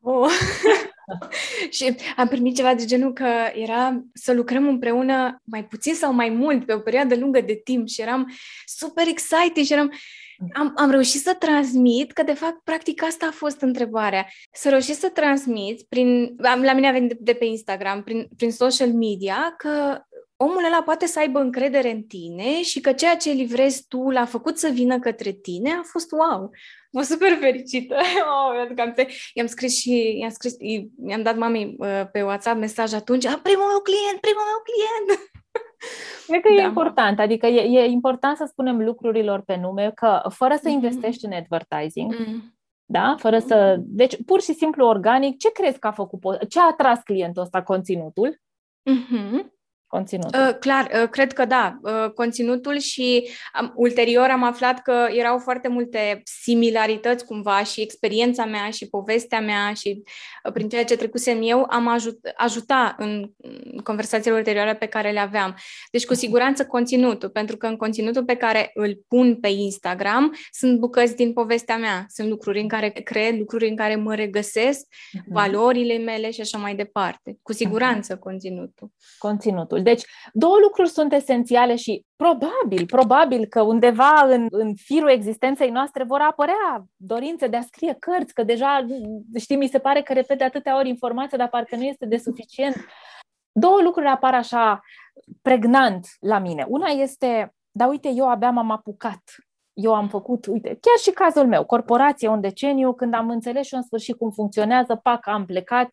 Oh. 0.00 0.30
și 1.76 1.96
am 2.16 2.28
primit 2.28 2.56
ceva 2.56 2.74
de 2.74 2.84
genul 2.84 3.12
că 3.12 3.28
era 3.54 4.04
să 4.14 4.32
lucrăm 4.32 4.68
împreună 4.68 5.40
mai 5.44 5.64
puțin 5.64 5.94
sau 5.94 6.12
mai 6.12 6.28
mult 6.28 6.66
pe 6.66 6.72
o 6.72 6.78
perioadă 6.78 7.16
lungă 7.16 7.40
de 7.40 7.60
timp 7.64 7.86
și 7.88 8.00
eram 8.00 8.32
super 8.64 9.06
excited 9.06 9.64
și 9.64 9.72
eram 9.72 9.92
am, 10.52 10.72
am 10.76 10.90
reușit 10.90 11.20
să 11.20 11.36
transmit 11.38 12.12
că, 12.12 12.22
de 12.22 12.32
fapt, 12.32 12.60
practic 12.64 13.02
asta 13.02 13.26
a 13.26 13.34
fost 13.34 13.60
întrebarea. 13.60 14.26
Să 14.52 14.68
reușit 14.68 14.94
să 14.94 15.08
transmit, 15.08 15.82
prin, 15.82 16.34
la 16.36 16.72
mine 16.74 16.88
a 16.88 16.92
venit 16.92 17.08
de, 17.08 17.16
de 17.20 17.32
pe 17.32 17.44
Instagram, 17.44 18.02
prin, 18.02 18.28
prin 18.36 18.52
social 18.52 18.92
media, 18.92 19.54
că 19.56 20.04
omul 20.36 20.64
ăla 20.64 20.82
poate 20.82 21.06
să 21.06 21.18
aibă 21.18 21.38
încredere 21.38 21.90
în 21.90 22.02
tine 22.02 22.62
și 22.62 22.80
că 22.80 22.92
ceea 22.92 23.16
ce 23.16 23.30
livrezi 23.30 23.84
tu 23.88 24.10
l-a 24.10 24.24
făcut 24.24 24.58
să 24.58 24.68
vină 24.68 24.98
către 24.98 25.32
tine 25.32 25.70
a 25.70 25.82
fost 25.82 26.12
wow. 26.12 26.50
Mă 26.90 27.02
super 27.02 27.36
fericită. 27.40 27.96
Oh, 28.34 28.78
am 28.78 28.94
i-am 29.34 29.46
scris 29.46 29.78
și 29.78 30.18
i-am 30.20 30.30
scris, 30.30 30.54
i-am 31.06 31.22
dat 31.22 31.36
mamei 31.36 31.74
uh, 31.78 32.02
pe 32.12 32.22
WhatsApp 32.22 32.58
mesaj 32.58 32.92
atunci, 32.92 33.24
primul 33.24 33.66
meu 33.66 33.80
client, 33.80 34.20
primul 34.20 34.44
meu 34.50 34.60
client. 34.68 35.32
Cred 36.26 36.40
că 36.40 36.48
da. 36.54 36.62
e 36.62 36.64
important, 36.64 37.18
adică 37.18 37.46
e, 37.46 37.78
e 37.80 37.84
important 37.84 38.36
să 38.36 38.44
spunem 38.48 38.84
lucrurilor 38.84 39.40
pe 39.40 39.56
nume, 39.56 39.90
că 39.94 40.22
fără 40.28 40.54
să 40.54 40.68
mm-hmm. 40.68 40.72
investești 40.72 41.24
în 41.24 41.32
advertising, 41.32 42.14
mm. 42.18 42.54
da? 42.84 43.14
Fără 43.18 43.38
să. 43.38 43.76
Deci, 43.78 44.24
pur 44.24 44.40
și 44.40 44.52
simplu 44.52 44.86
organic, 44.86 45.38
ce 45.38 45.52
crezi 45.52 45.78
că 45.78 45.86
a 45.86 45.92
făcut? 45.92 46.48
Ce 46.48 46.60
a 46.60 46.66
atras 46.70 47.02
clientul 47.02 47.42
ăsta 47.42 47.62
conținutul? 47.62 48.40
Mm-hmm 48.90 49.52
conținutul. 49.94 50.40
Uh, 50.40 50.56
clar, 50.58 50.90
uh, 51.02 51.08
cred 51.08 51.32
că 51.32 51.44
da, 51.44 51.78
uh, 51.82 52.10
conținutul 52.14 52.78
și 52.78 53.28
um, 53.60 53.72
ulterior 53.74 54.28
am 54.30 54.44
aflat 54.44 54.82
că 54.82 55.06
erau 55.10 55.38
foarte 55.38 55.68
multe 55.68 56.22
similarități 56.24 57.24
cumva 57.24 57.62
și 57.64 57.80
experiența 57.80 58.44
mea 58.44 58.70
și 58.70 58.88
povestea 58.88 59.40
mea 59.40 59.72
și 59.72 60.02
uh, 60.44 60.52
prin 60.52 60.68
ceea 60.68 60.84
ce 60.84 60.96
trecusem 60.96 61.38
eu 61.42 61.66
am 61.70 61.88
ajut, 61.88 62.18
ajuta 62.36 62.94
în 62.98 63.30
conversațiile 63.82 64.36
ulterioare 64.36 64.74
pe 64.74 64.86
care 64.86 65.10
le 65.10 65.20
aveam. 65.20 65.56
Deci 65.90 66.06
cu 66.06 66.14
siguranță 66.14 66.66
conținutul, 66.66 67.28
pentru 67.28 67.56
că 67.56 67.66
în 67.66 67.76
conținutul 67.76 68.24
pe 68.24 68.34
care 68.34 68.70
îl 68.74 69.04
pun 69.08 69.36
pe 69.40 69.48
Instagram 69.48 70.34
sunt 70.50 70.78
bucăți 70.78 71.16
din 71.16 71.32
povestea 71.32 71.76
mea, 71.76 72.04
sunt 72.08 72.28
lucruri 72.28 72.60
în 72.60 72.68
care 72.68 72.88
cred, 72.88 73.38
lucruri 73.38 73.68
în 73.68 73.76
care 73.76 73.96
mă 73.96 74.14
regăsesc, 74.14 74.86
uh-huh. 74.86 75.24
valorile 75.26 75.98
mele 75.98 76.30
și 76.30 76.40
așa 76.40 76.58
mai 76.58 76.74
departe. 76.74 77.38
Cu 77.42 77.52
siguranță 77.52 78.16
uh-huh. 78.16 78.20
conținutul. 78.20 78.90
Conținutul. 79.18 79.82
Deci, 79.84 80.04
două 80.32 80.58
lucruri 80.62 80.88
sunt 80.88 81.12
esențiale 81.12 81.76
și 81.76 82.04
probabil, 82.16 82.86
probabil 82.86 83.46
că 83.46 83.62
undeva 83.62 84.26
în, 84.28 84.46
în 84.50 84.74
firul 84.74 85.10
existenței 85.10 85.70
noastre 85.70 86.04
vor 86.04 86.20
apărea 86.20 86.84
dorințe 86.96 87.46
de 87.46 87.56
a 87.56 87.62
scrie 87.62 87.96
cărți, 87.98 88.34
că 88.34 88.42
deja, 88.42 88.86
știi, 89.38 89.56
mi 89.56 89.68
se 89.68 89.78
pare 89.78 90.02
că 90.02 90.12
repet 90.12 90.38
de 90.38 90.44
atâtea 90.44 90.76
ori 90.76 90.88
informația, 90.88 91.38
dar 91.38 91.48
parcă 91.48 91.76
nu 91.76 91.82
este 91.82 92.06
de 92.06 92.16
suficient. 92.16 92.74
Două 93.52 93.80
lucruri 93.82 94.06
apar 94.06 94.34
așa 94.34 94.80
pregnant 95.42 96.06
la 96.20 96.38
mine. 96.38 96.64
Una 96.68 96.88
este, 96.88 97.54
da 97.70 97.86
uite, 97.86 98.08
eu 98.08 98.28
abia 98.28 98.50
m-am 98.50 98.70
apucat 98.70 99.22
eu 99.74 99.94
am 99.94 100.08
făcut, 100.08 100.46
uite, 100.46 100.68
chiar 100.68 100.98
și 101.02 101.10
cazul 101.10 101.46
meu, 101.46 101.64
corporație 101.64 102.28
un 102.28 102.40
deceniu, 102.40 102.94
când 102.94 103.14
am 103.14 103.30
înțeles 103.30 103.66
și 103.66 103.74
în 103.74 103.82
sfârșit 103.82 104.16
cum 104.16 104.30
funcționează, 104.30 104.94
pac, 104.94 105.26
am 105.26 105.44
plecat, 105.46 105.88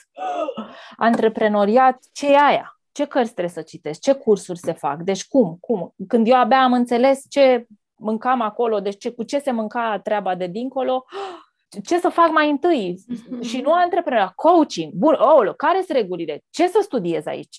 antreprenoriat, 0.97 1.97
ce 2.12 2.32
e 2.32 2.38
aia? 2.38 2.81
Ce 2.91 3.06
cărți 3.06 3.32
trebuie 3.32 3.54
să 3.54 3.62
citesc, 3.62 3.99
ce 3.99 4.13
cursuri 4.13 4.60
se 4.60 4.71
fac, 4.71 5.01
deci 5.01 5.27
cum, 5.27 5.58
cum. 5.60 5.93
Când 6.08 6.27
eu 6.27 6.36
abia 6.36 6.63
am 6.63 6.73
înțeles 6.73 7.25
ce 7.30 7.67
mâncam 7.95 8.41
acolo, 8.41 8.80
deci 8.80 8.97
ce, 8.97 9.12
cu 9.12 9.23
ce 9.23 9.39
se 9.39 9.51
mânca 9.51 9.99
treaba 10.04 10.36
de 10.36 10.47
dincolo, 10.47 11.06
ce 11.84 11.99
să 11.99 12.10
fac 12.10 12.31
mai 12.31 12.49
întâi? 12.49 12.95
Mm-hmm. 12.95 13.41
Și 13.41 13.62
nu 13.62 13.71
antreprenor, 13.71 14.31
coaching. 14.36 14.93
Bun, 14.93 15.13
oh, 15.13 15.53
care 15.57 15.81
sunt 15.86 15.97
regulile? 15.97 16.43
Ce 16.49 16.67
să 16.67 16.79
studiez 16.81 17.25
aici? 17.25 17.55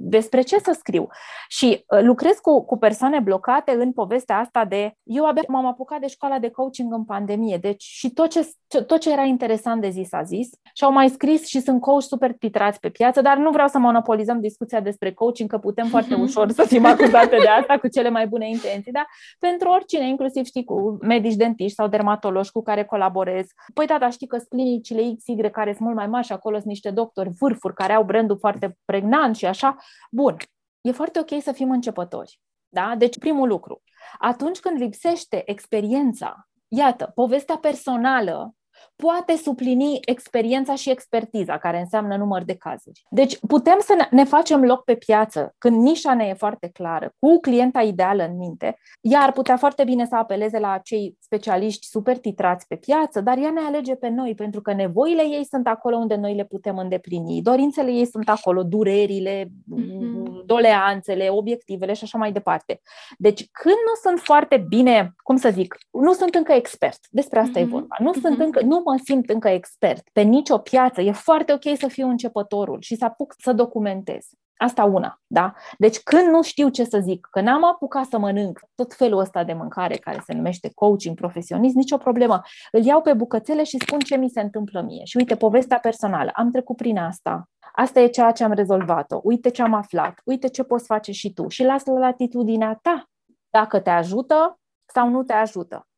Despre 0.00 0.40
ce 0.40 0.58
să 0.58 0.76
scriu? 0.78 1.06
Și 1.48 1.84
uh, 1.88 2.02
lucrez 2.02 2.36
cu, 2.36 2.64
cu 2.64 2.78
persoane 2.78 3.20
blocate 3.20 3.72
în 3.72 3.92
povestea 3.92 4.38
asta 4.38 4.64
de 4.64 4.94
eu 5.02 5.24
abia 5.24 5.42
m-am 5.48 5.66
apucat 5.66 6.00
de 6.00 6.06
școala 6.06 6.38
de 6.38 6.50
coaching 6.50 6.92
în 6.92 7.04
pandemie, 7.04 7.56
deci 7.56 7.82
și 7.82 8.10
tot 8.10 8.30
ce, 8.30 8.48
tot 8.82 8.98
ce 8.98 9.12
era 9.12 9.22
interesant 9.22 9.80
de 9.80 9.88
zis 9.88 10.12
a 10.12 10.22
zis 10.22 10.48
și 10.74 10.84
au 10.84 10.92
mai 10.92 11.08
scris 11.08 11.46
și 11.46 11.60
sunt 11.60 11.80
coach 11.80 12.02
super 12.02 12.32
titrați 12.32 12.80
pe 12.80 12.88
piață, 12.88 13.20
dar 13.20 13.36
nu 13.36 13.50
vreau 13.50 13.68
să 13.68 13.78
monopolizăm 13.78 14.40
discuția 14.40 14.80
despre 14.80 15.12
coaching, 15.12 15.50
că 15.50 15.58
putem 15.58 15.86
foarte 15.86 16.14
ușor 16.14 16.50
să 16.50 16.62
fim 16.62 16.84
acuzate 16.84 17.36
de 17.36 17.48
asta 17.48 17.78
cu 17.78 17.88
cele 17.88 18.08
mai 18.08 18.26
bune 18.26 18.48
intenții, 18.48 18.92
dar 18.92 19.06
pentru 19.38 19.68
oricine, 19.68 20.08
inclusiv 20.08 20.44
știi 20.44 20.64
cu 20.64 20.98
medici 21.00 21.34
dentiști 21.34 21.74
sau 21.74 21.88
dermatologi 21.88 22.50
cu 22.50 22.62
care 22.62 22.84
colaborez, 22.84 23.46
Păi 23.74 23.86
da, 23.86 23.98
dar 23.98 24.12
știi 24.12 24.26
că 24.26 24.36
sunt 24.36 24.48
clinicile 24.48 25.14
XY 25.14 25.50
care 25.50 25.70
sunt 25.70 25.84
mult 25.84 25.96
mai 25.96 26.06
mari 26.06 26.26
și 26.26 26.32
acolo 26.32 26.54
sunt 26.54 26.68
niște 26.68 26.90
doctori 26.90 27.30
vârfuri 27.38 27.74
care 27.74 27.92
au 27.92 28.04
brandul 28.04 28.38
foarte 28.38 28.78
pregnant 28.84 29.36
și 29.36 29.46
așa. 29.46 29.76
Bun, 30.10 30.36
e 30.80 30.90
foarte 30.92 31.18
ok 31.18 31.42
să 31.42 31.52
fim 31.52 31.70
începători. 31.70 32.40
Da? 32.68 32.94
Deci, 32.98 33.18
primul 33.18 33.48
lucru, 33.48 33.82
atunci 34.18 34.60
când 34.60 34.80
lipsește 34.80 35.50
experiența, 35.50 36.48
iată, 36.68 37.12
povestea 37.14 37.56
personală 37.56 38.54
poate 38.96 39.36
suplini 39.36 39.98
experiența 40.04 40.74
și 40.74 40.90
expertiza, 40.90 41.58
care 41.58 41.78
înseamnă 41.78 42.16
număr 42.16 42.42
de 42.42 42.56
cazuri. 42.56 43.06
Deci 43.10 43.38
putem 43.38 43.78
să 43.80 44.08
ne 44.10 44.24
facem 44.24 44.64
loc 44.64 44.84
pe 44.84 44.94
piață 44.94 45.54
când 45.58 45.82
nișa 45.82 46.14
ne 46.14 46.24
e 46.24 46.34
foarte 46.34 46.70
clară, 46.72 47.12
cu 47.18 47.38
clienta 47.40 47.80
ideală 47.80 48.24
în 48.24 48.36
minte, 48.36 48.76
ea 49.00 49.20
ar 49.20 49.32
putea 49.32 49.56
foarte 49.56 49.84
bine 49.84 50.06
să 50.06 50.16
apeleze 50.16 50.58
la 50.58 50.70
acei 50.70 51.16
specialiști 51.20 51.86
super 51.86 52.18
titrați 52.18 52.66
pe 52.66 52.76
piață, 52.76 53.20
dar 53.20 53.38
ea 53.38 53.50
ne 53.50 53.60
alege 53.60 53.94
pe 53.94 54.08
noi, 54.08 54.34
pentru 54.34 54.60
că 54.60 54.72
nevoile 54.72 55.22
ei 55.22 55.44
sunt 55.44 55.66
acolo 55.66 55.96
unde 55.96 56.14
noi 56.14 56.34
le 56.34 56.44
putem 56.44 56.78
îndeplini, 56.78 57.42
dorințele 57.42 57.90
ei 57.90 58.06
sunt 58.06 58.28
acolo, 58.28 58.62
durerile, 58.62 59.44
mm-hmm. 59.44 60.44
doleanțele, 60.46 61.28
obiectivele 61.28 61.92
și 61.92 62.04
așa 62.04 62.18
mai 62.18 62.32
departe. 62.32 62.80
Deci 63.18 63.48
când 63.50 63.76
nu 63.86 64.10
sunt 64.10 64.20
foarte 64.20 64.64
bine, 64.68 65.14
cum 65.22 65.36
să 65.36 65.50
zic, 65.50 65.76
nu 65.92 66.12
sunt 66.12 66.34
încă 66.34 66.52
expert, 66.52 66.98
despre 67.10 67.38
asta 67.38 67.58
mm-hmm. 67.58 67.62
e 67.62 67.64
vorba, 67.66 67.96
nu 67.98 68.10
mm-hmm. 68.10 68.20
sunt 68.20 68.40
încă, 68.40 68.60
nu 68.64 68.73
mă 68.84 69.00
simt 69.04 69.30
încă 69.30 69.48
expert 69.48 70.08
pe 70.12 70.20
nicio 70.20 70.58
piață, 70.58 71.00
e 71.00 71.12
foarte 71.12 71.52
ok 71.52 71.78
să 71.78 71.88
fiu 71.88 72.08
începătorul 72.08 72.80
și 72.80 72.96
să 72.96 73.04
apuc 73.04 73.34
să 73.38 73.52
documentez. 73.52 74.28
Asta 74.56 74.84
una, 74.84 75.20
da? 75.26 75.52
Deci 75.78 75.98
când 75.98 76.28
nu 76.28 76.42
știu 76.42 76.68
ce 76.68 76.84
să 76.84 76.98
zic, 76.98 77.28
că 77.30 77.40
n-am 77.40 77.64
apucat 77.64 78.06
să 78.06 78.18
mănânc 78.18 78.60
tot 78.74 78.94
felul 78.94 79.18
ăsta 79.18 79.44
de 79.44 79.52
mâncare 79.52 79.96
care 79.96 80.22
se 80.26 80.32
numește 80.32 80.70
coaching 80.74 81.16
profesionist, 81.16 81.74
nicio 81.74 81.96
problemă. 81.96 82.40
Îl 82.70 82.84
iau 82.84 83.00
pe 83.00 83.12
bucățele 83.12 83.64
și 83.64 83.78
spun 83.78 83.98
ce 83.98 84.16
mi 84.16 84.28
se 84.28 84.40
întâmplă 84.40 84.80
mie. 84.80 85.04
Și 85.04 85.16
uite, 85.16 85.36
povestea 85.36 85.78
personală. 85.78 86.30
Am 86.34 86.50
trecut 86.50 86.76
prin 86.76 86.98
asta. 86.98 87.48
asta 87.72 88.00
e 88.00 88.06
ceea 88.06 88.30
ce 88.30 88.44
am 88.44 88.52
rezolvat-o, 88.52 89.20
uite 89.22 89.48
ce 89.48 89.62
am 89.62 89.74
aflat, 89.74 90.20
uite 90.24 90.48
ce 90.48 90.62
poți 90.62 90.86
face 90.86 91.12
și 91.12 91.32
tu 91.32 91.48
și 91.48 91.64
lasă 91.64 91.90
la 91.90 91.98
latitudinea 91.98 92.78
ta 92.82 93.10
dacă 93.50 93.80
te 93.80 93.90
ajută 93.90 94.58
sau 94.86 95.08
nu 95.08 95.22
te 95.22 95.32
ajută. 95.32 95.88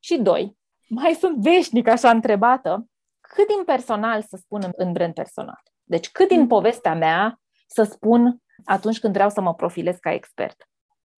Și 0.00 0.18
doi, 0.18 0.56
mai 0.88 1.12
sunt 1.12 1.36
veșnic 1.36 1.88
așa 1.88 2.10
întrebată, 2.10 2.86
cât 3.20 3.46
din 3.46 3.64
personal 3.64 4.22
să 4.22 4.36
spun 4.36 4.72
în 4.76 4.92
brand 4.92 5.14
personal? 5.14 5.62
Deci 5.84 6.10
cât 6.10 6.28
din 6.28 6.40
mm. 6.40 6.46
povestea 6.46 6.94
mea 6.94 7.40
să 7.66 7.82
spun 7.82 8.42
atunci 8.64 9.00
când 9.00 9.12
vreau 9.12 9.28
să 9.28 9.40
mă 9.40 9.54
profilez 9.54 9.96
ca 10.00 10.12
expert? 10.12 10.68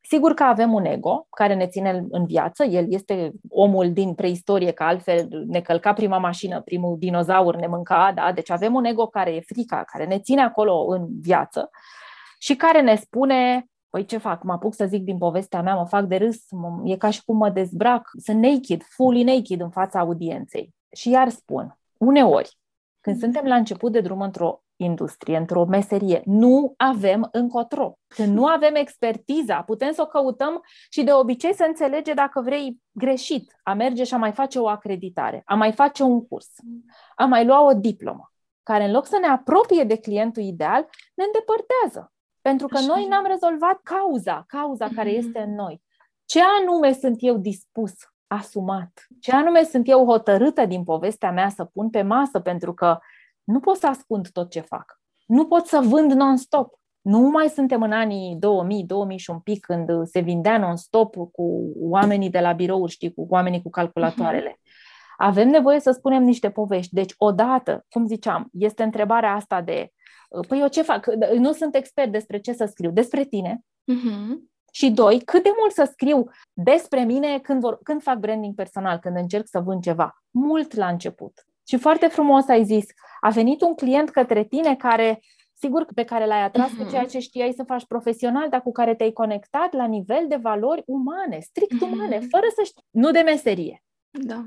Sigur 0.00 0.34
că 0.34 0.42
avem 0.42 0.72
un 0.72 0.84
ego 0.84 1.26
care 1.30 1.54
ne 1.54 1.66
ține 1.66 2.06
în 2.10 2.26
viață, 2.26 2.64
el 2.64 2.92
este 2.92 3.32
omul 3.48 3.92
din 3.92 4.14
preistorie, 4.14 4.72
că 4.72 4.82
altfel 4.82 5.28
ne 5.46 5.60
călca 5.60 5.92
prima 5.92 6.18
mașină, 6.18 6.60
primul 6.60 6.96
dinozaur 6.98 7.56
ne 7.56 7.66
mânca, 7.66 8.12
da? 8.14 8.32
deci 8.32 8.50
avem 8.50 8.74
un 8.74 8.84
ego 8.84 9.06
care 9.06 9.34
e 9.34 9.40
frica, 9.40 9.84
care 9.84 10.06
ne 10.06 10.18
ține 10.18 10.42
acolo 10.42 10.86
în 10.88 11.06
viață 11.20 11.70
și 12.38 12.56
care 12.56 12.80
ne 12.80 12.94
spune, 12.94 13.66
păi 13.96 14.04
ce 14.04 14.16
fac, 14.18 14.42
mă 14.42 14.52
apuc 14.52 14.74
să 14.74 14.86
zic 14.86 15.02
din 15.02 15.18
povestea 15.18 15.62
mea, 15.62 15.74
mă 15.74 15.86
fac 15.86 16.04
de 16.04 16.16
râs, 16.16 16.36
e 16.84 16.96
ca 16.96 17.10
și 17.10 17.24
cum 17.24 17.36
mă 17.36 17.50
dezbrac, 17.50 18.10
sunt 18.24 18.42
naked, 18.42 18.82
fully 18.82 19.22
naked 19.22 19.60
în 19.60 19.70
fața 19.70 19.98
audienței. 19.98 20.74
Și 20.92 21.10
iar 21.10 21.28
spun, 21.28 21.78
uneori, 21.96 22.58
când 23.00 23.18
suntem 23.18 23.44
la 23.44 23.54
început 23.54 23.92
de 23.92 24.00
drum 24.00 24.20
într-o 24.20 24.62
industrie, 24.76 25.36
într-o 25.36 25.64
meserie. 25.64 26.22
Nu 26.24 26.74
avem 26.76 27.28
încotro. 27.32 27.98
Când 28.06 28.34
nu 28.34 28.46
avem 28.46 28.74
expertiza, 28.74 29.62
putem 29.62 29.92
să 29.92 30.02
o 30.02 30.06
căutăm 30.06 30.60
și 30.90 31.02
de 31.02 31.12
obicei 31.12 31.54
să 31.54 31.64
înțelege 31.68 32.14
dacă 32.14 32.40
vrei 32.40 32.82
greșit, 32.92 33.60
a 33.62 33.74
merge 33.74 34.04
și 34.04 34.14
a 34.14 34.18
mai 34.18 34.32
face 34.32 34.58
o 34.58 34.68
acreditare, 34.68 35.42
a 35.44 35.54
mai 35.54 35.72
face 35.72 36.02
un 36.02 36.26
curs, 36.26 36.48
a 37.14 37.24
mai 37.24 37.44
lua 37.44 37.64
o 37.64 37.72
diplomă, 37.72 38.32
care 38.62 38.84
în 38.84 38.92
loc 38.92 39.06
să 39.06 39.18
ne 39.20 39.26
apropie 39.26 39.84
de 39.84 39.96
clientul 39.96 40.42
ideal, 40.42 40.88
ne 41.14 41.24
îndepărtează. 41.24 42.10
Pentru 42.46 42.66
că 42.66 42.76
Așa. 42.76 42.86
noi 42.86 43.06
n-am 43.06 43.24
rezolvat 43.26 43.80
cauza, 43.82 44.44
cauza 44.46 44.88
mm-hmm. 44.88 44.94
care 44.94 45.10
este 45.10 45.38
în 45.38 45.54
noi. 45.54 45.82
Ce 46.24 46.40
anume 46.60 46.92
sunt 46.92 47.16
eu 47.18 47.36
dispus, 47.36 47.92
asumat? 48.26 49.06
Ce 49.20 49.32
anume 49.32 49.62
sunt 49.62 49.88
eu 49.88 50.04
hotărâtă 50.04 50.66
din 50.66 50.84
povestea 50.84 51.30
mea 51.32 51.48
să 51.48 51.64
pun 51.64 51.90
pe 51.90 52.02
masă? 52.02 52.40
Pentru 52.40 52.74
că 52.74 52.98
nu 53.44 53.60
pot 53.60 53.76
să 53.76 53.86
ascund 53.86 54.28
tot 54.28 54.50
ce 54.50 54.60
fac. 54.60 55.00
Nu 55.26 55.46
pot 55.46 55.66
să 55.66 55.80
vând 55.84 56.12
non-stop. 56.12 56.74
Nu 57.00 57.20
mai 57.20 57.48
suntem 57.48 57.82
în 57.82 57.92
anii 57.92 58.36
2000, 58.36 58.84
2000 58.84 59.18
și 59.18 59.30
un 59.30 59.38
pic 59.38 59.64
când 59.64 60.06
se 60.06 60.20
vindea 60.20 60.58
non-stop 60.58 61.14
cu 61.32 61.72
oamenii 61.76 62.30
de 62.30 62.40
la 62.40 62.52
birouri, 62.52 62.92
știi, 62.92 63.14
cu 63.14 63.26
oamenii 63.28 63.62
cu 63.62 63.70
calculatoarele. 63.70 64.60
Avem 65.16 65.48
nevoie 65.48 65.80
să 65.80 65.90
spunem 65.90 66.22
niște 66.22 66.50
povești. 66.50 66.94
Deci, 66.94 67.14
odată, 67.16 67.84
cum 67.88 68.06
ziceam, 68.06 68.48
este 68.52 68.82
întrebarea 68.82 69.34
asta 69.34 69.62
de 69.62 69.90
păi 70.48 70.60
eu 70.60 70.68
ce 70.68 70.82
fac? 70.82 71.06
Nu 71.38 71.52
sunt 71.52 71.74
expert 71.74 72.12
despre 72.12 72.38
ce 72.38 72.52
să 72.52 72.64
scriu. 72.64 72.90
Despre 72.90 73.24
tine. 73.24 73.60
Uh-huh. 73.92 74.34
Și 74.72 74.90
doi, 74.90 75.20
cât 75.20 75.42
de 75.42 75.50
mult 75.58 75.72
să 75.72 75.88
scriu 75.92 76.28
despre 76.52 77.04
mine 77.04 77.38
când, 77.38 77.60
vor, 77.60 77.78
când 77.82 78.02
fac 78.02 78.18
branding 78.18 78.54
personal, 78.54 78.98
când 78.98 79.16
încerc 79.16 79.46
să 79.48 79.60
vând 79.60 79.82
ceva? 79.82 80.22
Mult 80.30 80.74
la 80.74 80.88
început. 80.88 81.46
Și 81.68 81.76
foarte 81.76 82.06
frumos 82.06 82.48
ai 82.48 82.64
zis, 82.64 82.84
a 83.20 83.30
venit 83.30 83.60
un 83.60 83.74
client 83.74 84.10
către 84.10 84.44
tine 84.44 84.76
care, 84.76 85.20
sigur, 85.52 85.86
pe 85.94 86.04
care 86.04 86.26
l-ai 86.26 86.42
atras 86.42 86.70
uh-huh. 86.70 86.84
cu 86.84 86.90
ceea 86.90 87.04
ce 87.04 87.18
știai 87.18 87.52
să 87.52 87.62
faci 87.62 87.86
profesional, 87.86 88.48
dar 88.48 88.62
cu 88.62 88.72
care 88.72 88.94
te-ai 88.94 89.12
conectat 89.12 89.72
la 89.72 89.86
nivel 89.86 90.24
de 90.28 90.36
valori 90.36 90.82
umane, 90.86 91.38
strict 91.40 91.76
uh-huh. 91.76 91.92
umane, 91.92 92.18
fără 92.18 92.46
să 92.54 92.62
știi, 92.64 92.84
nu 92.90 93.10
de 93.10 93.20
meserie. 93.20 93.82
Da. 94.10 94.44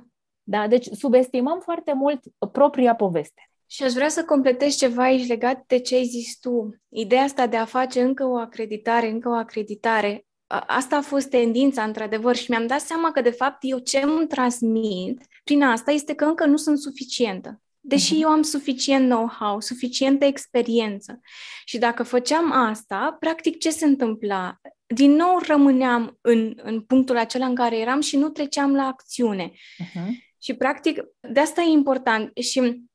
Da, 0.50 0.68
deci 0.68 0.86
subestimăm 0.86 1.60
foarte 1.60 1.94
mult 1.94 2.20
propria 2.52 2.96
poveste. 2.96 3.50
Și 3.66 3.84
aș 3.84 3.92
vrea 3.92 4.10
să 4.10 4.24
completez 4.24 4.76
ceva 4.76 5.04
aici 5.04 5.28
legat 5.28 5.64
de 5.68 5.80
ce 5.80 5.96
ai 5.96 6.06
zis 6.06 6.38
tu. 6.40 6.76
Ideea 6.90 7.24
asta 7.24 7.48
de 7.48 7.58
a 7.58 7.66
face 7.66 8.02
încă 8.02 8.26
o 8.26 8.36
acreditare, 8.36 9.10
încă 9.10 9.30
o 9.30 9.34
acreditare, 9.34 10.26
asta 10.68 10.96
a 10.96 11.02
fost 11.02 11.30
tendința, 11.30 11.84
într-adevăr, 11.84 12.36
și 12.36 12.50
mi-am 12.50 12.68
dat 12.68 12.80
seama 12.80 13.12
că, 13.12 13.22
de 13.22 13.30
fapt, 13.30 13.58
eu 13.62 13.78
ce 13.78 14.00
îmi 14.00 14.28
transmit 14.28 15.26
prin 15.44 15.64
asta 15.64 15.92
este 15.92 16.14
că 16.14 16.26
încă 16.26 16.46
nu 16.46 16.58
sunt 16.58 16.80
suficientă. 16.80 17.62
Deși 17.80 18.16
uh-huh. 18.16 18.22
eu 18.22 18.30
am 18.30 18.42
suficient 18.42 19.10
know-how, 19.10 19.60
suficientă 19.60 20.26
experiență. 20.26 21.20
Și 21.66 21.78
dacă 21.78 22.04
făceam 22.04 22.52
asta, 22.52 23.18
practic 23.20 23.58
ce 23.58 23.70
se 23.70 23.86
întâmpla? 23.86 24.58
Din 24.86 25.12
nou 25.12 25.40
rămâneam 25.48 26.18
în, 26.22 26.54
în 26.64 26.82
punctul 26.82 27.18
acela 27.18 27.46
în 27.46 27.56
care 27.56 27.78
eram 27.78 28.02
și 28.02 28.18
nu 28.18 28.30
treceam 28.30 28.76
la 28.76 28.84
acțiune. 28.84 29.52
Uh-huh. 29.52 30.28
Și 30.42 30.54
practic, 30.54 31.02
de 31.32 31.40
asta 31.40 31.62
e 31.62 31.70
important. 31.70 32.38
Și 32.38 32.88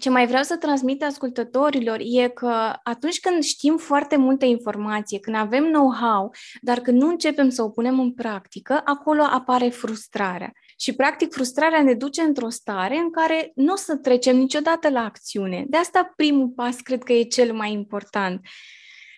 ce 0.00 0.10
mai 0.10 0.26
vreau 0.26 0.42
să 0.42 0.56
transmit 0.56 1.02
ascultătorilor 1.02 1.98
e 2.00 2.28
că 2.28 2.72
atunci 2.82 3.20
când 3.20 3.42
știm 3.42 3.76
foarte 3.76 4.16
multe 4.16 4.46
informație, 4.46 5.18
când 5.18 5.36
avem 5.36 5.64
know-how, 5.64 6.34
dar 6.60 6.80
când 6.80 7.02
nu 7.02 7.08
începem 7.08 7.48
să 7.48 7.62
o 7.62 7.70
punem 7.70 8.00
în 8.00 8.12
practică, 8.12 8.80
acolo 8.84 9.22
apare 9.22 9.68
frustrarea. 9.68 10.52
Și, 10.78 10.94
practic, 10.94 11.32
frustrarea 11.32 11.82
ne 11.82 11.94
duce 11.94 12.22
într-o 12.22 12.48
stare 12.48 12.96
în 12.96 13.10
care 13.10 13.52
nu 13.54 13.72
o 13.72 13.76
să 13.76 13.96
trecem 13.96 14.36
niciodată 14.36 14.88
la 14.88 15.04
acțiune. 15.04 15.64
De 15.68 15.76
asta 15.76 16.12
primul 16.16 16.48
pas 16.48 16.80
cred 16.80 17.02
că 17.02 17.12
e 17.12 17.22
cel 17.22 17.52
mai 17.52 17.72
important. 17.72 18.40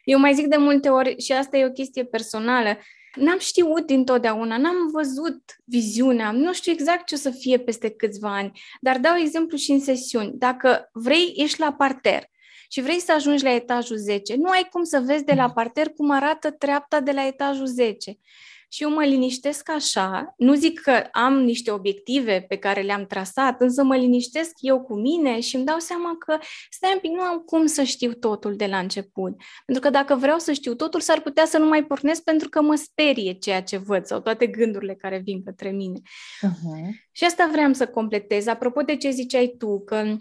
Eu 0.04 0.18
mai 0.18 0.34
zic 0.34 0.46
de 0.46 0.56
multe 0.56 0.88
ori, 0.88 1.14
și 1.18 1.32
asta 1.32 1.56
e 1.56 1.66
o 1.66 1.70
chestie 1.70 2.04
personală, 2.04 2.78
N-am 3.14 3.38
știut 3.38 3.86
dintotdeauna, 3.86 4.56
n-am 4.56 4.90
văzut 4.92 5.42
viziunea, 5.64 6.30
nu 6.30 6.52
știu 6.52 6.72
exact 6.72 7.06
ce 7.06 7.14
o 7.14 7.18
să 7.18 7.30
fie 7.30 7.58
peste 7.58 7.90
câțiva 7.90 8.36
ani, 8.36 8.60
dar 8.80 8.98
dau 8.98 9.16
exemplu 9.16 9.56
și 9.56 9.70
în 9.70 9.80
sesiuni. 9.80 10.32
Dacă 10.34 10.88
vrei, 10.92 11.32
ești 11.36 11.60
la 11.60 11.72
parter 11.72 12.30
și 12.68 12.80
vrei 12.80 13.00
să 13.00 13.12
ajungi 13.12 13.44
la 13.44 13.54
etajul 13.54 13.96
10, 13.96 14.34
nu 14.36 14.48
ai 14.48 14.68
cum 14.70 14.84
să 14.84 15.02
vezi 15.06 15.24
de 15.24 15.34
la 15.34 15.50
parter 15.50 15.88
cum 15.88 16.10
arată 16.10 16.50
treapta 16.50 17.00
de 17.00 17.12
la 17.12 17.26
etajul 17.26 17.66
10 17.66 18.18
și 18.72 18.82
eu 18.82 18.90
mă 18.90 19.04
liniștesc 19.04 19.70
așa, 19.70 20.34
nu 20.36 20.54
zic 20.54 20.80
că 20.80 21.08
am 21.12 21.38
niște 21.38 21.70
obiective 21.70 22.44
pe 22.48 22.56
care 22.56 22.80
le-am 22.80 23.06
trasat, 23.06 23.60
însă 23.60 23.82
mă 23.82 23.96
liniștesc 23.96 24.50
eu 24.58 24.82
cu 24.82 24.94
mine 24.94 25.40
și 25.40 25.56
îmi 25.56 25.64
dau 25.64 25.78
seama 25.78 26.16
că 26.18 26.38
stai 26.70 26.90
un 26.92 26.98
pic, 27.00 27.10
nu 27.10 27.20
am 27.20 27.38
cum 27.38 27.66
să 27.66 27.82
știu 27.82 28.12
totul 28.12 28.56
de 28.56 28.66
la 28.66 28.78
început. 28.78 29.32
Pentru 29.66 29.82
că 29.82 29.90
dacă 29.90 30.14
vreau 30.14 30.38
să 30.38 30.52
știu 30.52 30.74
totul, 30.74 31.00
s-ar 31.00 31.20
putea 31.20 31.44
să 31.44 31.58
nu 31.58 31.66
mai 31.68 31.84
pornesc 31.84 32.22
pentru 32.22 32.48
că 32.48 32.62
mă 32.62 32.74
sperie 32.74 33.32
ceea 33.32 33.62
ce 33.62 33.76
văd 33.76 34.04
sau 34.04 34.20
toate 34.20 34.46
gândurile 34.46 34.94
care 34.94 35.18
vin 35.24 35.42
către 35.42 35.70
mine. 35.70 36.00
Uh-huh. 36.46 36.88
Și 37.10 37.24
asta 37.24 37.48
vreau 37.52 37.72
să 37.72 37.86
completez. 37.86 38.46
Apropo 38.46 38.80
de 38.80 38.96
ce 38.96 39.10
ziceai 39.10 39.54
tu, 39.58 39.80
că 39.84 40.16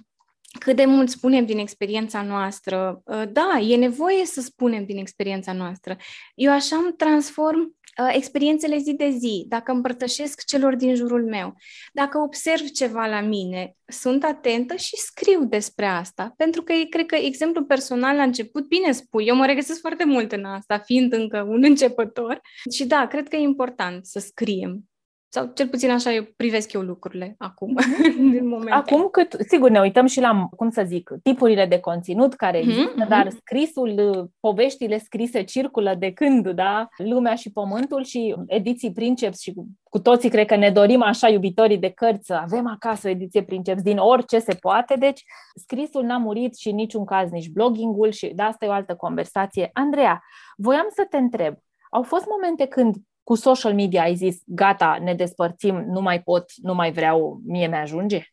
cât 0.59 0.75
de 0.75 0.85
mult 0.85 1.09
spunem 1.09 1.45
din 1.45 1.57
experiența 1.57 2.21
noastră. 2.21 3.03
Da, 3.31 3.59
e 3.59 3.75
nevoie 3.75 4.25
să 4.25 4.41
spunem 4.41 4.85
din 4.85 4.97
experiența 4.97 5.53
noastră. 5.53 5.97
Eu 6.35 6.51
așa 6.51 6.75
îmi 6.75 6.93
transform 6.97 7.59
Uh, 7.59 7.80
experiențele 8.13 8.77
zi 8.77 8.93
de 8.93 9.09
zi, 9.09 9.45
dacă 9.47 9.71
împărtășesc 9.71 10.45
celor 10.45 10.75
din 10.75 10.95
jurul 10.95 11.25
meu, 11.25 11.55
dacă 11.93 12.17
observ 12.17 12.69
ceva 12.69 13.05
la 13.05 13.21
mine, 13.21 13.75
sunt 13.85 14.23
atentă 14.23 14.75
și 14.75 14.95
scriu 14.95 15.45
despre 15.45 15.85
asta. 15.85 16.33
Pentru 16.37 16.61
că 16.63 16.73
cred 16.89 17.05
că 17.05 17.15
exemplu 17.15 17.63
personal 17.63 18.15
la 18.15 18.23
început, 18.23 18.67
bine 18.67 18.91
spui, 18.91 19.25
eu 19.25 19.35
mă 19.35 19.45
regăsesc 19.45 19.79
foarte 19.79 20.05
mult 20.05 20.31
în 20.31 20.45
asta, 20.45 20.77
fiind 20.77 21.13
încă 21.13 21.45
un 21.49 21.63
începător. 21.63 22.41
Și 22.71 22.85
da, 22.85 23.07
cred 23.07 23.27
că 23.27 23.35
e 23.35 23.39
important 23.39 24.05
să 24.05 24.19
scriem 24.19 24.90
sau 25.33 25.51
cel 25.53 25.67
puțin 25.67 25.89
așa 25.89 26.13
eu 26.13 26.23
privesc 26.35 26.73
eu 26.73 26.81
lucrurile 26.81 27.35
acum, 27.37 27.71
mhm. 27.71 28.37
în 28.39 28.47
momentul. 28.47 28.71
Acum 28.71 29.07
cât, 29.11 29.35
sigur, 29.47 29.69
ne 29.69 29.79
uităm 29.79 30.05
și 30.05 30.19
la, 30.19 30.47
cum 30.55 30.69
să 30.69 30.83
zic, 30.85 31.11
tipurile 31.23 31.65
de 31.65 31.79
conținut 31.79 32.33
care 32.33 32.59
mhm, 32.59 32.69
există, 32.69 33.05
mm-hmm. 33.05 33.07
dar 33.07 33.29
scrisul, 33.29 34.29
poveștile 34.39 34.97
scrise 34.97 35.43
circulă 35.43 35.95
de 35.99 36.11
când, 36.11 36.49
da, 36.49 36.87
lumea 36.97 37.35
și 37.35 37.51
pământul 37.51 38.03
și 38.03 38.35
ediții 38.47 38.91
Princeps 38.91 39.41
și 39.41 39.53
cu, 39.53 39.67
cu 39.83 39.99
toții 39.99 40.29
cred 40.29 40.45
că 40.45 40.55
ne 40.55 40.69
dorim 40.69 41.01
așa 41.01 41.27
iubitorii 41.29 41.77
de 41.77 41.89
cărți 41.89 42.25
să 42.25 42.33
avem 42.33 42.67
acasă 42.67 43.07
o 43.07 43.11
ediție 43.11 43.43
Princeps 43.43 43.81
din 43.81 43.97
orice 43.97 44.39
se 44.39 44.53
poate, 44.53 44.95
deci 44.95 45.23
scrisul 45.55 46.03
n-a 46.03 46.17
murit 46.17 46.57
și 46.57 46.69
în 46.69 46.75
niciun 46.75 47.05
caz 47.05 47.29
nici 47.29 47.49
bloggingul 47.49 48.11
și 48.11 48.27
de 48.35 48.41
asta 48.41 48.65
e 48.65 48.69
o 48.69 48.71
altă 48.71 48.95
conversație. 48.95 49.69
Andreea, 49.73 50.23
voiam 50.57 50.87
să 50.89 51.05
te 51.09 51.17
întreb, 51.17 51.55
au 51.89 52.03
fost 52.03 52.25
momente 52.27 52.65
când 52.65 52.95
cu 53.31 53.37
social 53.37 53.73
media 53.73 54.01
ai 54.01 54.15
zis, 54.15 54.41
gata, 54.45 54.97
ne 55.01 55.13
despărțim, 55.13 55.83
nu 55.87 56.01
mai 56.01 56.21
pot, 56.21 56.51
nu 56.55 56.73
mai 56.73 56.91
vreau, 56.91 57.41
mie 57.45 57.67
mi-ajunge? 57.67 58.23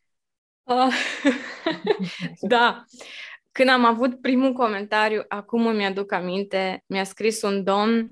Uh, 0.62 0.94
da. 2.54 2.84
Când 3.52 3.68
am 3.68 3.84
avut 3.84 4.20
primul 4.20 4.52
comentariu, 4.52 5.24
acum 5.28 5.66
îmi 5.66 5.84
aduc 5.84 6.12
aminte, 6.12 6.84
mi-a 6.86 7.04
scris 7.04 7.42
un 7.42 7.64
domn 7.64 8.10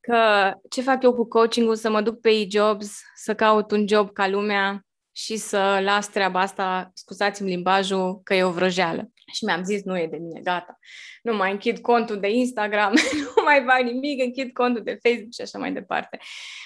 că 0.00 0.52
ce 0.70 0.82
fac 0.82 1.02
eu 1.02 1.14
cu 1.14 1.28
coaching-ul, 1.28 1.76
să 1.76 1.90
mă 1.90 2.00
duc 2.00 2.20
pe 2.20 2.30
e-jobs, 2.30 3.00
să 3.14 3.34
caut 3.34 3.70
un 3.70 3.86
job 3.88 4.12
ca 4.12 4.28
lumea 4.28 4.86
și 5.12 5.36
să 5.36 5.80
las 5.82 6.08
treaba 6.08 6.40
asta, 6.40 6.90
scuzați-mi 6.92 7.48
limbajul, 7.48 8.20
că 8.24 8.34
e 8.34 8.42
o 8.44 8.50
vrăjeală. 8.50 9.08
Și 9.36 9.44
mi-am 9.44 9.64
zis, 9.64 9.82
nu 9.82 9.98
e 9.98 10.06
de 10.06 10.16
mine, 10.16 10.40
gata. 10.40 10.78
Nu 11.22 11.36
mai 11.36 11.50
închid 11.50 11.78
contul 11.78 12.20
de 12.20 12.30
Instagram, 12.30 12.92
nu 13.36 13.42
mai 13.44 13.64
fac 13.66 13.80
nimic, 13.80 14.22
închid 14.22 14.52
contul 14.52 14.82
de 14.82 14.98
Facebook 15.02 15.32
și 15.32 15.40
așa 15.40 15.58
mai 15.58 15.72
departe. 15.72 16.18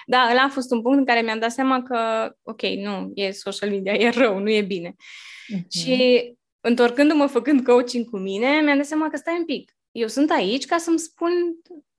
Da, 0.07 0.29
ăla 0.31 0.43
a 0.43 0.49
fost 0.49 0.71
un 0.71 0.83
punct 0.83 0.99
în 0.99 1.05
care 1.05 1.21
mi-am 1.21 1.39
dat 1.39 1.53
seama 1.53 1.83
că, 1.83 2.31
ok, 2.43 2.63
nu, 2.63 3.11
e 3.15 3.31
social 3.31 3.71
media, 3.71 3.93
e 3.93 4.09
rău, 4.09 4.39
nu 4.39 4.51
e 4.51 4.63
bine. 4.63 4.95
Uh-huh. 4.95 5.67
Și 5.69 6.25
întorcându-mă 6.61 7.27
făcând 7.27 7.65
coaching 7.65 8.11
cu 8.11 8.19
mine, 8.19 8.61
mi-am 8.61 8.77
dat 8.77 8.87
seama 8.87 9.09
că 9.09 9.17
stai 9.17 9.37
un 9.39 9.45
pic. 9.45 9.73
Eu 9.91 10.07
sunt 10.07 10.31
aici 10.31 10.65
ca 10.65 10.77
să-mi 10.77 10.99
spun 10.99 11.31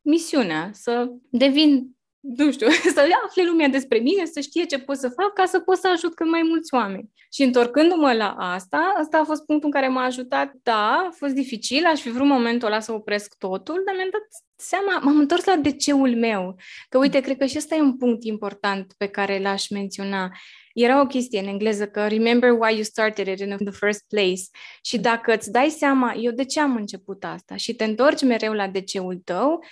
misiunea, 0.02 0.70
să 0.74 1.08
devin 1.30 1.98
nu 2.20 2.52
știu, 2.52 2.68
să 2.96 3.08
afle 3.26 3.44
lumea 3.44 3.68
despre 3.68 3.98
mine, 3.98 4.26
să 4.26 4.40
știe 4.40 4.66
ce 4.66 4.80
pot 4.80 4.98
să 4.98 5.10
fac 5.10 5.34
ca 5.34 5.46
să 5.46 5.60
pot 5.60 5.78
să 5.78 5.88
ajut 5.88 6.16
cât 6.16 6.30
mai 6.30 6.42
mulți 6.44 6.74
oameni. 6.74 7.10
Și 7.32 7.44
întorcându-mă 7.44 8.14
la 8.14 8.30
asta, 8.38 8.96
ăsta 9.02 9.18
a 9.18 9.24
fost 9.24 9.46
punctul 9.46 9.70
în 9.74 9.82
care 9.82 9.88
m-a 9.88 10.04
ajutat. 10.04 10.52
Da, 10.64 11.06
a 11.08 11.12
fost 11.12 11.34
dificil, 11.34 11.86
aș 11.86 12.02
fi 12.02 12.10
vrut 12.10 12.28
momentul 12.28 12.68
ăla 12.68 12.80
să 12.80 12.92
opresc 12.92 13.36
totul, 13.38 13.82
dar 13.86 13.96
mi-am 13.96 14.10
dat 14.12 14.22
seama, 14.56 15.00
m-am 15.00 15.18
întors 15.18 15.46
la 15.46 15.56
DC-ul 15.56 16.16
meu. 16.16 16.56
Că 16.90 16.98
uite, 16.98 17.20
cred 17.20 17.38
că 17.38 17.46
și 17.46 17.58
ăsta 17.58 17.76
e 17.76 17.82
un 17.82 17.98
punct 17.98 18.24
important 18.24 18.94
pe 18.98 19.08
care 19.08 19.40
l-aș 19.40 19.70
menționa. 19.70 20.32
Era 20.74 21.02
o 21.02 21.06
chestie 21.06 21.40
în 21.40 21.48
engleză 21.48 21.88
că 21.88 22.08
remember 22.08 22.52
why 22.52 22.74
you 22.74 22.84
started 22.84 23.28
it 23.28 23.40
in 23.40 23.58
the 23.58 23.72
first 23.72 24.04
place. 24.08 24.42
Și 24.82 24.98
dacă 24.98 25.34
îți 25.34 25.52
dai 25.52 25.70
seama, 25.70 26.14
eu 26.14 26.32
de 26.32 26.46
ce 26.46 26.60
am 26.60 26.76
început 26.76 27.24
asta 27.24 27.56
și 27.56 27.74
te 27.74 27.84
întorci 27.84 28.22
mereu 28.22 28.54
la 28.54 28.68
DC-ul 28.68 29.22
tău, 29.24 29.64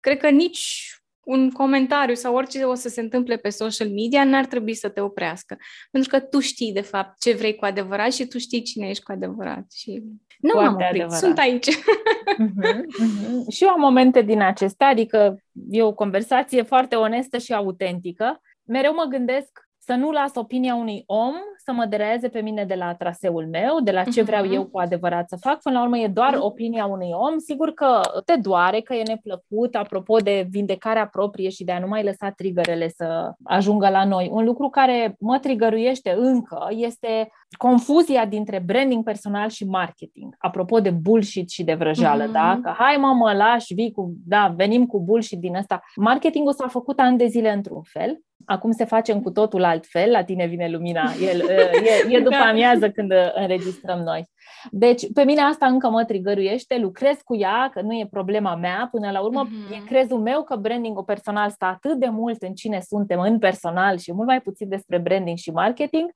cred 0.00 0.18
că 0.18 0.30
nici 0.30 0.92
un 1.24 1.50
comentariu 1.50 2.14
sau 2.14 2.34
orice 2.34 2.64
o 2.64 2.74
să 2.74 2.88
se 2.88 3.00
întâmple 3.00 3.36
pe 3.36 3.48
social 3.48 3.88
media 3.88 4.24
n-ar 4.24 4.46
trebui 4.46 4.74
să 4.74 4.88
te 4.88 5.00
oprească. 5.00 5.56
Pentru 5.90 6.10
că 6.10 6.20
tu 6.20 6.40
știi, 6.40 6.72
de 6.72 6.80
fapt, 6.80 7.20
ce 7.20 7.32
vrei 7.32 7.54
cu 7.54 7.64
adevărat 7.64 8.12
și 8.12 8.26
tu 8.26 8.38
știi 8.38 8.62
cine 8.62 8.88
ești 8.88 9.02
cu 9.02 9.12
adevărat. 9.12 9.72
Și 9.72 10.02
nu 10.40 10.60
m-am 10.60 10.72
oprit, 10.72 10.88
adevărat. 10.88 11.18
sunt 11.18 11.38
aici. 11.38 11.68
Uh-huh, 11.68 12.80
uh-huh. 13.04 13.50
Și 13.50 13.64
eu 13.64 13.68
am 13.68 13.80
momente 13.80 14.22
din 14.22 14.42
acestea, 14.42 14.86
adică 14.88 15.42
e 15.70 15.82
o 15.82 15.92
conversație 15.92 16.62
foarte 16.62 16.94
onestă 16.94 17.38
și 17.38 17.52
autentică. 17.52 18.40
Mereu 18.64 18.94
mă 18.94 19.04
gândesc 19.04 19.50
să 19.84 19.94
nu 19.94 20.10
las 20.10 20.34
opinia 20.34 20.74
unui 20.74 21.02
om 21.06 21.34
să 21.64 21.72
mă 21.72 21.84
dereze 21.84 22.28
pe 22.28 22.40
mine 22.40 22.64
de 22.64 22.74
la 22.74 22.94
traseul 22.94 23.48
meu, 23.50 23.80
de 23.80 23.90
la 23.90 24.04
ce 24.04 24.22
vreau 24.22 24.46
eu 24.52 24.64
cu 24.66 24.78
adevărat 24.78 25.28
să 25.28 25.36
fac. 25.40 25.62
Până 25.62 25.78
la 25.78 25.84
urmă 25.84 25.98
e 25.98 26.06
doar 26.06 26.36
opinia 26.38 26.86
unui 26.86 27.10
om. 27.12 27.38
Sigur 27.38 27.72
că 27.72 28.00
te 28.24 28.36
doare, 28.36 28.80
că 28.80 28.94
e 28.94 29.02
neplăcut, 29.06 29.74
apropo 29.74 30.16
de 30.16 30.46
vindecarea 30.50 31.06
proprie 31.06 31.48
și 31.48 31.64
de 31.64 31.72
a 31.72 31.78
nu 31.78 31.86
mai 31.86 32.04
lăsa 32.04 32.30
triggerele 32.30 32.88
să 32.88 33.32
ajungă 33.44 33.88
la 33.88 34.04
noi. 34.04 34.28
Un 34.32 34.44
lucru 34.44 34.68
care 34.68 35.16
mă 35.20 35.38
trigăruiește 35.38 36.14
încă 36.16 36.66
este 36.70 37.30
confuzia 37.58 38.26
dintre 38.26 38.62
branding 38.66 39.04
personal 39.04 39.48
și 39.48 39.64
marketing. 39.64 40.34
Apropo 40.38 40.80
de 40.80 40.90
bullshit 40.90 41.50
și 41.50 41.64
de 41.64 41.74
vrăjeală, 41.74 42.28
mm-hmm. 42.28 42.32
da? 42.32 42.58
Că 42.62 42.74
hai 42.78 42.96
mă, 42.96 43.12
mă 43.12 43.32
lași, 43.32 43.74
vii 43.74 43.92
cu, 43.92 44.14
da, 44.26 44.54
venim 44.56 44.86
cu 44.86 45.00
bullshit 45.00 45.38
din 45.38 45.56
asta. 45.56 45.82
Marketingul 45.96 46.52
s-a 46.52 46.68
făcut 46.68 46.98
ani 46.98 47.18
de 47.18 47.26
zile 47.26 47.52
într-un 47.52 47.82
fel, 47.82 48.20
acum 48.44 48.72
se 48.72 48.84
face 48.84 49.20
cu 49.20 49.30
totul 49.30 49.64
altfel, 49.64 50.10
la 50.10 50.24
tine 50.24 50.46
vine 50.46 50.68
lumina, 50.68 51.12
El, 51.20 51.40
e, 52.08 52.14
e 52.14 52.18
după 52.18 52.36
da. 52.36 52.48
amiază 52.48 52.90
când 52.90 53.12
înregistrăm 53.34 53.98
noi. 53.98 54.30
Deci, 54.70 55.12
pe 55.12 55.24
mine 55.24 55.40
asta 55.40 55.66
încă 55.66 55.88
mă 55.88 56.04
trigăruiește, 56.04 56.78
lucrez 56.78 57.16
cu 57.24 57.36
ea, 57.36 57.70
că 57.72 57.80
nu 57.80 57.92
e 57.92 58.06
problema 58.10 58.54
mea, 58.54 58.88
până 58.90 59.10
la 59.10 59.20
urmă 59.20 59.46
mm-hmm. 59.46 59.76
e 59.76 59.84
crezul 59.86 60.18
meu 60.18 60.42
că 60.42 60.56
branding 60.56 61.04
personal 61.04 61.50
stă 61.50 61.64
atât 61.64 61.98
de 61.98 62.08
mult 62.08 62.42
în 62.42 62.54
cine 62.54 62.80
suntem 62.80 63.20
în 63.20 63.38
personal 63.38 63.98
și 63.98 64.12
mult 64.12 64.26
mai 64.26 64.40
puțin 64.40 64.68
despre 64.68 64.98
branding 64.98 65.36
și 65.36 65.50
marketing, 65.50 66.10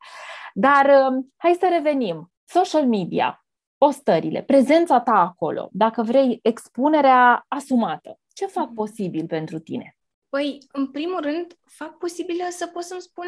dar 0.55 0.87
um, 1.11 1.33
hai 1.37 1.57
să 1.61 1.69
revenim. 1.73 2.31
Social 2.45 2.87
media, 2.87 3.45
postările, 3.79 4.43
prezența 4.43 5.01
ta 5.01 5.13
acolo, 5.13 5.69
dacă 5.73 6.03
vrei, 6.03 6.39
expunerea 6.43 7.45
asumată. 7.49 8.19
Ce 8.33 8.47
fac 8.47 8.71
mm-hmm. 8.71 8.75
posibil 8.75 9.27
pentru 9.27 9.59
tine? 9.59 9.96
Păi, 10.29 10.59
în 10.73 10.91
primul 10.91 11.21
rând, 11.21 11.59
fac 11.65 11.99
posibilă 11.99 12.45
să 12.51 12.67
pot 12.67 12.83
să-mi 12.83 13.01
spun 13.01 13.27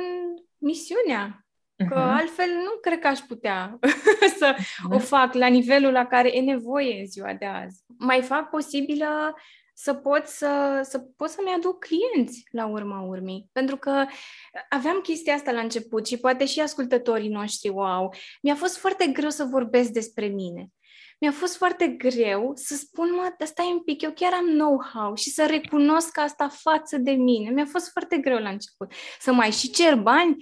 misiunea. 0.58 1.42
Că 1.88 1.94
uh-huh. 1.94 2.18
altfel 2.18 2.48
nu 2.48 2.80
cred 2.80 2.98
că 2.98 3.06
aș 3.06 3.18
putea 3.18 3.78
să 4.38 4.54
uh-huh. 4.54 4.94
o 4.94 4.98
fac 4.98 5.34
la 5.34 5.46
nivelul 5.46 5.92
la 5.92 6.06
care 6.06 6.36
e 6.36 6.40
nevoie 6.40 7.00
în 7.00 7.06
ziua 7.06 7.34
de 7.34 7.46
azi. 7.46 7.84
Mai 7.98 8.22
fac 8.22 8.50
posibilă 8.50 9.34
să 9.74 9.94
pot 9.94 10.26
să, 10.26 10.80
să 10.82 10.98
pot 10.98 11.28
să-mi 11.28 11.54
aduc 11.56 11.84
clienți 11.84 12.42
la 12.50 12.66
urma 12.66 13.00
urmei. 13.00 13.48
Pentru 13.52 13.76
că 13.76 14.06
aveam 14.68 15.00
chestia 15.00 15.34
asta 15.34 15.50
la 15.50 15.60
început 15.60 16.06
și 16.06 16.16
poate 16.16 16.44
și 16.44 16.60
ascultătorii 16.60 17.28
noștri 17.28 17.68
o 17.68 17.82
au. 17.82 18.14
Mi-a 18.42 18.54
fost 18.54 18.78
foarte 18.78 19.06
greu 19.06 19.30
să 19.30 19.44
vorbesc 19.44 19.90
despre 19.90 20.26
mine 20.26 20.68
mi-a 21.18 21.32
fost 21.32 21.56
foarte 21.56 21.86
greu 21.86 22.52
să 22.54 22.74
spun, 22.74 23.14
mă, 23.14 23.34
dar 23.38 23.48
stai 23.48 23.70
un 23.72 23.80
pic, 23.80 24.02
eu 24.02 24.10
chiar 24.10 24.32
am 24.32 24.46
know-how 24.46 25.14
și 25.14 25.30
să 25.30 25.46
recunosc 25.46 26.18
asta 26.18 26.48
față 26.48 26.96
de 26.96 27.10
mine. 27.10 27.50
Mi-a 27.50 27.66
fost 27.70 27.90
foarte 27.90 28.16
greu 28.16 28.38
la 28.38 28.48
început. 28.48 28.92
Să 29.20 29.32
mai 29.32 29.50
și 29.50 29.70
cer 29.70 29.96
bani 29.96 30.36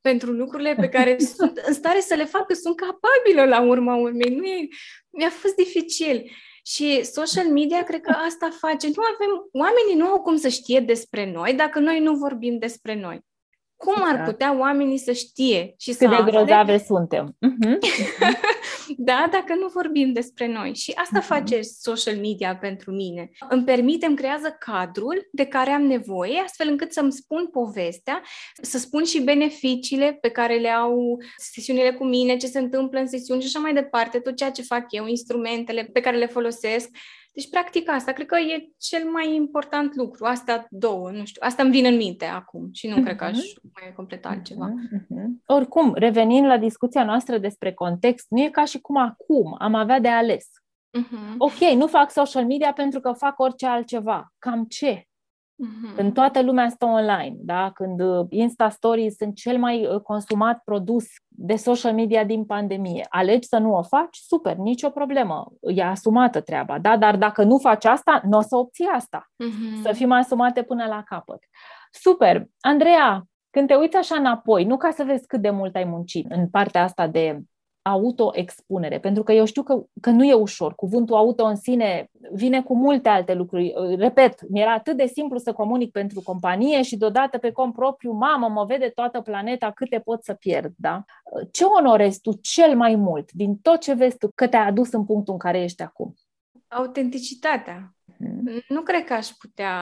pentru 0.00 0.30
lucrurile 0.30 0.74
pe 0.74 0.88
care 0.88 1.18
sunt 1.36 1.56
în 1.66 1.74
stare 1.74 2.00
să 2.00 2.14
le 2.14 2.24
fac, 2.24 2.46
că 2.46 2.54
sunt 2.54 2.76
capabilă 2.76 3.56
la 3.56 3.60
urma 3.60 3.94
urmei. 3.94 4.34
Nu 4.34 4.44
e... 4.44 4.68
Mi-a 5.10 5.30
fost 5.30 5.54
dificil. 5.54 6.30
Și 6.64 7.04
social 7.04 7.46
media, 7.46 7.82
cred 7.82 8.00
că 8.00 8.10
asta 8.10 8.48
face. 8.58 8.86
Nu 8.86 9.02
avem, 9.14 9.48
oamenii 9.52 9.96
nu 9.96 10.06
au 10.06 10.20
cum 10.20 10.36
să 10.36 10.48
știe 10.48 10.80
despre 10.80 11.32
noi 11.32 11.54
dacă 11.54 11.78
noi 11.78 12.00
nu 12.00 12.14
vorbim 12.14 12.58
despre 12.58 12.94
noi. 12.94 13.20
Cum 13.76 13.94
ar 13.96 14.10
exact. 14.10 14.30
putea 14.30 14.58
oamenii 14.58 14.98
să 14.98 15.12
știe 15.12 15.74
și 15.78 15.90
Cât 15.90 15.98
să 15.98 16.22
de 16.24 16.30
grozave 16.30 16.78
suntem. 16.78 17.36
Uh-huh. 18.90 18.96
da, 18.96 19.28
dacă 19.30 19.54
nu 19.54 19.66
vorbim 19.66 20.12
despre 20.12 20.46
noi. 20.46 20.74
Și 20.74 20.92
asta 20.94 21.20
uh-huh. 21.20 21.26
face 21.26 21.60
social 21.60 22.16
media 22.16 22.56
pentru 22.56 22.90
mine. 22.92 23.30
Îmi 23.48 23.64
permite, 23.64 24.06
îmi 24.06 24.16
creează 24.16 24.56
cadrul 24.58 25.28
de 25.32 25.44
care 25.44 25.70
am 25.70 25.82
nevoie, 25.82 26.38
astfel 26.44 26.68
încât 26.68 26.92
să-mi 26.92 27.12
spun 27.12 27.46
povestea, 27.46 28.22
să 28.62 28.78
spun 28.78 29.04
și 29.04 29.20
beneficiile 29.20 30.18
pe 30.20 30.28
care 30.28 30.56
le 30.58 30.68
au 30.68 31.18
sesiunile 31.36 31.92
cu 31.92 32.04
mine, 32.04 32.36
ce 32.36 32.46
se 32.46 32.58
întâmplă 32.58 32.98
în 32.98 33.06
sesiuni 33.06 33.40
și 33.40 33.46
așa 33.46 33.58
mai 33.58 33.74
departe, 33.74 34.18
tot 34.18 34.36
ceea 34.36 34.50
ce 34.50 34.62
fac 34.62 34.84
eu, 34.88 35.06
instrumentele 35.06 35.84
pe 35.92 36.00
care 36.00 36.16
le 36.16 36.26
folosesc 36.26 36.88
deci, 37.32 37.50
practic, 37.50 37.90
asta 37.90 38.12
cred 38.12 38.26
că 38.26 38.36
e 38.36 38.68
cel 38.78 39.10
mai 39.10 39.34
important 39.34 39.94
lucru. 39.94 40.24
Asta 40.24 40.66
două, 40.70 41.10
nu 41.10 41.24
știu. 41.24 41.42
Asta 41.44 41.62
îmi 41.62 41.72
vine 41.72 41.88
în 41.88 41.96
minte 41.96 42.24
acum 42.24 42.68
și 42.72 42.88
nu 42.88 42.96
uh-huh. 42.96 43.04
cred 43.04 43.16
că 43.16 43.24
aș 43.24 43.36
mhm. 43.38 43.70
mai 43.80 43.92
completa 43.96 44.28
altceva. 44.28 44.68
Uh-huh. 44.68 45.26
Oricum, 45.46 45.94
revenind 45.94 46.46
la 46.46 46.58
discuția 46.58 47.04
noastră 47.04 47.38
despre 47.38 47.72
context, 47.72 48.26
nu 48.28 48.42
e 48.42 48.48
ca 48.48 48.64
și 48.64 48.80
cum 48.80 48.96
acum 48.96 49.56
am 49.58 49.74
avea 49.74 50.00
de 50.00 50.08
ales. 50.08 50.46
Uh-huh. 50.98 51.36
Ok, 51.38 51.58
nu 51.58 51.86
fac 51.86 52.10
social 52.10 52.46
media 52.46 52.72
pentru 52.72 53.00
că 53.00 53.12
fac 53.12 53.38
orice 53.38 53.66
altceva. 53.66 54.32
Cam 54.38 54.64
ce? 54.64 55.04
Uh-huh. 55.60 55.96
Când 55.96 56.14
toată 56.14 56.42
lumea 56.42 56.68
stă 56.68 56.84
online, 56.84 57.36
da? 57.38 57.70
când 57.74 58.00
uh, 58.00 58.26
Insta 58.28 58.68
Stories 58.68 59.16
sunt 59.16 59.34
cel 59.34 59.58
mai 59.58 59.86
uh, 59.86 60.00
consumat 60.00 60.62
produs 60.64 61.04
de 61.28 61.56
social 61.56 61.94
media 61.94 62.24
din 62.24 62.44
pandemie, 62.44 63.06
alegi 63.08 63.48
să 63.48 63.58
nu 63.58 63.74
o 63.74 63.82
faci, 63.82 64.16
super, 64.16 64.56
nicio 64.56 64.90
problemă, 64.90 65.52
e 65.60 65.82
asumată 65.82 66.40
treaba, 66.40 66.78
da? 66.78 66.96
dar 66.96 67.16
dacă 67.16 67.42
nu 67.42 67.58
faci 67.58 67.84
asta, 67.84 68.22
nu 68.24 68.38
o 68.38 68.40
să 68.40 68.56
obții 68.56 68.86
asta, 68.86 69.26
uh-huh. 69.44 69.82
să 69.82 69.92
fim 69.92 70.12
asumate 70.12 70.62
până 70.62 70.86
la 70.86 71.02
capăt. 71.02 71.38
Super! 71.90 72.44
Andreea, 72.60 73.24
când 73.50 73.68
te 73.68 73.74
uiți 73.74 73.96
așa 73.96 74.14
înapoi, 74.14 74.64
nu 74.64 74.76
ca 74.76 74.90
să 74.90 75.04
vezi 75.04 75.26
cât 75.26 75.40
de 75.40 75.50
mult 75.50 75.74
ai 75.74 75.84
muncit 75.84 76.30
în 76.30 76.48
partea 76.48 76.82
asta 76.82 77.06
de 77.06 77.40
autoexpunere, 77.90 78.98
pentru 78.98 79.22
că 79.22 79.32
eu 79.32 79.44
știu 79.44 79.62
că, 79.62 79.82
că 80.00 80.10
nu 80.10 80.24
e 80.24 80.32
ușor. 80.32 80.74
Cuvântul 80.74 81.16
auto 81.16 81.44
în 81.44 81.56
sine 81.56 82.10
vine 82.32 82.62
cu 82.62 82.76
multe 82.76 83.08
alte 83.08 83.34
lucruri. 83.34 83.74
Repet, 83.96 84.48
mi-era 84.48 84.72
atât 84.72 84.96
de 84.96 85.06
simplu 85.06 85.38
să 85.38 85.52
comunic 85.52 85.90
pentru 85.90 86.20
companie 86.20 86.82
și 86.82 86.96
deodată 86.96 87.38
pe 87.38 87.52
cont 87.52 87.74
propriu, 87.74 88.12
mamă, 88.12 88.48
mă 88.48 88.64
vede 88.64 88.88
toată 88.88 89.20
planeta, 89.20 89.70
câte 89.70 89.98
pot 89.98 90.24
să 90.24 90.34
pierd, 90.34 90.72
da? 90.76 91.04
Ce 91.50 91.64
onorezi 91.64 92.20
tu 92.20 92.32
cel 92.40 92.76
mai 92.76 92.94
mult 92.94 93.32
din 93.32 93.56
tot 93.56 93.80
ce 93.80 93.94
vezi 93.94 94.16
tu 94.16 94.28
că 94.34 94.48
te-a 94.48 94.64
adus 94.64 94.92
în 94.92 95.04
punctul 95.04 95.32
în 95.32 95.38
care 95.38 95.62
ești 95.62 95.82
acum? 95.82 96.14
Autenticitatea. 96.68 97.94
Hmm. 98.16 98.62
Nu 98.68 98.80
cred 98.80 99.04
că 99.04 99.12
aș 99.12 99.28
putea 99.28 99.72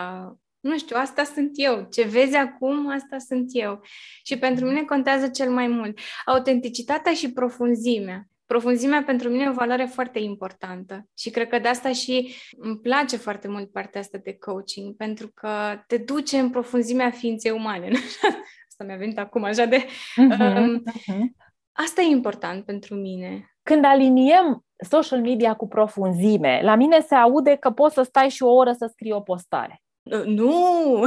nu 0.61 0.79
știu, 0.79 0.97
asta 0.99 1.25
sunt 1.25 1.51
eu. 1.53 1.87
Ce 1.91 2.03
vezi 2.03 2.37
acum, 2.37 2.91
asta 2.91 3.19
sunt 3.19 3.49
eu. 3.53 3.81
Și 4.25 4.39
pentru 4.39 4.67
mine 4.67 4.83
contează 4.83 5.29
cel 5.29 5.51
mai 5.51 5.67
mult. 5.67 5.99
Autenticitatea 6.27 7.13
și 7.13 7.33
profunzimea. 7.33 8.23
Profunzimea 8.47 9.03
pentru 9.03 9.29
mine 9.29 9.43
e 9.43 9.49
o 9.49 9.53
valoare 9.53 9.85
foarte 9.85 10.19
importantă 10.19 11.07
și 11.19 11.31
cred 11.31 11.49
că 11.49 11.59
de 11.59 11.69
asta 11.69 11.93
și 11.93 12.35
îmi 12.57 12.79
place 12.79 13.17
foarte 13.17 13.49
mult 13.49 13.73
partea 13.73 14.01
asta 14.01 14.19
de 14.23 14.37
coaching, 14.39 14.97
pentru 14.97 15.31
că 15.35 15.51
te 15.87 15.97
duce 15.97 16.39
în 16.39 16.51
profunzimea 16.51 17.11
ființei 17.11 17.51
umane. 17.51 17.89
asta 18.69 18.85
mi-a 18.87 18.97
venit 18.97 19.19
acum 19.19 19.45
așa 19.45 19.65
de... 19.65 19.77
Uh-huh, 19.77 20.57
um, 20.57 20.83
uh-huh. 20.91 21.47
Asta 21.73 22.01
e 22.01 22.05
important 22.05 22.65
pentru 22.65 22.95
mine. 22.95 23.57
Când 23.63 23.85
aliniem 23.85 24.65
social 24.89 25.21
media 25.21 25.55
cu 25.55 25.69
profunzime, 25.69 26.61
la 26.63 26.75
mine 26.75 27.01
se 27.01 27.15
aude 27.15 27.55
că 27.55 27.71
poți 27.71 27.95
să 27.95 28.03
stai 28.03 28.29
și 28.29 28.43
o 28.43 28.51
oră 28.51 28.73
să 28.73 28.87
scrii 28.87 29.13
o 29.13 29.21
postare. 29.21 29.83
Nu! 30.25 31.05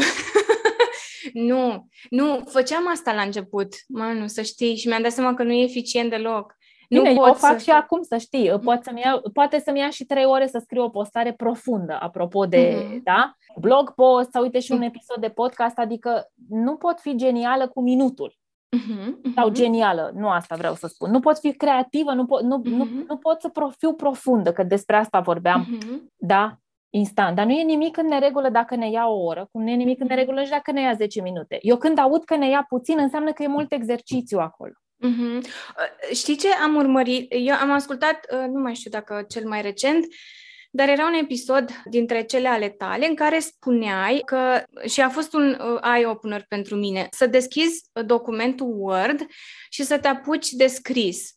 nu, 1.33 1.87
nu, 2.09 2.43
făceam 2.45 2.87
asta 2.91 3.13
la 3.13 3.21
început, 3.21 3.67
nu 3.87 4.27
să 4.27 4.41
știi, 4.41 4.75
și 4.75 4.87
mi-am 4.87 5.01
dat 5.01 5.11
seama 5.11 5.33
că 5.33 5.43
nu 5.43 5.51
e 5.51 5.63
eficient 5.63 6.09
deloc. 6.09 6.59
Bine, 6.89 7.13
nu 7.13 7.15
eu 7.15 7.31
o 7.31 7.33
fac 7.33 7.59
să... 7.59 7.63
și 7.63 7.69
acum, 7.69 8.01
să 8.01 8.17
știi. 8.17 8.59
Poate 8.63 8.81
să-mi 8.83 9.01
ia, 9.01 9.21
poate 9.33 9.59
să-mi 9.59 9.79
ia 9.79 9.89
și 9.89 10.05
trei 10.05 10.25
ore 10.25 10.47
să 10.47 10.61
scriu 10.63 10.83
o 10.83 10.89
postare 10.89 11.33
profundă, 11.33 11.97
apropo 12.01 12.45
de, 12.45 12.73
mm-hmm. 12.73 13.03
da? 13.03 13.35
Blog 13.59 13.93
post 13.93 14.31
sau 14.31 14.43
uite 14.43 14.59
și 14.59 14.71
un 14.71 14.77
mm. 14.77 14.83
episod 14.83 15.17
de 15.21 15.29
podcast, 15.29 15.77
adică 15.77 16.31
nu 16.49 16.75
pot 16.75 16.99
fi 16.99 17.15
genială 17.15 17.67
cu 17.67 17.81
minutul. 17.81 18.35
uh-huh, 18.77 19.07
uh-huh. 19.07 19.33
sau 19.35 19.49
genială. 19.49 20.11
Nu 20.15 20.29
asta 20.29 20.55
vreau 20.55 20.75
să 20.75 20.87
spun. 20.87 21.11
Nu 21.11 21.19
pot 21.19 21.39
fi 21.39 21.53
creativă, 21.53 22.13
nu 22.13 22.25
pot, 22.25 22.41
nu, 22.41 22.59
uh-huh. 22.59 22.69
nu, 22.69 22.87
nu 23.07 23.17
pot 23.17 23.41
să 23.41 23.51
fiu 23.77 23.93
profundă, 23.93 24.51
că 24.51 24.63
despre 24.63 24.95
asta 24.95 25.19
vorbeam. 25.19 25.65
Uh-huh. 25.65 25.97
Da? 26.15 26.57
Instant. 26.91 27.35
Dar 27.35 27.45
nu 27.45 27.51
e 27.51 27.63
nimic 27.63 27.97
în 27.97 28.07
neregulă 28.07 28.49
dacă 28.49 28.75
ne 28.75 28.89
ia 28.89 29.07
o 29.07 29.23
oră, 29.23 29.47
cum 29.51 29.63
nu 29.63 29.69
e 29.69 29.75
nimic 29.75 29.99
în 29.99 30.07
neregulă 30.07 30.43
și 30.43 30.49
dacă 30.49 30.71
ne 30.71 30.81
ia 30.81 30.93
10 30.93 31.21
minute. 31.21 31.57
Eu 31.61 31.77
când 31.77 31.97
aud 31.97 32.23
că 32.23 32.35
ne 32.35 32.49
ia 32.49 32.65
puțin, 32.69 32.99
înseamnă 32.99 33.31
că 33.31 33.43
e 33.43 33.47
mult 33.47 33.71
exercițiu 33.71 34.39
acolo. 34.39 34.73
Mm-hmm. 35.05 35.41
Știi 36.13 36.37
ce 36.37 36.47
am 36.53 36.75
urmărit? 36.75 37.33
Eu 37.37 37.55
am 37.55 37.71
ascultat, 37.71 38.25
uh, 38.31 38.47
nu 38.47 38.59
mai 38.59 38.73
știu 38.73 38.89
dacă 38.89 39.25
cel 39.27 39.47
mai 39.47 39.61
recent, 39.61 40.05
dar 40.71 40.89
era 40.89 41.05
un 41.05 41.13
episod 41.13 41.81
dintre 41.85 42.23
cele 42.23 42.47
ale 42.47 42.69
tale 42.69 43.07
în 43.07 43.15
care 43.15 43.39
spuneai 43.39 44.21
că, 44.25 44.63
și 44.87 45.01
a 45.01 45.09
fost 45.09 45.33
un 45.33 45.49
uh, 45.49 45.79
eye-opener 45.95 46.45
pentru 46.47 46.75
mine, 46.75 47.07
să 47.11 47.25
deschizi 47.25 47.83
documentul 48.05 48.73
Word 48.77 49.25
și 49.69 49.83
să 49.83 49.99
te 49.99 50.07
apuci 50.07 50.49
de 50.49 50.67
scris. 50.67 51.35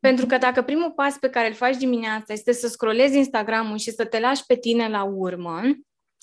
Pentru 0.00 0.26
că 0.26 0.38
dacă 0.38 0.62
primul 0.62 0.92
pas 0.92 1.18
pe 1.18 1.28
care 1.28 1.48
îl 1.48 1.54
faci 1.54 1.76
dimineața 1.76 2.32
este 2.32 2.52
să 2.52 2.68
scrollezi 2.68 3.16
Instagramul 3.16 3.78
și 3.78 3.90
să 3.90 4.04
te 4.04 4.20
lași 4.20 4.42
pe 4.46 4.56
tine 4.56 4.88
la 4.88 5.02
urmă, 5.02 5.60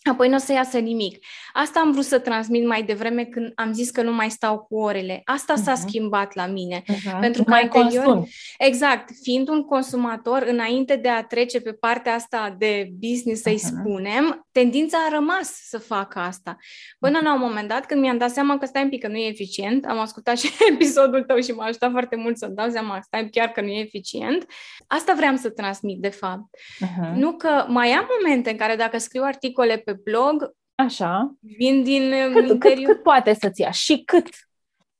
apoi 0.09 0.29
nu 0.29 0.35
o 0.35 0.39
să 0.39 0.51
iasă 0.51 0.77
nimic. 0.77 1.25
Asta 1.53 1.79
am 1.79 1.91
vrut 1.91 2.03
să 2.03 2.19
transmit 2.19 2.65
mai 2.67 2.83
devreme 2.83 3.23
când 3.25 3.51
am 3.55 3.73
zis 3.73 3.89
că 3.89 4.01
nu 4.01 4.13
mai 4.13 4.29
stau 4.29 4.59
cu 4.59 4.77
orele. 4.77 5.21
Asta 5.25 5.53
uh-huh. 5.53 5.63
s-a 5.63 5.71
mhm. 5.71 5.87
schimbat 5.87 6.35
la 6.35 6.45
mine. 6.45 6.81
Uh-huh. 6.81 7.19
Pentru 7.19 7.43
că 7.43 7.49
mai 7.49 7.61
anterior, 7.61 8.03
consum. 8.03 8.27
exact, 8.57 9.09
fiind 9.21 9.47
un 9.47 9.63
consumator, 9.63 10.45
înainte 10.49 10.95
de 10.95 11.09
a 11.09 11.23
trece 11.23 11.61
pe 11.61 11.71
partea 11.71 12.13
asta 12.13 12.55
de 12.57 12.89
business, 12.99 13.41
să-i 13.41 13.53
uh-huh. 13.53 13.79
spunem, 13.79 14.47
tendința 14.51 14.97
a 14.97 15.13
rămas 15.13 15.51
să 15.63 15.77
fac 15.77 16.15
asta. 16.15 16.57
Până 16.99 17.19
la 17.23 17.33
un 17.33 17.39
moment 17.39 17.67
dat, 17.67 17.85
când 17.85 18.01
mi-am 18.01 18.17
dat 18.17 18.31
seama 18.31 18.57
că 18.57 18.65
stai 18.65 18.83
un 18.83 18.89
pic 18.89 19.01
că 19.01 19.07
nu 19.07 19.17
e 19.17 19.27
eficient, 19.27 19.85
am 19.85 19.99
ascultat 19.99 20.37
și 20.41 20.49
episodul 20.71 21.23
tău 21.23 21.39
și 21.39 21.51
m-a 21.51 21.65
ajutat 21.65 21.91
foarte 21.91 22.15
mult 22.15 22.37
să-mi 22.37 22.55
dau 22.55 22.69
seama 22.69 22.93
că 22.93 23.01
stai 23.03 23.29
chiar 23.29 23.47
că 23.47 23.61
nu 23.61 23.67
e 23.67 23.79
eficient. 23.79 24.45
Asta 24.87 25.13
vreau 25.15 25.35
să 25.35 25.49
transmit, 25.49 25.99
de 25.99 26.09
fapt. 26.09 26.43
Uh-huh. 26.85 27.13
Nu 27.15 27.31
că 27.31 27.65
mai 27.67 27.89
am 27.91 28.05
momente 28.19 28.49
în 28.49 28.57
care 28.57 28.75
dacă 28.75 28.97
scriu 28.97 29.23
articole 29.23 29.77
pe 29.77 29.94
blog. 30.03 30.53
Așa. 30.75 31.35
Vin 31.39 31.83
din 31.83 32.13
cât, 32.33 32.49
interior. 32.49 32.85
Cât, 32.85 32.85
cât 32.85 33.03
poate 33.03 33.33
să-ți 33.33 33.61
ia 33.61 33.71
și 33.71 34.01
cât? 34.05 34.27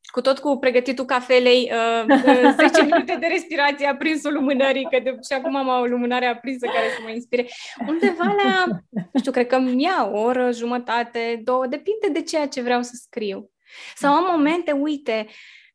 Cu 0.02 0.22
tot 0.22 0.40
cu 0.40 0.58
pregătitul 0.58 1.06
cafelei, 1.06 1.72
uh, 2.08 2.16
10 2.70 2.84
minute 2.84 3.18
de 3.20 3.28
respirație, 3.28 3.88
aprinsul 3.88 4.34
lumânării, 4.34 4.88
că 4.92 5.00
de, 5.04 5.10
și 5.10 5.34
acum 5.38 5.56
am 5.56 5.82
o 5.82 5.86
lumânare 5.86 6.26
aprinsă 6.26 6.66
care 6.66 6.88
să 6.96 7.00
mă 7.04 7.10
inspire. 7.10 7.48
Undeva 7.88 8.36
la, 8.44 8.66
nu 8.90 9.20
știu, 9.20 9.32
cred 9.32 9.48
că 9.48 9.60
mi 9.60 9.84
ia 9.84 10.10
o 10.14 10.20
oră, 10.20 10.52
jumătate, 10.52 11.42
două, 11.44 11.68
depinde 11.68 12.08
de 12.12 12.22
ceea 12.22 12.48
ce 12.48 12.62
vreau 12.62 12.82
să 12.82 12.92
scriu. 12.94 13.50
Sau 13.96 14.14
am 14.14 14.26
momente, 14.32 14.72
uite, 14.72 15.28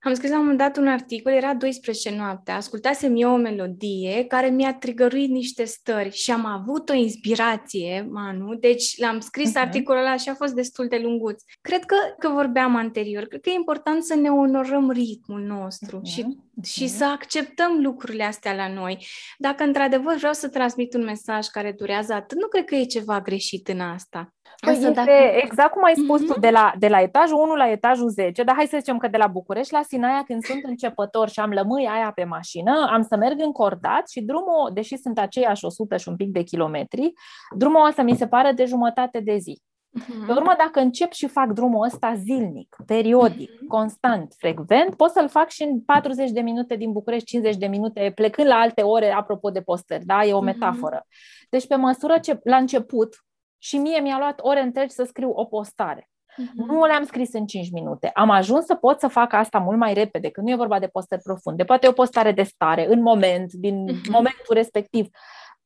am 0.03 0.14
scris 0.14 0.30
la 0.30 0.36
un 0.36 0.42
moment 0.42 0.59
dat 0.59 0.76
un 0.76 0.88
articol, 0.88 1.32
era 1.32 1.55
12 1.55 2.16
noaptea, 2.16 2.57
ascultasem 2.57 3.16
eu 3.16 3.32
o 3.32 3.36
melodie 3.36 4.24
care 4.24 4.48
mi-a 4.48 4.74
trigăruit 4.74 5.30
niște 5.30 5.64
stări 5.64 6.11
și 6.11 6.30
am 6.30 6.46
avut 6.46 6.88
o 6.88 6.92
inspirație, 6.92 8.09
Manu, 8.11 8.55
deci 8.55 8.98
l-am 8.98 9.20
scris 9.20 9.51
uh-huh. 9.51 9.61
articolul 9.61 10.01
ăla 10.01 10.16
și 10.16 10.28
a 10.28 10.34
fost 10.34 10.55
destul 10.55 10.86
de 10.88 10.98
lunguț. 11.03 11.42
Cred 11.61 11.84
că, 11.84 11.96
că 12.18 12.28
vorbeam 12.28 12.76
anterior, 12.76 13.24
cred 13.24 13.40
că 13.40 13.51
e 13.51 13.55
important 13.55 14.05
să 14.05 14.14
ne 14.14 14.28
onorăm 14.28 14.90
ritmul 14.90 15.40
nostru 15.40 15.98
uh-huh. 15.98 16.12
și, 16.12 16.22
uh-huh. 16.22 16.68
și 16.68 16.86
să 16.88 17.05
acceptăm 17.05 17.80
lucrurile 17.82 18.24
astea 18.24 18.55
la 18.55 18.72
noi. 18.72 19.07
Dacă 19.38 19.64
într-adevăr 19.64 20.16
vreau 20.16 20.32
să 20.32 20.48
transmit 20.48 20.94
un 20.94 21.03
mesaj 21.03 21.46
care 21.46 21.72
durează 21.72 22.12
atât, 22.12 22.38
nu 22.38 22.46
cred 22.46 22.64
că 22.64 22.74
e 22.74 22.84
ceva 22.84 23.20
greșit 23.20 23.68
în 23.68 23.80
asta. 23.80 24.34
Păi 24.61 24.72
este 24.72 24.90
dacă... 24.90 25.11
exact 25.42 25.72
cum 25.72 25.84
ai 25.84 25.94
spus 25.94 26.22
mm-hmm. 26.22 26.34
tu, 26.34 26.40
de 26.40 26.50
la, 26.50 26.72
de 26.78 26.88
la 26.88 27.00
etajul 27.00 27.38
1 27.38 27.54
la 27.54 27.70
etajul 27.70 28.08
10, 28.08 28.42
dar 28.42 28.54
hai 28.54 28.66
să 28.66 28.76
zicem 28.78 28.98
că 28.98 29.08
de 29.08 29.16
la 29.16 29.26
București 29.26 29.72
la 29.72 29.82
Sinaia, 29.82 30.22
când 30.26 30.44
sunt 30.44 30.61
începător 30.64 31.28
și 31.28 31.40
am 31.40 31.50
lămâi 31.50 31.88
aia 31.88 32.12
pe 32.14 32.24
mașină, 32.24 32.88
am 32.92 33.02
să 33.02 33.16
merg 33.16 33.40
încordat 33.40 34.08
și 34.08 34.20
drumul, 34.20 34.70
deși 34.72 34.96
sunt 34.96 35.18
aceiași 35.18 35.64
100 35.64 35.96
și 35.96 36.08
un 36.08 36.16
pic 36.16 36.30
de 36.30 36.42
kilometri, 36.42 37.12
drumul 37.56 37.86
ăsta 37.86 38.02
mi 38.02 38.16
se 38.16 38.26
pare 38.26 38.52
de 38.52 38.64
jumătate 38.64 39.20
de 39.20 39.36
zi. 39.36 39.62
Uh-huh. 39.98 40.26
Pe 40.26 40.32
urmă, 40.32 40.54
dacă 40.58 40.80
încep 40.80 41.12
și 41.12 41.26
fac 41.26 41.52
drumul 41.52 41.84
ăsta 41.84 42.14
zilnic, 42.14 42.76
periodic, 42.86 43.50
uh-huh. 43.50 43.68
constant, 43.68 44.34
frecvent, 44.38 44.94
pot 44.94 45.11
să-l 45.11 45.28
fac 45.28 45.48
și 45.48 45.62
în 45.62 45.80
40 45.80 46.30
de 46.30 46.40
minute 46.40 46.76
din 46.76 46.92
București, 46.92 47.28
50 47.28 47.56
de 47.56 47.66
minute, 47.66 48.12
plecând 48.14 48.48
la 48.48 48.54
alte 48.54 48.82
ore, 48.82 49.12
apropo 49.12 49.50
de 49.50 49.61
postări, 49.61 50.04
da? 50.04 50.24
E 50.24 50.32
o 50.32 50.40
metaforă. 50.40 51.02
Uh-huh. 51.04 51.48
Deci, 51.50 51.66
pe 51.66 51.74
măsură 51.74 52.18
ce, 52.18 52.40
la 52.44 52.56
început, 52.56 53.16
și 53.62 53.78
mie 53.78 54.00
mi-a 54.00 54.18
luat 54.18 54.40
ore 54.42 54.61
întregi 54.61 54.94
să 54.94 55.04
scriu 55.04 55.30
o 55.30 55.44
postare. 55.44 56.08
Uh-huh. 56.30 56.66
Nu 56.66 56.84
le-am 56.84 57.04
scris 57.04 57.32
în 57.32 57.46
5 57.46 57.70
minute. 57.70 58.11
Am 58.14 58.30
ajuns 58.30 58.64
să 58.64 58.74
pot 58.74 59.00
să 59.00 59.08
fac 59.08 59.32
asta 59.32 59.58
mult 59.58 59.78
mai 59.78 59.94
repede, 59.94 60.30
că 60.30 60.40
nu 60.40 60.50
e 60.50 60.54
vorba 60.54 60.78
de 60.78 60.86
postări 60.86 61.22
profunde. 61.22 61.64
Poate 61.64 61.86
e 61.86 61.88
o 61.88 61.92
postare 61.92 62.32
de 62.32 62.42
stare, 62.42 62.86
în 62.86 63.02
moment, 63.02 63.52
din 63.52 63.88
uh-huh. 63.88 64.11
momentul 64.11 64.54
respectiv. 64.54 65.08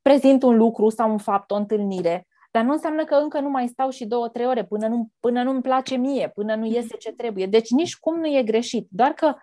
Prezint 0.03 0.43
un 0.43 0.57
lucru 0.57 0.89
sau 0.89 1.11
un 1.11 1.19
fapt, 1.19 1.51
o 1.51 1.55
întâlnire, 1.55 2.27
dar 2.51 2.65
nu 2.65 2.73
înseamnă 2.73 3.05
că 3.05 3.15
încă 3.15 3.41
nu 3.41 3.51
mai 3.51 3.69
stau 3.69 3.91
și 3.91 4.07
două, 4.07 4.29
trei 4.29 4.47
ore 4.47 4.65
până 4.65 4.87
nu, 4.87 5.09
până 5.21 5.43
nu-mi 5.43 5.63
place 5.63 5.95
mie, 5.95 6.29
până 6.35 6.55
nu 6.55 6.67
iese 6.67 6.97
ce 6.97 7.13
trebuie. 7.13 7.47
Deci 7.47 7.71
nici 7.71 7.97
cum 7.97 8.19
nu 8.19 8.27
e 8.27 8.43
greșit. 8.43 8.87
Doar 8.91 9.11
că 9.11 9.35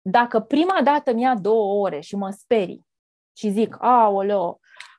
dacă 0.00 0.40
prima 0.40 0.80
dată 0.84 1.12
mi-a 1.12 1.34
două 1.34 1.80
ore 1.84 2.00
și 2.00 2.16
mă 2.16 2.30
sperii 2.30 2.86
și 3.36 3.50
zic, 3.50 3.76
aoleo, 3.80 4.58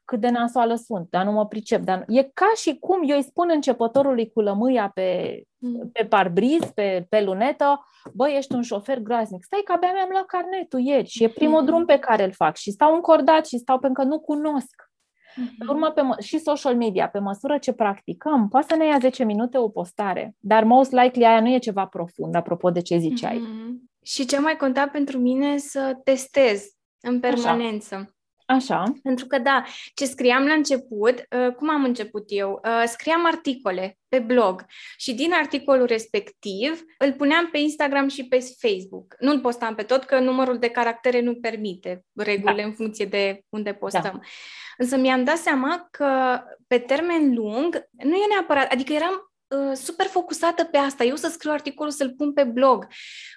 cât 0.10 0.20
de 0.20 0.30
nasoală 0.30 0.76
sunt, 0.76 1.08
dar 1.10 1.26
nu 1.26 1.32
mă 1.32 1.46
pricep. 1.46 1.82
Dar 1.82 2.04
E 2.08 2.24
ca 2.24 2.52
și 2.56 2.78
cum 2.80 3.10
eu 3.10 3.16
îi 3.16 3.24
spun 3.24 3.50
începătorului 3.54 4.32
cu 4.32 4.42
lămâia 4.42 4.92
pe, 4.94 5.42
mm. 5.58 5.90
pe 5.94 6.06
parbriz, 6.06 6.64
pe, 6.74 7.06
pe 7.10 7.22
lunetă, 7.22 7.86
băi, 8.14 8.36
ești 8.38 8.54
un 8.56 8.62
șofer 8.62 9.00
groaznic. 9.00 9.44
Stai 9.44 9.62
că 9.66 9.72
abia 9.72 9.92
mi-am 9.94 10.08
luat 10.12 10.26
carnetul 10.26 10.80
ieri 10.80 11.08
și 11.08 11.24
e 11.24 11.28
primul 11.28 11.60
mm. 11.60 11.66
drum 11.66 11.86
pe 11.86 11.98
care 11.98 12.24
îl 12.24 12.32
fac 12.32 12.56
și 12.56 12.72
stau 12.72 12.96
încordat 12.96 13.48
și 13.48 13.58
stau 13.58 13.80
pentru 13.80 14.02
că 14.02 14.08
nu 14.08 14.20
cunosc. 14.20 14.76
Mm-hmm. 14.86 15.58
Pe 15.58 15.66
urmă, 15.68 15.92
pe 15.92 16.02
mă- 16.02 16.22
și 16.22 16.40
social 16.40 16.76
media, 16.76 17.10
pe 17.10 17.20
măsură 17.20 17.58
ce 17.58 17.74
practicăm, 17.74 18.48
poate 18.48 18.68
să 18.70 18.76
ne 18.76 18.86
ia 18.86 18.98
10 19.00 19.24
minute 19.24 19.58
o 19.58 19.70
postare, 19.70 20.36
dar 20.40 20.64
most 20.64 20.92
likely 20.92 21.26
aia 21.26 21.42
nu 21.42 21.50
e 21.50 21.58
ceva 21.58 21.86
profund, 21.86 22.36
apropo 22.36 22.70
de 22.70 22.82
ce 22.82 22.98
ziceai. 22.98 23.38
Mm-hmm. 23.38 23.90
Și 24.04 24.26
ce 24.26 24.40
mai 24.40 24.58
conta 24.58 24.88
pentru 24.88 25.18
mine 25.18 25.58
să 25.58 26.00
testez 26.04 26.64
în 27.02 27.20
permanență. 27.20 27.96
Așa. 27.96 28.14
Așa. 28.50 28.84
Pentru 29.04 29.26
că, 29.26 29.38
da, 29.38 29.64
ce 29.94 30.06
scriam 30.06 30.46
la 30.46 30.54
început, 30.54 31.14
uh, 31.20 31.54
cum 31.56 31.70
am 31.70 31.84
început 31.84 32.24
eu? 32.28 32.62
Uh, 32.64 32.84
scriam 32.86 33.26
articole 33.26 33.98
pe 34.08 34.20
blog 34.20 34.66
și 34.98 35.14
din 35.14 35.34
articolul 35.34 35.86
respectiv 35.86 36.82
îl 36.98 37.14
puneam 37.14 37.50
pe 37.52 37.58
Instagram 37.58 38.08
și 38.08 38.28
pe 38.28 38.40
Facebook. 38.60 39.16
Nu 39.20 39.32
îl 39.32 39.40
postam 39.40 39.76
pe 39.76 39.84
tot, 39.84 40.04
că 40.04 40.20
numărul 40.20 40.58
de 40.58 40.70
caractere 40.70 41.22
nu 41.22 41.36
permite 41.36 42.06
regulile 42.16 42.62
da. 42.62 42.68
în 42.68 42.74
funcție 42.74 43.06
de 43.06 43.42
unde 43.50 43.74
postăm. 43.74 44.02
Da. 44.02 44.20
Însă 44.78 44.98
mi-am 44.98 45.24
dat 45.24 45.38
seama 45.38 45.88
că 45.92 46.42
pe 46.68 46.78
termen 46.78 47.34
lung 47.34 47.88
nu 47.92 48.16
e 48.16 48.28
neapărat, 48.30 48.72
adică 48.72 48.94
eram 48.94 49.32
uh, 49.48 49.76
super 49.76 50.06
focusată 50.06 50.64
pe 50.64 50.78
asta, 50.78 51.04
eu 51.04 51.16
să 51.16 51.28
scriu 51.28 51.52
articolul, 51.52 51.92
să-l 51.92 52.14
pun 52.18 52.34
pe 52.34 52.44
blog, 52.44 52.88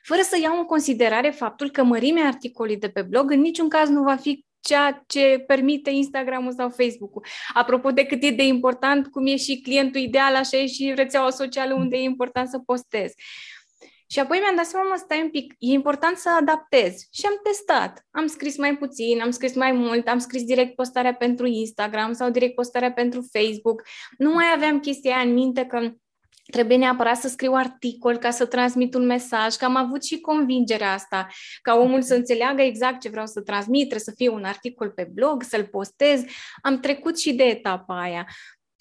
fără 0.03 0.21
să 0.21 0.39
iau 0.43 0.59
în 0.59 0.65
considerare 0.65 1.31
faptul 1.31 1.71
că 1.71 1.83
mărimea 1.83 2.27
articolului 2.27 2.79
de 2.79 2.89
pe 2.89 3.03
blog 3.03 3.31
în 3.31 3.41
niciun 3.41 3.69
caz 3.69 3.89
nu 3.89 4.03
va 4.03 4.17
fi 4.17 4.45
ceea 4.63 5.05
ce 5.07 5.45
permite 5.47 5.91
Instagram-ul 5.91 6.53
sau 6.53 6.69
Facebook-ul. 6.69 7.27
Apropo 7.55 7.91
de 7.91 8.05
cât 8.05 8.23
e 8.23 8.31
de 8.31 8.45
important, 8.45 9.07
cum 9.07 9.27
e 9.27 9.37
și 9.37 9.61
clientul 9.61 10.01
ideal, 10.01 10.35
așa 10.35 10.57
e 10.57 10.67
și 10.67 10.93
rețeaua 10.95 11.31
socială 11.31 11.75
unde 11.75 11.97
e 11.97 12.03
important 12.03 12.49
să 12.49 12.59
postez. 12.59 13.13
Și 14.13 14.19
apoi 14.19 14.39
mi-am 14.39 14.57
dat 14.57 14.65
seama, 14.65 14.89
mă, 14.89 14.95
stai 14.97 15.23
un 15.23 15.31
pic, 15.31 15.55
e 15.59 15.73
important 15.73 16.17
să 16.17 16.31
adaptez. 16.41 17.09
Și 17.13 17.27
am 17.27 17.41
testat. 17.43 18.07
Am 18.11 18.27
scris 18.27 18.57
mai 18.57 18.77
puțin, 18.77 19.21
am 19.21 19.31
scris 19.31 19.55
mai 19.55 19.73
mult, 19.73 20.09
am 20.09 20.19
scris 20.19 20.43
direct 20.43 20.75
postarea 20.75 21.15
pentru 21.15 21.47
Instagram 21.47 22.13
sau 22.13 22.31
direct 22.31 22.55
postarea 22.55 22.93
pentru 22.93 23.29
Facebook. 23.33 23.83
Nu 24.19 24.33
mai 24.33 24.45
aveam 24.55 24.81
chestia 24.81 25.15
aia 25.15 25.29
în 25.29 25.33
minte 25.33 25.65
că 25.65 25.93
trebuie 26.53 26.77
neapărat 26.77 27.17
să 27.17 27.29
scriu 27.29 27.53
articol 27.53 28.17
ca 28.17 28.31
să 28.31 28.47
transmit 28.47 28.95
un 28.95 29.07
mesaj, 29.07 29.55
că 29.55 29.65
am 29.65 29.77
avut 29.77 30.05
și 30.05 30.21
convingerea 30.21 30.93
asta, 30.93 31.27
ca 31.63 31.75
omul 31.75 32.03
să 32.03 32.15
înțeleagă 32.15 32.63
exact 32.63 33.01
ce 33.01 33.09
vreau 33.09 33.27
să 33.27 33.41
transmit, 33.41 33.81
trebuie 33.81 34.01
să 34.01 34.13
fie 34.17 34.29
un 34.29 34.45
articol 34.45 34.91
pe 34.91 35.11
blog, 35.13 35.43
să-l 35.43 35.65
postez. 35.65 36.25
Am 36.63 36.81
trecut 36.81 37.19
și 37.19 37.33
de 37.33 37.45
etapa 37.45 38.01
aia. 38.01 38.27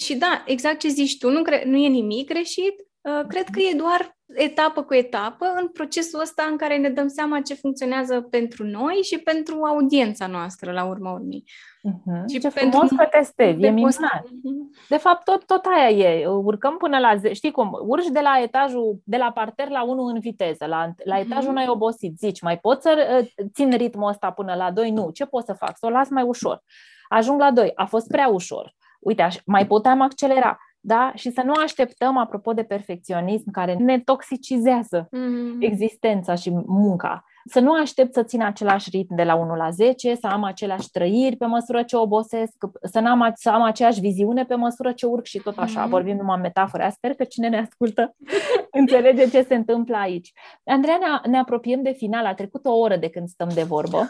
Și 0.03 0.15
da, 0.15 0.43
exact 0.47 0.80
ce 0.80 0.88
zici 0.88 1.17
tu, 1.17 1.30
nu, 1.30 1.41
cre- 1.41 1.63
nu 1.65 1.78
e 1.78 1.88
nimic 1.88 2.28
greșit, 2.28 2.76
uh, 2.80 2.91
cred 3.28 3.47
că 3.49 3.60
e 3.60 3.76
doar 3.78 4.16
etapă 4.34 4.84
cu 4.84 4.93
etapă 4.93 5.45
în 5.60 5.68
procesul 5.68 6.20
ăsta 6.22 6.43
în 6.52 6.58
care 6.58 6.78
ne 6.78 6.89
dăm 6.89 7.08
seama 7.08 7.41
ce 7.41 7.54
funcționează 7.54 8.22
pentru 8.22 8.64
noi 8.64 8.93
și 8.93 9.18
pentru 9.18 9.64
audiența 9.64 10.28
noastră, 10.28 10.72
la 10.72 10.86
urma 10.86 11.12
urmei. 11.12 11.43
Uh-huh. 11.89 12.26
Și 12.32 12.39
ce 12.39 12.49
pentru 12.49 12.80
frumos 12.80 12.89
că 12.89 13.08
testezi, 13.12 13.62
e 13.62 13.70
minunat. 13.70 14.24
Uh-huh. 14.26 14.88
De 14.89 14.97
fapt, 14.97 15.24
tot, 15.24 15.45
tot 15.45 15.66
aia 15.66 15.89
e. 15.89 16.28
Urcăm 16.28 16.78
până 16.78 16.99
la... 16.99 17.16
Ze- 17.16 17.34
știi 17.34 17.52
cum? 17.52 17.78
Urci 17.88 18.08
de 18.08 18.20
la 18.20 18.41
etajul, 18.41 19.02
de 19.04 19.18
la 19.18 19.32
parter 19.32 19.70
la 19.70 19.84
1 19.84 20.04
în 20.04 20.20
viteză. 20.20 20.66
La, 20.66 20.89
la 21.04 21.18
uh-huh. 21.18 21.22
etajul 21.22 21.58
ai 21.58 21.68
obosit. 21.68 22.18
Zici, 22.18 22.41
mai 22.41 22.60
pot 22.60 22.82
să 22.82 23.20
uh, 23.22 23.45
țin 23.54 23.78
ritmul 23.78 24.10
ăsta 24.10 24.32
până 24.32 24.54
la 24.54 24.72
2? 24.72 24.91
Nu. 24.91 25.10
Ce 25.10 25.26
pot 25.26 25.45
să 25.45 25.54
fac? 25.54 25.78
Să 25.78 25.86
o 25.86 25.89
las 25.89 26.10
mai 26.10 26.24
ușor. 26.24 26.64
Ajung 27.10 27.39
la 27.39 27.52
2. 27.52 27.72
A 27.76 27.86
fost 27.86 28.08
prea 28.08 28.28
ușor. 28.28 28.74
Uite, 28.99 29.22
aș, 29.22 29.38
mai 29.45 29.68
puteam 29.68 30.02
accelera 30.02 30.58
da? 30.84 31.11
Și 31.15 31.32
să 31.32 31.41
nu 31.45 31.51
așteptăm, 31.63 32.17
apropo 32.17 32.53
de 32.53 32.63
perfecționism, 32.63 33.51
care 33.51 33.73
ne 33.73 33.99
toxicizează 33.99 35.07
mm-hmm. 35.07 35.59
existența 35.59 36.36
și 36.36 36.49
munca. 36.65 37.25
Să 37.45 37.59
nu 37.59 37.73
aștept 37.73 38.13
să 38.13 38.23
țin 38.23 38.43
același 38.43 38.89
ritm 38.89 39.15
de 39.15 39.23
la 39.23 39.36
1 39.36 39.55
la 39.55 39.69
10, 39.69 40.15
să 40.15 40.27
am 40.27 40.43
aceleași 40.43 40.89
trăiri 40.91 41.36
pe 41.36 41.45
măsură 41.45 41.84
ce 41.84 41.95
obosesc, 41.95 42.55
să, 42.82 42.99
n-am, 42.99 43.32
să 43.36 43.49
am 43.49 43.61
aceeași 43.61 43.99
viziune 43.99 44.45
pe 44.45 44.55
măsură 44.55 44.91
ce 44.91 45.05
urc 45.05 45.25
și 45.25 45.39
tot 45.39 45.57
așa. 45.57 45.86
Mm-hmm. 45.86 45.89
Vorbim 45.89 46.15
numai 46.15 46.39
metafore. 46.41 46.89
Sper 46.95 47.13
că 47.13 47.23
cine 47.23 47.49
ne 47.49 47.59
ascultă 47.59 48.15
înțelege 48.79 49.29
ce 49.29 49.41
se 49.41 49.55
întâmplă 49.55 49.97
aici. 49.97 50.32
Andreea, 50.63 50.97
ne, 50.97 51.29
ne 51.29 51.38
apropiem 51.38 51.82
de 51.82 51.91
final. 51.91 52.25
A 52.25 52.34
trecut 52.34 52.65
o 52.65 52.77
oră 52.77 52.95
de 52.95 53.09
când 53.09 53.27
stăm 53.27 53.49
de 53.53 53.63
vorbă. 53.63 54.09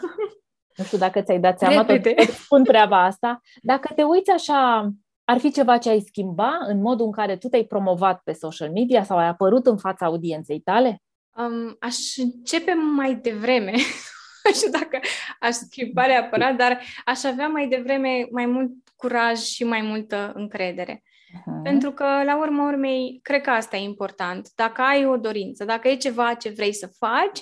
Nu 0.76 0.84
știu 0.84 0.98
dacă 0.98 1.20
ți-ai 1.20 1.40
dat 1.40 1.58
seama, 1.58 1.84
tot, 1.84 2.02
tot 2.02 2.28
spun 2.28 2.64
treaba 2.64 3.04
asta. 3.04 3.40
Dacă 3.62 3.92
te 3.94 4.02
uiți 4.02 4.30
așa 4.30 4.90
ar 5.32 5.38
fi 5.38 5.50
ceva 5.50 5.78
ce 5.78 5.88
ai 5.88 6.00
schimba 6.00 6.58
în 6.66 6.80
modul 6.80 7.06
în 7.06 7.12
care 7.12 7.36
tu 7.36 7.48
te-ai 7.48 7.64
promovat 7.64 8.20
pe 8.24 8.32
social 8.32 8.70
media 8.70 9.04
sau 9.04 9.18
ai 9.18 9.26
apărut 9.26 9.66
în 9.66 9.76
fața 9.76 10.06
audienței 10.06 10.60
tale? 10.60 11.02
Um, 11.36 11.76
aș 11.80 11.96
începe 12.16 12.72
mai 12.72 13.14
devreme. 13.14 13.70
nu 14.44 14.52
știu 14.52 14.70
dacă 14.70 15.00
aș 15.40 15.54
schimba 15.54 16.06
neapărat, 16.06 16.56
dar 16.56 16.80
aș 17.04 17.24
avea 17.24 17.48
mai 17.48 17.68
devreme 17.68 18.26
mai 18.30 18.46
mult 18.46 18.70
curaj 18.96 19.38
și 19.38 19.64
mai 19.64 19.82
multă 19.82 20.32
încredere. 20.34 21.02
Uh-huh. 21.02 21.62
Pentru 21.62 21.92
că, 21.92 22.04
la 22.04 22.38
urma 22.38 22.68
urmei, 22.68 23.20
cred 23.22 23.40
că 23.40 23.50
asta 23.50 23.76
e 23.76 23.82
important. 23.82 24.48
Dacă 24.54 24.82
ai 24.82 25.06
o 25.06 25.16
dorință, 25.16 25.64
dacă 25.64 25.88
e 25.88 25.96
ceva 25.96 26.34
ce 26.34 26.48
vrei 26.48 26.74
să 26.74 26.86
faci, 26.98 27.40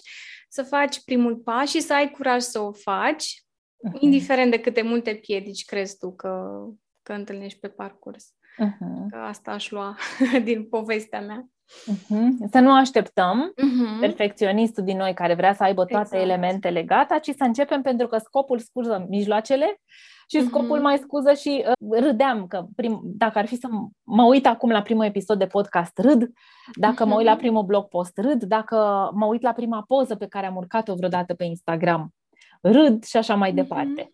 să 0.48 0.62
faci 0.62 1.04
primul 1.04 1.36
pas 1.36 1.70
și 1.70 1.80
să 1.80 1.94
ai 1.94 2.10
curaj 2.10 2.40
să 2.40 2.60
o 2.60 2.72
faci, 2.72 3.24
uh-huh. 3.24 3.98
indiferent 3.98 4.50
de 4.50 4.60
câte 4.60 4.82
multe 4.82 5.14
piedici 5.14 5.64
crezi 5.64 5.98
tu 5.98 6.14
că, 6.14 6.50
că 7.02 7.12
întâlnești 7.12 7.58
pe 7.58 7.68
parcurs. 7.68 8.34
Uh-huh. 8.64 9.10
Că 9.10 9.16
asta 9.16 9.50
aș 9.50 9.70
lua 9.70 9.96
din 10.44 10.64
povestea 10.64 11.20
mea. 11.20 11.48
Uh-huh. 11.92 12.50
Să 12.50 12.58
nu 12.58 12.72
așteptăm 12.72 13.54
uh-huh. 13.56 14.00
perfecționistul 14.00 14.84
din 14.84 14.96
noi 14.96 15.14
care 15.14 15.34
vrea 15.34 15.54
să 15.54 15.62
aibă 15.62 15.84
toate 15.84 16.16
exact. 16.16 16.22
elementele 16.22 16.82
gata, 16.82 17.18
ci 17.18 17.30
să 17.36 17.44
începem 17.44 17.82
pentru 17.82 18.06
că 18.06 18.18
scopul 18.18 18.58
scuză 18.58 19.06
mijloacele 19.08 19.80
și 20.28 20.46
scopul 20.46 20.78
uh-huh. 20.78 20.82
mai 20.82 20.98
scuză 20.98 21.32
și 21.32 21.64
uh, 21.66 22.00
râdeam 22.00 22.46
că 22.46 22.66
prim, 22.76 23.00
dacă 23.04 23.38
ar 23.38 23.46
fi 23.46 23.56
să 23.56 23.68
mă 24.02 24.24
uit 24.24 24.46
acum 24.46 24.70
la 24.70 24.82
primul 24.82 25.04
episod 25.04 25.38
de 25.38 25.46
podcast, 25.46 25.98
râd, 25.98 26.30
dacă 26.74 27.04
uh-huh. 27.04 27.08
mă 27.08 27.14
uit 27.14 27.26
la 27.26 27.36
primul 27.36 27.62
blog 27.62 27.84
post, 27.84 28.18
râd, 28.18 28.42
dacă 28.42 29.10
mă 29.14 29.26
uit 29.26 29.42
la 29.42 29.52
prima 29.52 29.84
poză 29.86 30.14
pe 30.14 30.26
care 30.26 30.46
am 30.46 30.56
urcat-o 30.56 30.94
vreodată 30.94 31.34
pe 31.34 31.44
Instagram, 31.44 32.14
râd 32.60 33.04
și 33.04 33.16
așa 33.16 33.34
mai 33.34 33.50
uh-huh. 33.52 33.54
departe. 33.54 34.12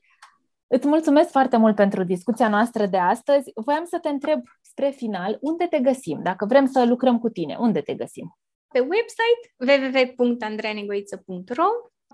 Îți 0.67 0.87
mulțumesc 0.87 1.31
foarte 1.31 1.57
mult 1.57 1.75
pentru 1.75 2.05
discuția 2.05 2.49
noastră 2.49 2.87
de 2.87 2.99
astăzi. 2.99 3.51
Voiam 3.55 3.85
să 3.85 3.99
te 3.99 4.09
întreb 4.09 4.41
spre 4.61 4.91
final, 4.91 5.39
unde 5.41 5.67
te 5.67 5.79
găsim? 5.79 6.23
Dacă 6.23 6.45
vrem 6.45 6.67
să 6.67 6.85
lucrăm 6.85 7.19
cu 7.19 7.29
tine, 7.29 7.57
unde 7.59 7.81
te 7.81 7.95
găsim? 7.95 8.39
Pe 8.69 8.81
website 8.81 9.55
www.andreanegoiță.ro 10.17 11.67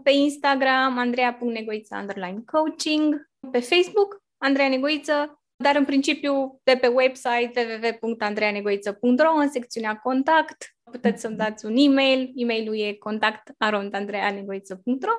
pe 0.03 0.11
Instagram 0.11 0.98
andreea.negoiță 0.98 1.96
underline 2.00 2.42
coaching, 2.46 3.30
pe 3.50 3.61
Facebook 3.61 4.22
Andreea 4.38 4.68
Negoiță, 4.68 5.42
dar 5.57 5.76
în 5.76 5.84
principiu 5.84 6.61
de 6.62 6.78
pe 6.80 6.86
website 6.86 7.53
www.andreanegoiță.ro 8.00 9.34
în 9.34 9.50
secțiunea 9.50 9.96
contact 9.96 10.76
puteți 10.90 11.20
să-mi 11.20 11.36
dați 11.36 11.66
un 11.66 11.76
e-mail, 11.76 12.32
e-mailul 12.34 12.78
e 12.78 12.92
contact.andreanegoiță.ro 12.92 15.12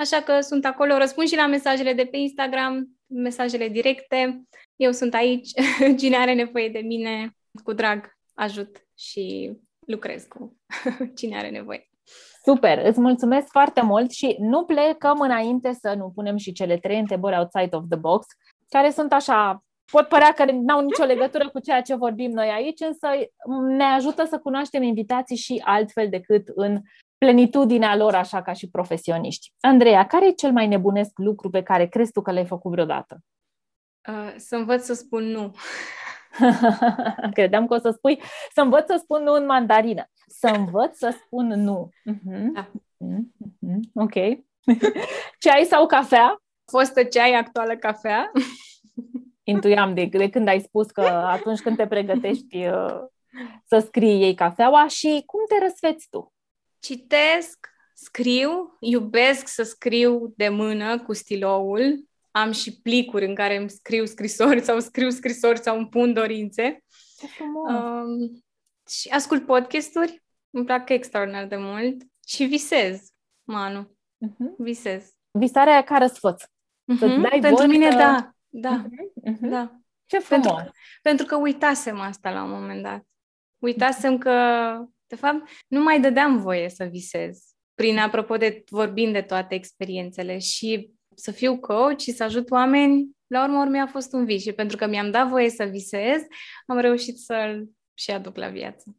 Așa 0.00 0.20
că 0.20 0.40
sunt 0.40 0.64
acolo, 0.64 0.96
răspund 0.96 1.28
și 1.28 1.36
la 1.36 1.46
mesajele 1.46 1.92
de 1.92 2.04
pe 2.04 2.16
Instagram, 2.16 2.88
mesajele 3.06 3.68
directe. 3.68 4.42
Eu 4.76 4.92
sunt 4.92 5.14
aici, 5.14 5.48
cine 6.00 6.16
are 6.16 6.34
nevoie 6.34 6.68
de 6.68 6.78
mine, 6.78 7.36
cu 7.64 7.72
drag 7.72 8.18
ajut 8.34 8.76
și 8.98 9.52
lucrez 9.86 10.24
cu 10.24 10.56
cine 11.18 11.36
are 11.36 11.50
nevoie. 11.50 11.88
Super, 12.44 12.86
îți 12.86 13.00
mulțumesc 13.00 13.46
foarte 13.50 13.80
mult 13.80 14.10
și 14.10 14.36
nu 14.38 14.64
plecăm 14.64 15.20
înainte 15.20 15.72
să 15.72 15.94
nu 15.96 16.10
punem 16.14 16.36
și 16.36 16.52
cele 16.52 16.76
trei 16.78 16.98
întrebări 16.98 17.36
outside 17.36 17.76
of 17.76 17.84
the 17.88 17.98
box, 17.98 18.26
care 18.68 18.90
sunt 18.90 19.12
așa, 19.12 19.64
pot 19.92 20.08
părea 20.08 20.32
că 20.32 20.44
nu 20.44 20.74
au 20.74 20.84
nicio 20.84 21.04
legătură 21.04 21.48
cu 21.48 21.58
ceea 21.58 21.82
ce 21.82 21.94
vorbim 21.94 22.30
noi 22.30 22.48
aici, 22.48 22.80
însă 22.80 23.08
ne 23.76 23.84
ajută 23.84 24.24
să 24.24 24.38
cunoaștem 24.38 24.82
invitații 24.82 25.36
și 25.36 25.62
altfel 25.64 26.08
decât 26.08 26.48
în 26.54 26.80
plenitudinea 27.20 27.96
lor 27.96 28.14
așa 28.14 28.42
ca 28.42 28.52
și 28.52 28.70
profesioniști. 28.70 29.52
Andreea, 29.60 30.06
care 30.06 30.26
e 30.26 30.30
cel 30.30 30.52
mai 30.52 30.66
nebunesc 30.66 31.18
lucru 31.18 31.50
pe 31.50 31.62
care 31.62 31.86
crezi 31.86 32.12
tu 32.12 32.22
că 32.22 32.32
l-ai 32.32 32.46
făcut 32.46 32.70
vreodată? 32.70 33.18
Uh, 34.08 34.34
să 34.36 34.56
învăț 34.56 34.84
să 34.84 34.94
spun 34.94 35.24
nu. 35.24 35.54
Credeam 37.36 37.66
că 37.66 37.74
o 37.74 37.78
să 37.78 37.90
spui 37.90 38.20
să 38.52 38.60
învăț 38.60 38.86
să 38.86 39.00
spun 39.02 39.22
nu 39.22 39.32
în 39.32 39.44
mandarină. 39.44 40.04
Să 40.26 40.46
învăț 40.46 40.96
să 40.96 41.18
spun 41.24 41.46
nu. 41.46 41.88
Uh-huh. 42.10 42.52
Da. 42.52 42.70
Uh-huh. 42.70 43.80
Ok. 43.94 44.14
ceai 45.42 45.64
sau 45.64 45.86
cafea? 45.86 46.42
Fostă 46.70 47.02
ceai, 47.02 47.34
actuală 47.34 47.76
cafea. 47.76 48.30
Intuiam 49.42 49.94
de, 49.94 50.04
de 50.04 50.30
când 50.30 50.48
ai 50.48 50.60
spus 50.60 50.90
că 50.90 51.00
atunci 51.00 51.60
când 51.60 51.76
te 51.76 51.86
pregătești 51.86 52.66
uh, 52.66 53.00
să 53.64 53.78
scrii 53.78 54.22
ei 54.22 54.34
cafeaua 54.34 54.86
și 54.86 55.22
cum 55.26 55.40
te 55.48 55.64
răsfeți 55.64 56.06
tu? 56.10 56.32
Citesc, 56.80 57.68
scriu, 57.94 58.76
iubesc 58.80 59.48
să 59.48 59.62
scriu 59.62 60.32
de 60.36 60.48
mână 60.48 61.02
cu 61.02 61.12
stiloul. 61.12 62.08
Am 62.30 62.52
și 62.52 62.80
plicuri 62.80 63.26
în 63.26 63.34
care 63.34 63.56
îmi 63.56 63.70
scriu 63.70 64.04
scrisori 64.04 64.60
sau 64.60 64.80
scriu 64.80 65.10
scrisori 65.10 65.58
sau 65.58 65.76
îmi 65.78 65.88
pun 65.88 66.12
dorințe. 66.12 66.84
Um, 67.68 68.42
și 68.88 69.08
ascult 69.08 69.46
podcasturi, 69.46 70.22
îmi 70.50 70.64
plac 70.64 70.88
extraordinar 70.88 71.46
de 71.46 71.56
mult 71.56 72.02
și 72.26 72.44
visez, 72.44 73.12
Manu. 73.42 73.82
Uh-huh. 74.26 74.56
Visez. 74.58 75.12
Visarea 75.30 75.82
ca 75.82 75.98
răsfăț. 75.98 76.42
Uh-huh. 76.42 77.20
Dai 77.30 77.38
pentru 77.40 77.66
mine, 77.66 77.90
să... 77.90 77.96
da. 77.96 78.34
Da. 78.48 78.84
Uh-huh. 79.30 79.50
da. 79.50 79.80
Ce 80.06 80.18
frumos! 80.18 80.46
Pentru, 80.46 80.72
pentru 81.02 81.26
că 81.26 81.36
uitasem 81.36 82.00
asta 82.00 82.30
la 82.30 82.42
un 82.42 82.50
moment 82.50 82.82
dat. 82.82 83.02
Uitasem 83.58 84.18
că 84.18 84.32
de 85.10 85.16
fapt, 85.16 85.48
nu 85.68 85.82
mai 85.82 86.00
dădeam 86.00 86.40
voie 86.40 86.68
să 86.68 86.84
visez. 86.84 87.38
Prin, 87.74 87.98
apropo 87.98 88.36
de 88.36 88.64
vorbind 88.70 89.12
de 89.12 89.22
toate 89.22 89.54
experiențele 89.54 90.38
și 90.38 90.90
să 91.14 91.30
fiu 91.30 91.58
coach 91.58 91.98
și 91.98 92.12
să 92.12 92.22
ajut 92.22 92.50
oameni, 92.50 93.10
la 93.26 93.44
urmă 93.44 93.60
urmei 93.60 93.80
a 93.80 93.86
fost 93.86 94.12
un 94.12 94.24
vis 94.24 94.42
și 94.42 94.52
pentru 94.52 94.76
că 94.76 94.86
mi-am 94.86 95.10
dat 95.10 95.28
voie 95.28 95.50
să 95.50 95.64
visez, 95.64 96.22
am 96.66 96.78
reușit 96.78 97.18
să-l 97.18 97.68
și 97.94 98.10
aduc 98.10 98.36
la 98.36 98.48
viață. 98.48 98.96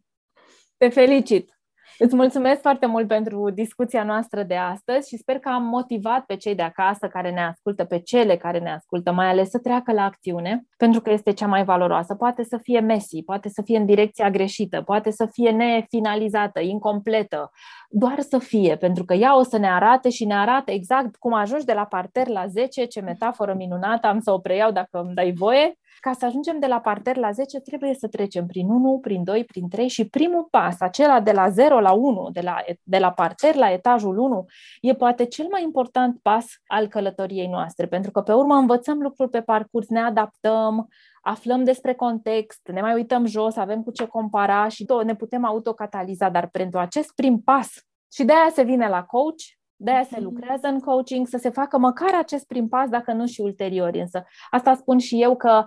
Te 0.78 0.90
felicit! 0.90 1.61
Îți 2.04 2.16
mulțumesc 2.16 2.62
foarte 2.62 2.86
mult 2.86 3.08
pentru 3.08 3.50
discuția 3.50 4.04
noastră 4.04 4.44
de 4.44 4.56
astăzi 4.56 5.08
și 5.08 5.18
sper 5.18 5.40
că 5.40 5.50
am 5.50 5.64
motivat 5.64 6.26
pe 6.26 6.36
cei 6.36 6.56
de 6.56 6.62
acasă 6.62 7.08
care 7.08 7.32
ne 7.32 7.42
ascultă, 7.42 7.84
pe 7.86 8.00
cele 8.00 8.38
care 8.38 8.60
ne 8.60 8.72
ascultă, 8.72 9.12
mai 9.12 9.28
ales 9.28 9.50
să 9.50 9.60
treacă 9.60 9.92
la 9.92 10.04
acțiune, 10.04 10.64
pentru 10.78 11.02
că 11.02 11.12
este 11.12 11.32
cea 11.32 11.48
mai 11.48 11.64
valoroasă. 11.64 12.16
Poate 12.16 12.44
să 12.44 12.58
fie 12.58 12.80
messy, 12.80 13.24
poate 13.24 13.50
să 13.50 13.62
fie 13.66 13.78
în 13.78 13.86
direcția 13.86 14.30
greșită, 14.30 14.82
poate 14.82 15.12
să 15.12 15.26
fie 15.26 15.52
nefinalizată, 15.52 16.60
incompletă, 16.60 17.52
doar 17.90 18.20
să 18.20 18.38
fie, 18.38 18.78
pentru 18.78 19.06
că 19.06 19.14
ea 19.14 19.38
o 19.38 19.44
să 19.44 19.58
ne 19.58 19.70
arate 19.70 20.10
și 20.10 20.26
ne 20.26 20.36
arată 20.36 20.72
exact 20.72 21.16
cum 21.16 21.34
ajungi 21.34 21.66
de 21.66 21.74
la 21.74 21.86
parter 21.86 22.28
la 22.28 22.48
10, 22.48 22.86
ce 22.86 23.02
metaforă 23.02 23.54
minunată, 23.54 24.08
am 24.08 24.20
să 24.20 24.32
o 24.32 24.40
preiau 24.40 24.72
dacă 24.72 25.00
îmi 25.00 25.14
dai 25.14 25.32
voie, 25.32 25.76
ca 26.00 26.14
să 26.14 26.26
ajungem 26.26 26.60
de 26.60 26.68
la 26.68 26.80
parter 26.80 27.18
la 27.18 27.32
10, 27.32 27.60
trebuie 27.60 27.94
să 27.94 28.08
trecem 28.08 28.46
prin 28.46 28.70
1, 28.70 29.00
prin 29.00 29.24
2, 29.24 29.44
prin 29.44 29.70
3 29.70 29.88
și 29.88 30.10
primul 30.10 30.48
pas, 30.52 30.76
acela 30.80 31.20
de 31.20 31.32
la 31.32 31.50
0 31.50 31.80
la 31.80 31.92
1, 31.92 32.30
de 32.32 32.42
la, 32.42 32.58
de 32.84 32.98
la 32.98 33.12
parter 33.12 33.56
la 33.56 33.72
etajul 33.72 34.18
1, 34.18 34.46
e 34.82 34.94
poate 34.94 35.26
cel 35.26 35.48
mai 35.52 35.64
important 35.64 36.20
pas 36.22 36.46
al 36.68 36.88
călătoriei 36.88 37.48
noastre, 37.48 37.88
pentru 37.88 38.12
că 38.12 38.22
pe 38.22 38.34
urmă 38.34 38.56
învățăm 38.56 39.02
lucruri 39.02 39.30
pe 39.30 39.42
parcurs, 39.42 39.88
ne 39.88 40.00
adaptăm, 40.00 40.88
aflăm 41.22 41.64
despre 41.64 41.94
context, 41.94 42.68
ne 42.74 42.82
mai 42.82 42.94
uităm 42.94 43.26
jos, 43.26 43.56
avem 43.56 43.84
cu 43.84 43.92
ce 43.92 44.06
compara 44.06 44.68
și 44.68 44.86
tot, 44.86 45.04
ne 45.04 45.16
putem 45.16 45.46
autocataliza, 45.46 46.30
dar 46.30 46.48
pentru 46.48 46.80
acest 46.80 47.12
prim 47.16 47.42
pas, 47.42 47.70
și 48.14 48.24
de 48.24 48.34
aia 48.34 48.50
se 48.54 48.64
vine 48.64 48.88
la 48.90 49.04
coach, 49.04 49.42
de 49.76 49.92
aia 49.92 50.04
se 50.04 50.16
mhm. 50.16 50.24
lucrează 50.24 50.68
în 50.68 50.80
coaching, 50.80 51.28
să 51.28 51.38
se 51.38 51.50
facă 51.50 51.78
măcar 51.78 52.16
acest 52.16 52.48
prim 52.48 52.68
pas, 52.68 52.90
dacă 52.90 53.14
nu 53.14 53.26
și 53.26 53.42
ulterior. 53.42 53.96
Însă 53.96 54.26
asta 54.50 54.76
spun 54.76 54.98
și 54.98 55.22
eu 55.22 55.36
că 55.36 55.66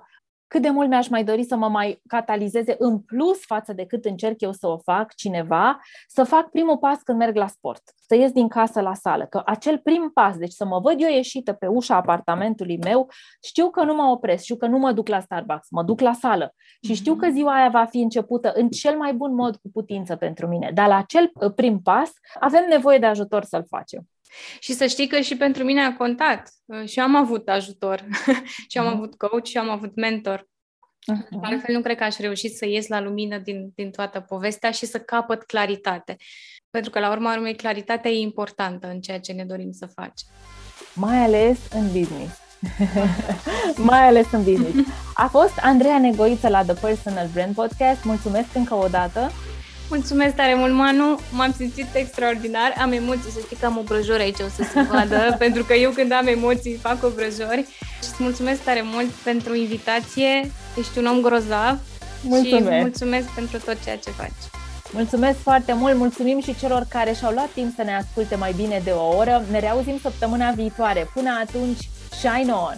cât 0.49 0.62
de 0.62 0.70
mult 0.70 0.88
mi-aș 0.88 1.09
mai 1.09 1.24
dori 1.24 1.45
să 1.45 1.57
mă 1.57 1.68
mai 1.68 2.03
catalizeze 2.07 2.74
în 2.78 2.99
plus 2.99 3.45
față 3.45 3.72
de 3.72 3.86
cât 3.86 4.05
încerc 4.05 4.40
eu 4.40 4.53
să 4.53 4.66
o 4.66 4.78
fac 4.78 5.14
cineva, 5.14 5.80
să 6.09 6.24
fac 6.24 6.51
primul 6.51 6.78
pas 6.78 6.99
când 7.03 7.18
merg 7.18 7.36
la 7.36 7.47
sport, 7.47 7.82
să 8.07 8.14
ies 8.14 8.32
din 8.32 8.49
casă 8.49 8.80
la 8.80 8.95
sală, 8.95 9.26
că 9.26 9.42
acel 9.47 9.78
prim 9.78 10.11
pas, 10.14 10.36
deci 10.36 10.53
să 10.53 10.64
mă 10.64 10.80
văd 10.80 10.95
eu 10.99 11.09
ieșită 11.09 11.53
pe 11.53 11.66
ușa 11.66 11.97
apartamentului 11.97 12.78
meu, 12.82 13.09
știu 13.42 13.70
că 13.70 13.84
nu 13.84 13.95
mă 13.95 14.03
opresc, 14.03 14.42
știu 14.42 14.57
că 14.57 14.66
nu 14.66 14.78
mă 14.78 14.92
duc 14.92 15.09
la 15.09 15.20
Starbucks, 15.20 15.70
mă 15.70 15.82
duc 15.82 16.01
la 16.01 16.12
sală 16.12 16.55
și 16.82 16.95
știu 16.95 17.14
că 17.14 17.26
mhm. 17.26 17.34
ziua 17.34 17.55
aia 17.55 17.68
va 17.68 17.84
fi 17.84 17.99
începută 17.99 18.53
în 18.55 18.68
cel 18.68 18.97
mai 18.97 19.12
bun 19.12 19.34
mod 19.34 19.57
cu 19.57 19.70
putință 19.72 20.16
pentru 20.16 20.47
mine, 20.47 20.70
dar 20.74 20.88
la 20.88 20.97
acel 20.97 21.30
uh, 21.34 21.53
prim 21.55 21.80
pas 21.80 22.12
avem 22.40 22.64
nevoie 22.68 22.99
de 22.99 23.07
ajutor 23.07 23.45
să-l 23.45 23.64
facem. 23.68 24.09
Și 24.59 24.72
să 24.72 24.87
știi 24.87 25.07
că 25.07 25.20
și 25.20 25.37
pentru 25.37 25.64
mine 25.64 25.80
a 25.80 25.97
contat. 25.97 26.51
Uh, 26.64 26.89
și 26.89 27.01
am 27.01 27.14
avut 27.14 27.49
ajutor, 27.49 28.05
și 28.70 28.78
am 28.78 28.87
mm. 28.87 28.93
avut 28.93 29.14
coach, 29.14 29.47
și 29.47 29.59
am 29.59 29.68
avut 29.68 29.95
mentor. 29.95 30.49
Uh-huh. 31.12 31.41
Altfel 31.43 31.74
nu 31.74 31.80
cred 31.80 31.97
că 31.97 32.05
aș 32.05 32.16
reuși 32.16 32.49
să 32.49 32.66
ies 32.66 32.89
la 32.89 33.01
lumină 33.01 33.39
din, 33.39 33.72
din 33.74 33.91
toată 33.91 34.20
povestea 34.20 34.70
și 34.70 34.87
să 34.87 34.99
capăt 34.99 35.43
claritate. 35.43 36.16
Pentru 36.70 36.91
că, 36.91 36.99
la 36.99 37.11
urma 37.11 37.35
urmei, 37.35 37.55
claritatea 37.55 38.11
e 38.11 38.18
importantă 38.18 38.87
în 38.89 39.01
ceea 39.01 39.20
ce 39.20 39.32
ne 39.32 39.45
dorim 39.45 39.72
să 39.72 39.87
facem. 39.87 40.28
Mai 40.95 41.16
ales 41.16 41.59
în 41.72 41.87
business. 41.87 42.39
Mai 43.91 44.07
ales 44.07 44.32
în 44.32 44.43
business. 44.43 44.89
A 45.14 45.26
fost 45.26 45.59
Andreea 45.62 45.99
Negoiță 45.99 46.49
la 46.49 46.62
The 46.62 46.74
Personal 46.74 47.28
Brand 47.32 47.55
Podcast. 47.55 48.05
Mulțumesc 48.05 48.55
încă 48.55 48.74
o 48.74 48.89
dată. 48.89 49.30
Mulțumesc 49.89 50.35
tare 50.35 50.55
mult, 50.55 50.72
Manu. 50.72 51.18
M-am 51.32 51.53
simțit 51.57 51.87
extraordinar. 51.93 52.74
Am 52.78 52.93
emoții, 52.93 53.30
să 53.30 53.39
știi 53.45 53.57
că 53.57 53.66
am 53.66 53.78
obrăjori 53.78 54.22
aici, 54.22 54.39
o 54.39 54.49
să 54.57 54.62
se 54.72 54.80
vadă, 54.91 55.35
pentru 55.39 55.64
că 55.64 55.74
eu 55.74 55.91
când 55.91 56.12
am 56.12 56.26
emoții 56.26 56.74
fac 56.82 57.05
obrăjori. 57.05 57.66
Și 58.03 58.11
îți 58.11 58.22
mulțumesc 58.22 58.62
tare 58.62 58.82
mult 58.85 59.09
pentru 59.09 59.55
invitație. 59.55 60.51
Ești 60.78 60.99
un 60.99 61.07
om 61.07 61.20
grozav 61.20 61.78
mulțumesc. 62.22 62.70
și 62.70 62.80
mulțumesc 62.80 63.28
pentru 63.28 63.59
tot 63.59 63.82
ceea 63.85 63.97
ce 63.97 64.11
faci. 64.11 64.43
Mulțumesc 64.93 65.39
foarte 65.39 65.72
mult, 65.72 65.97
mulțumim 65.97 66.41
și 66.41 66.57
celor 66.61 66.87
care 66.89 67.12
și-au 67.12 67.32
luat 67.32 67.51
timp 67.55 67.74
să 67.76 67.82
ne 67.82 67.97
asculte 67.97 68.35
mai 68.35 68.53
bine 68.57 68.80
de 68.85 68.91
o 68.91 69.16
oră. 69.16 69.45
Ne 69.51 69.59
reauzim 69.59 69.99
săptămâna 70.03 70.51
viitoare. 70.51 71.11
Până 71.14 71.30
atunci, 71.47 71.89
shine 72.18 72.53
on! 72.53 72.76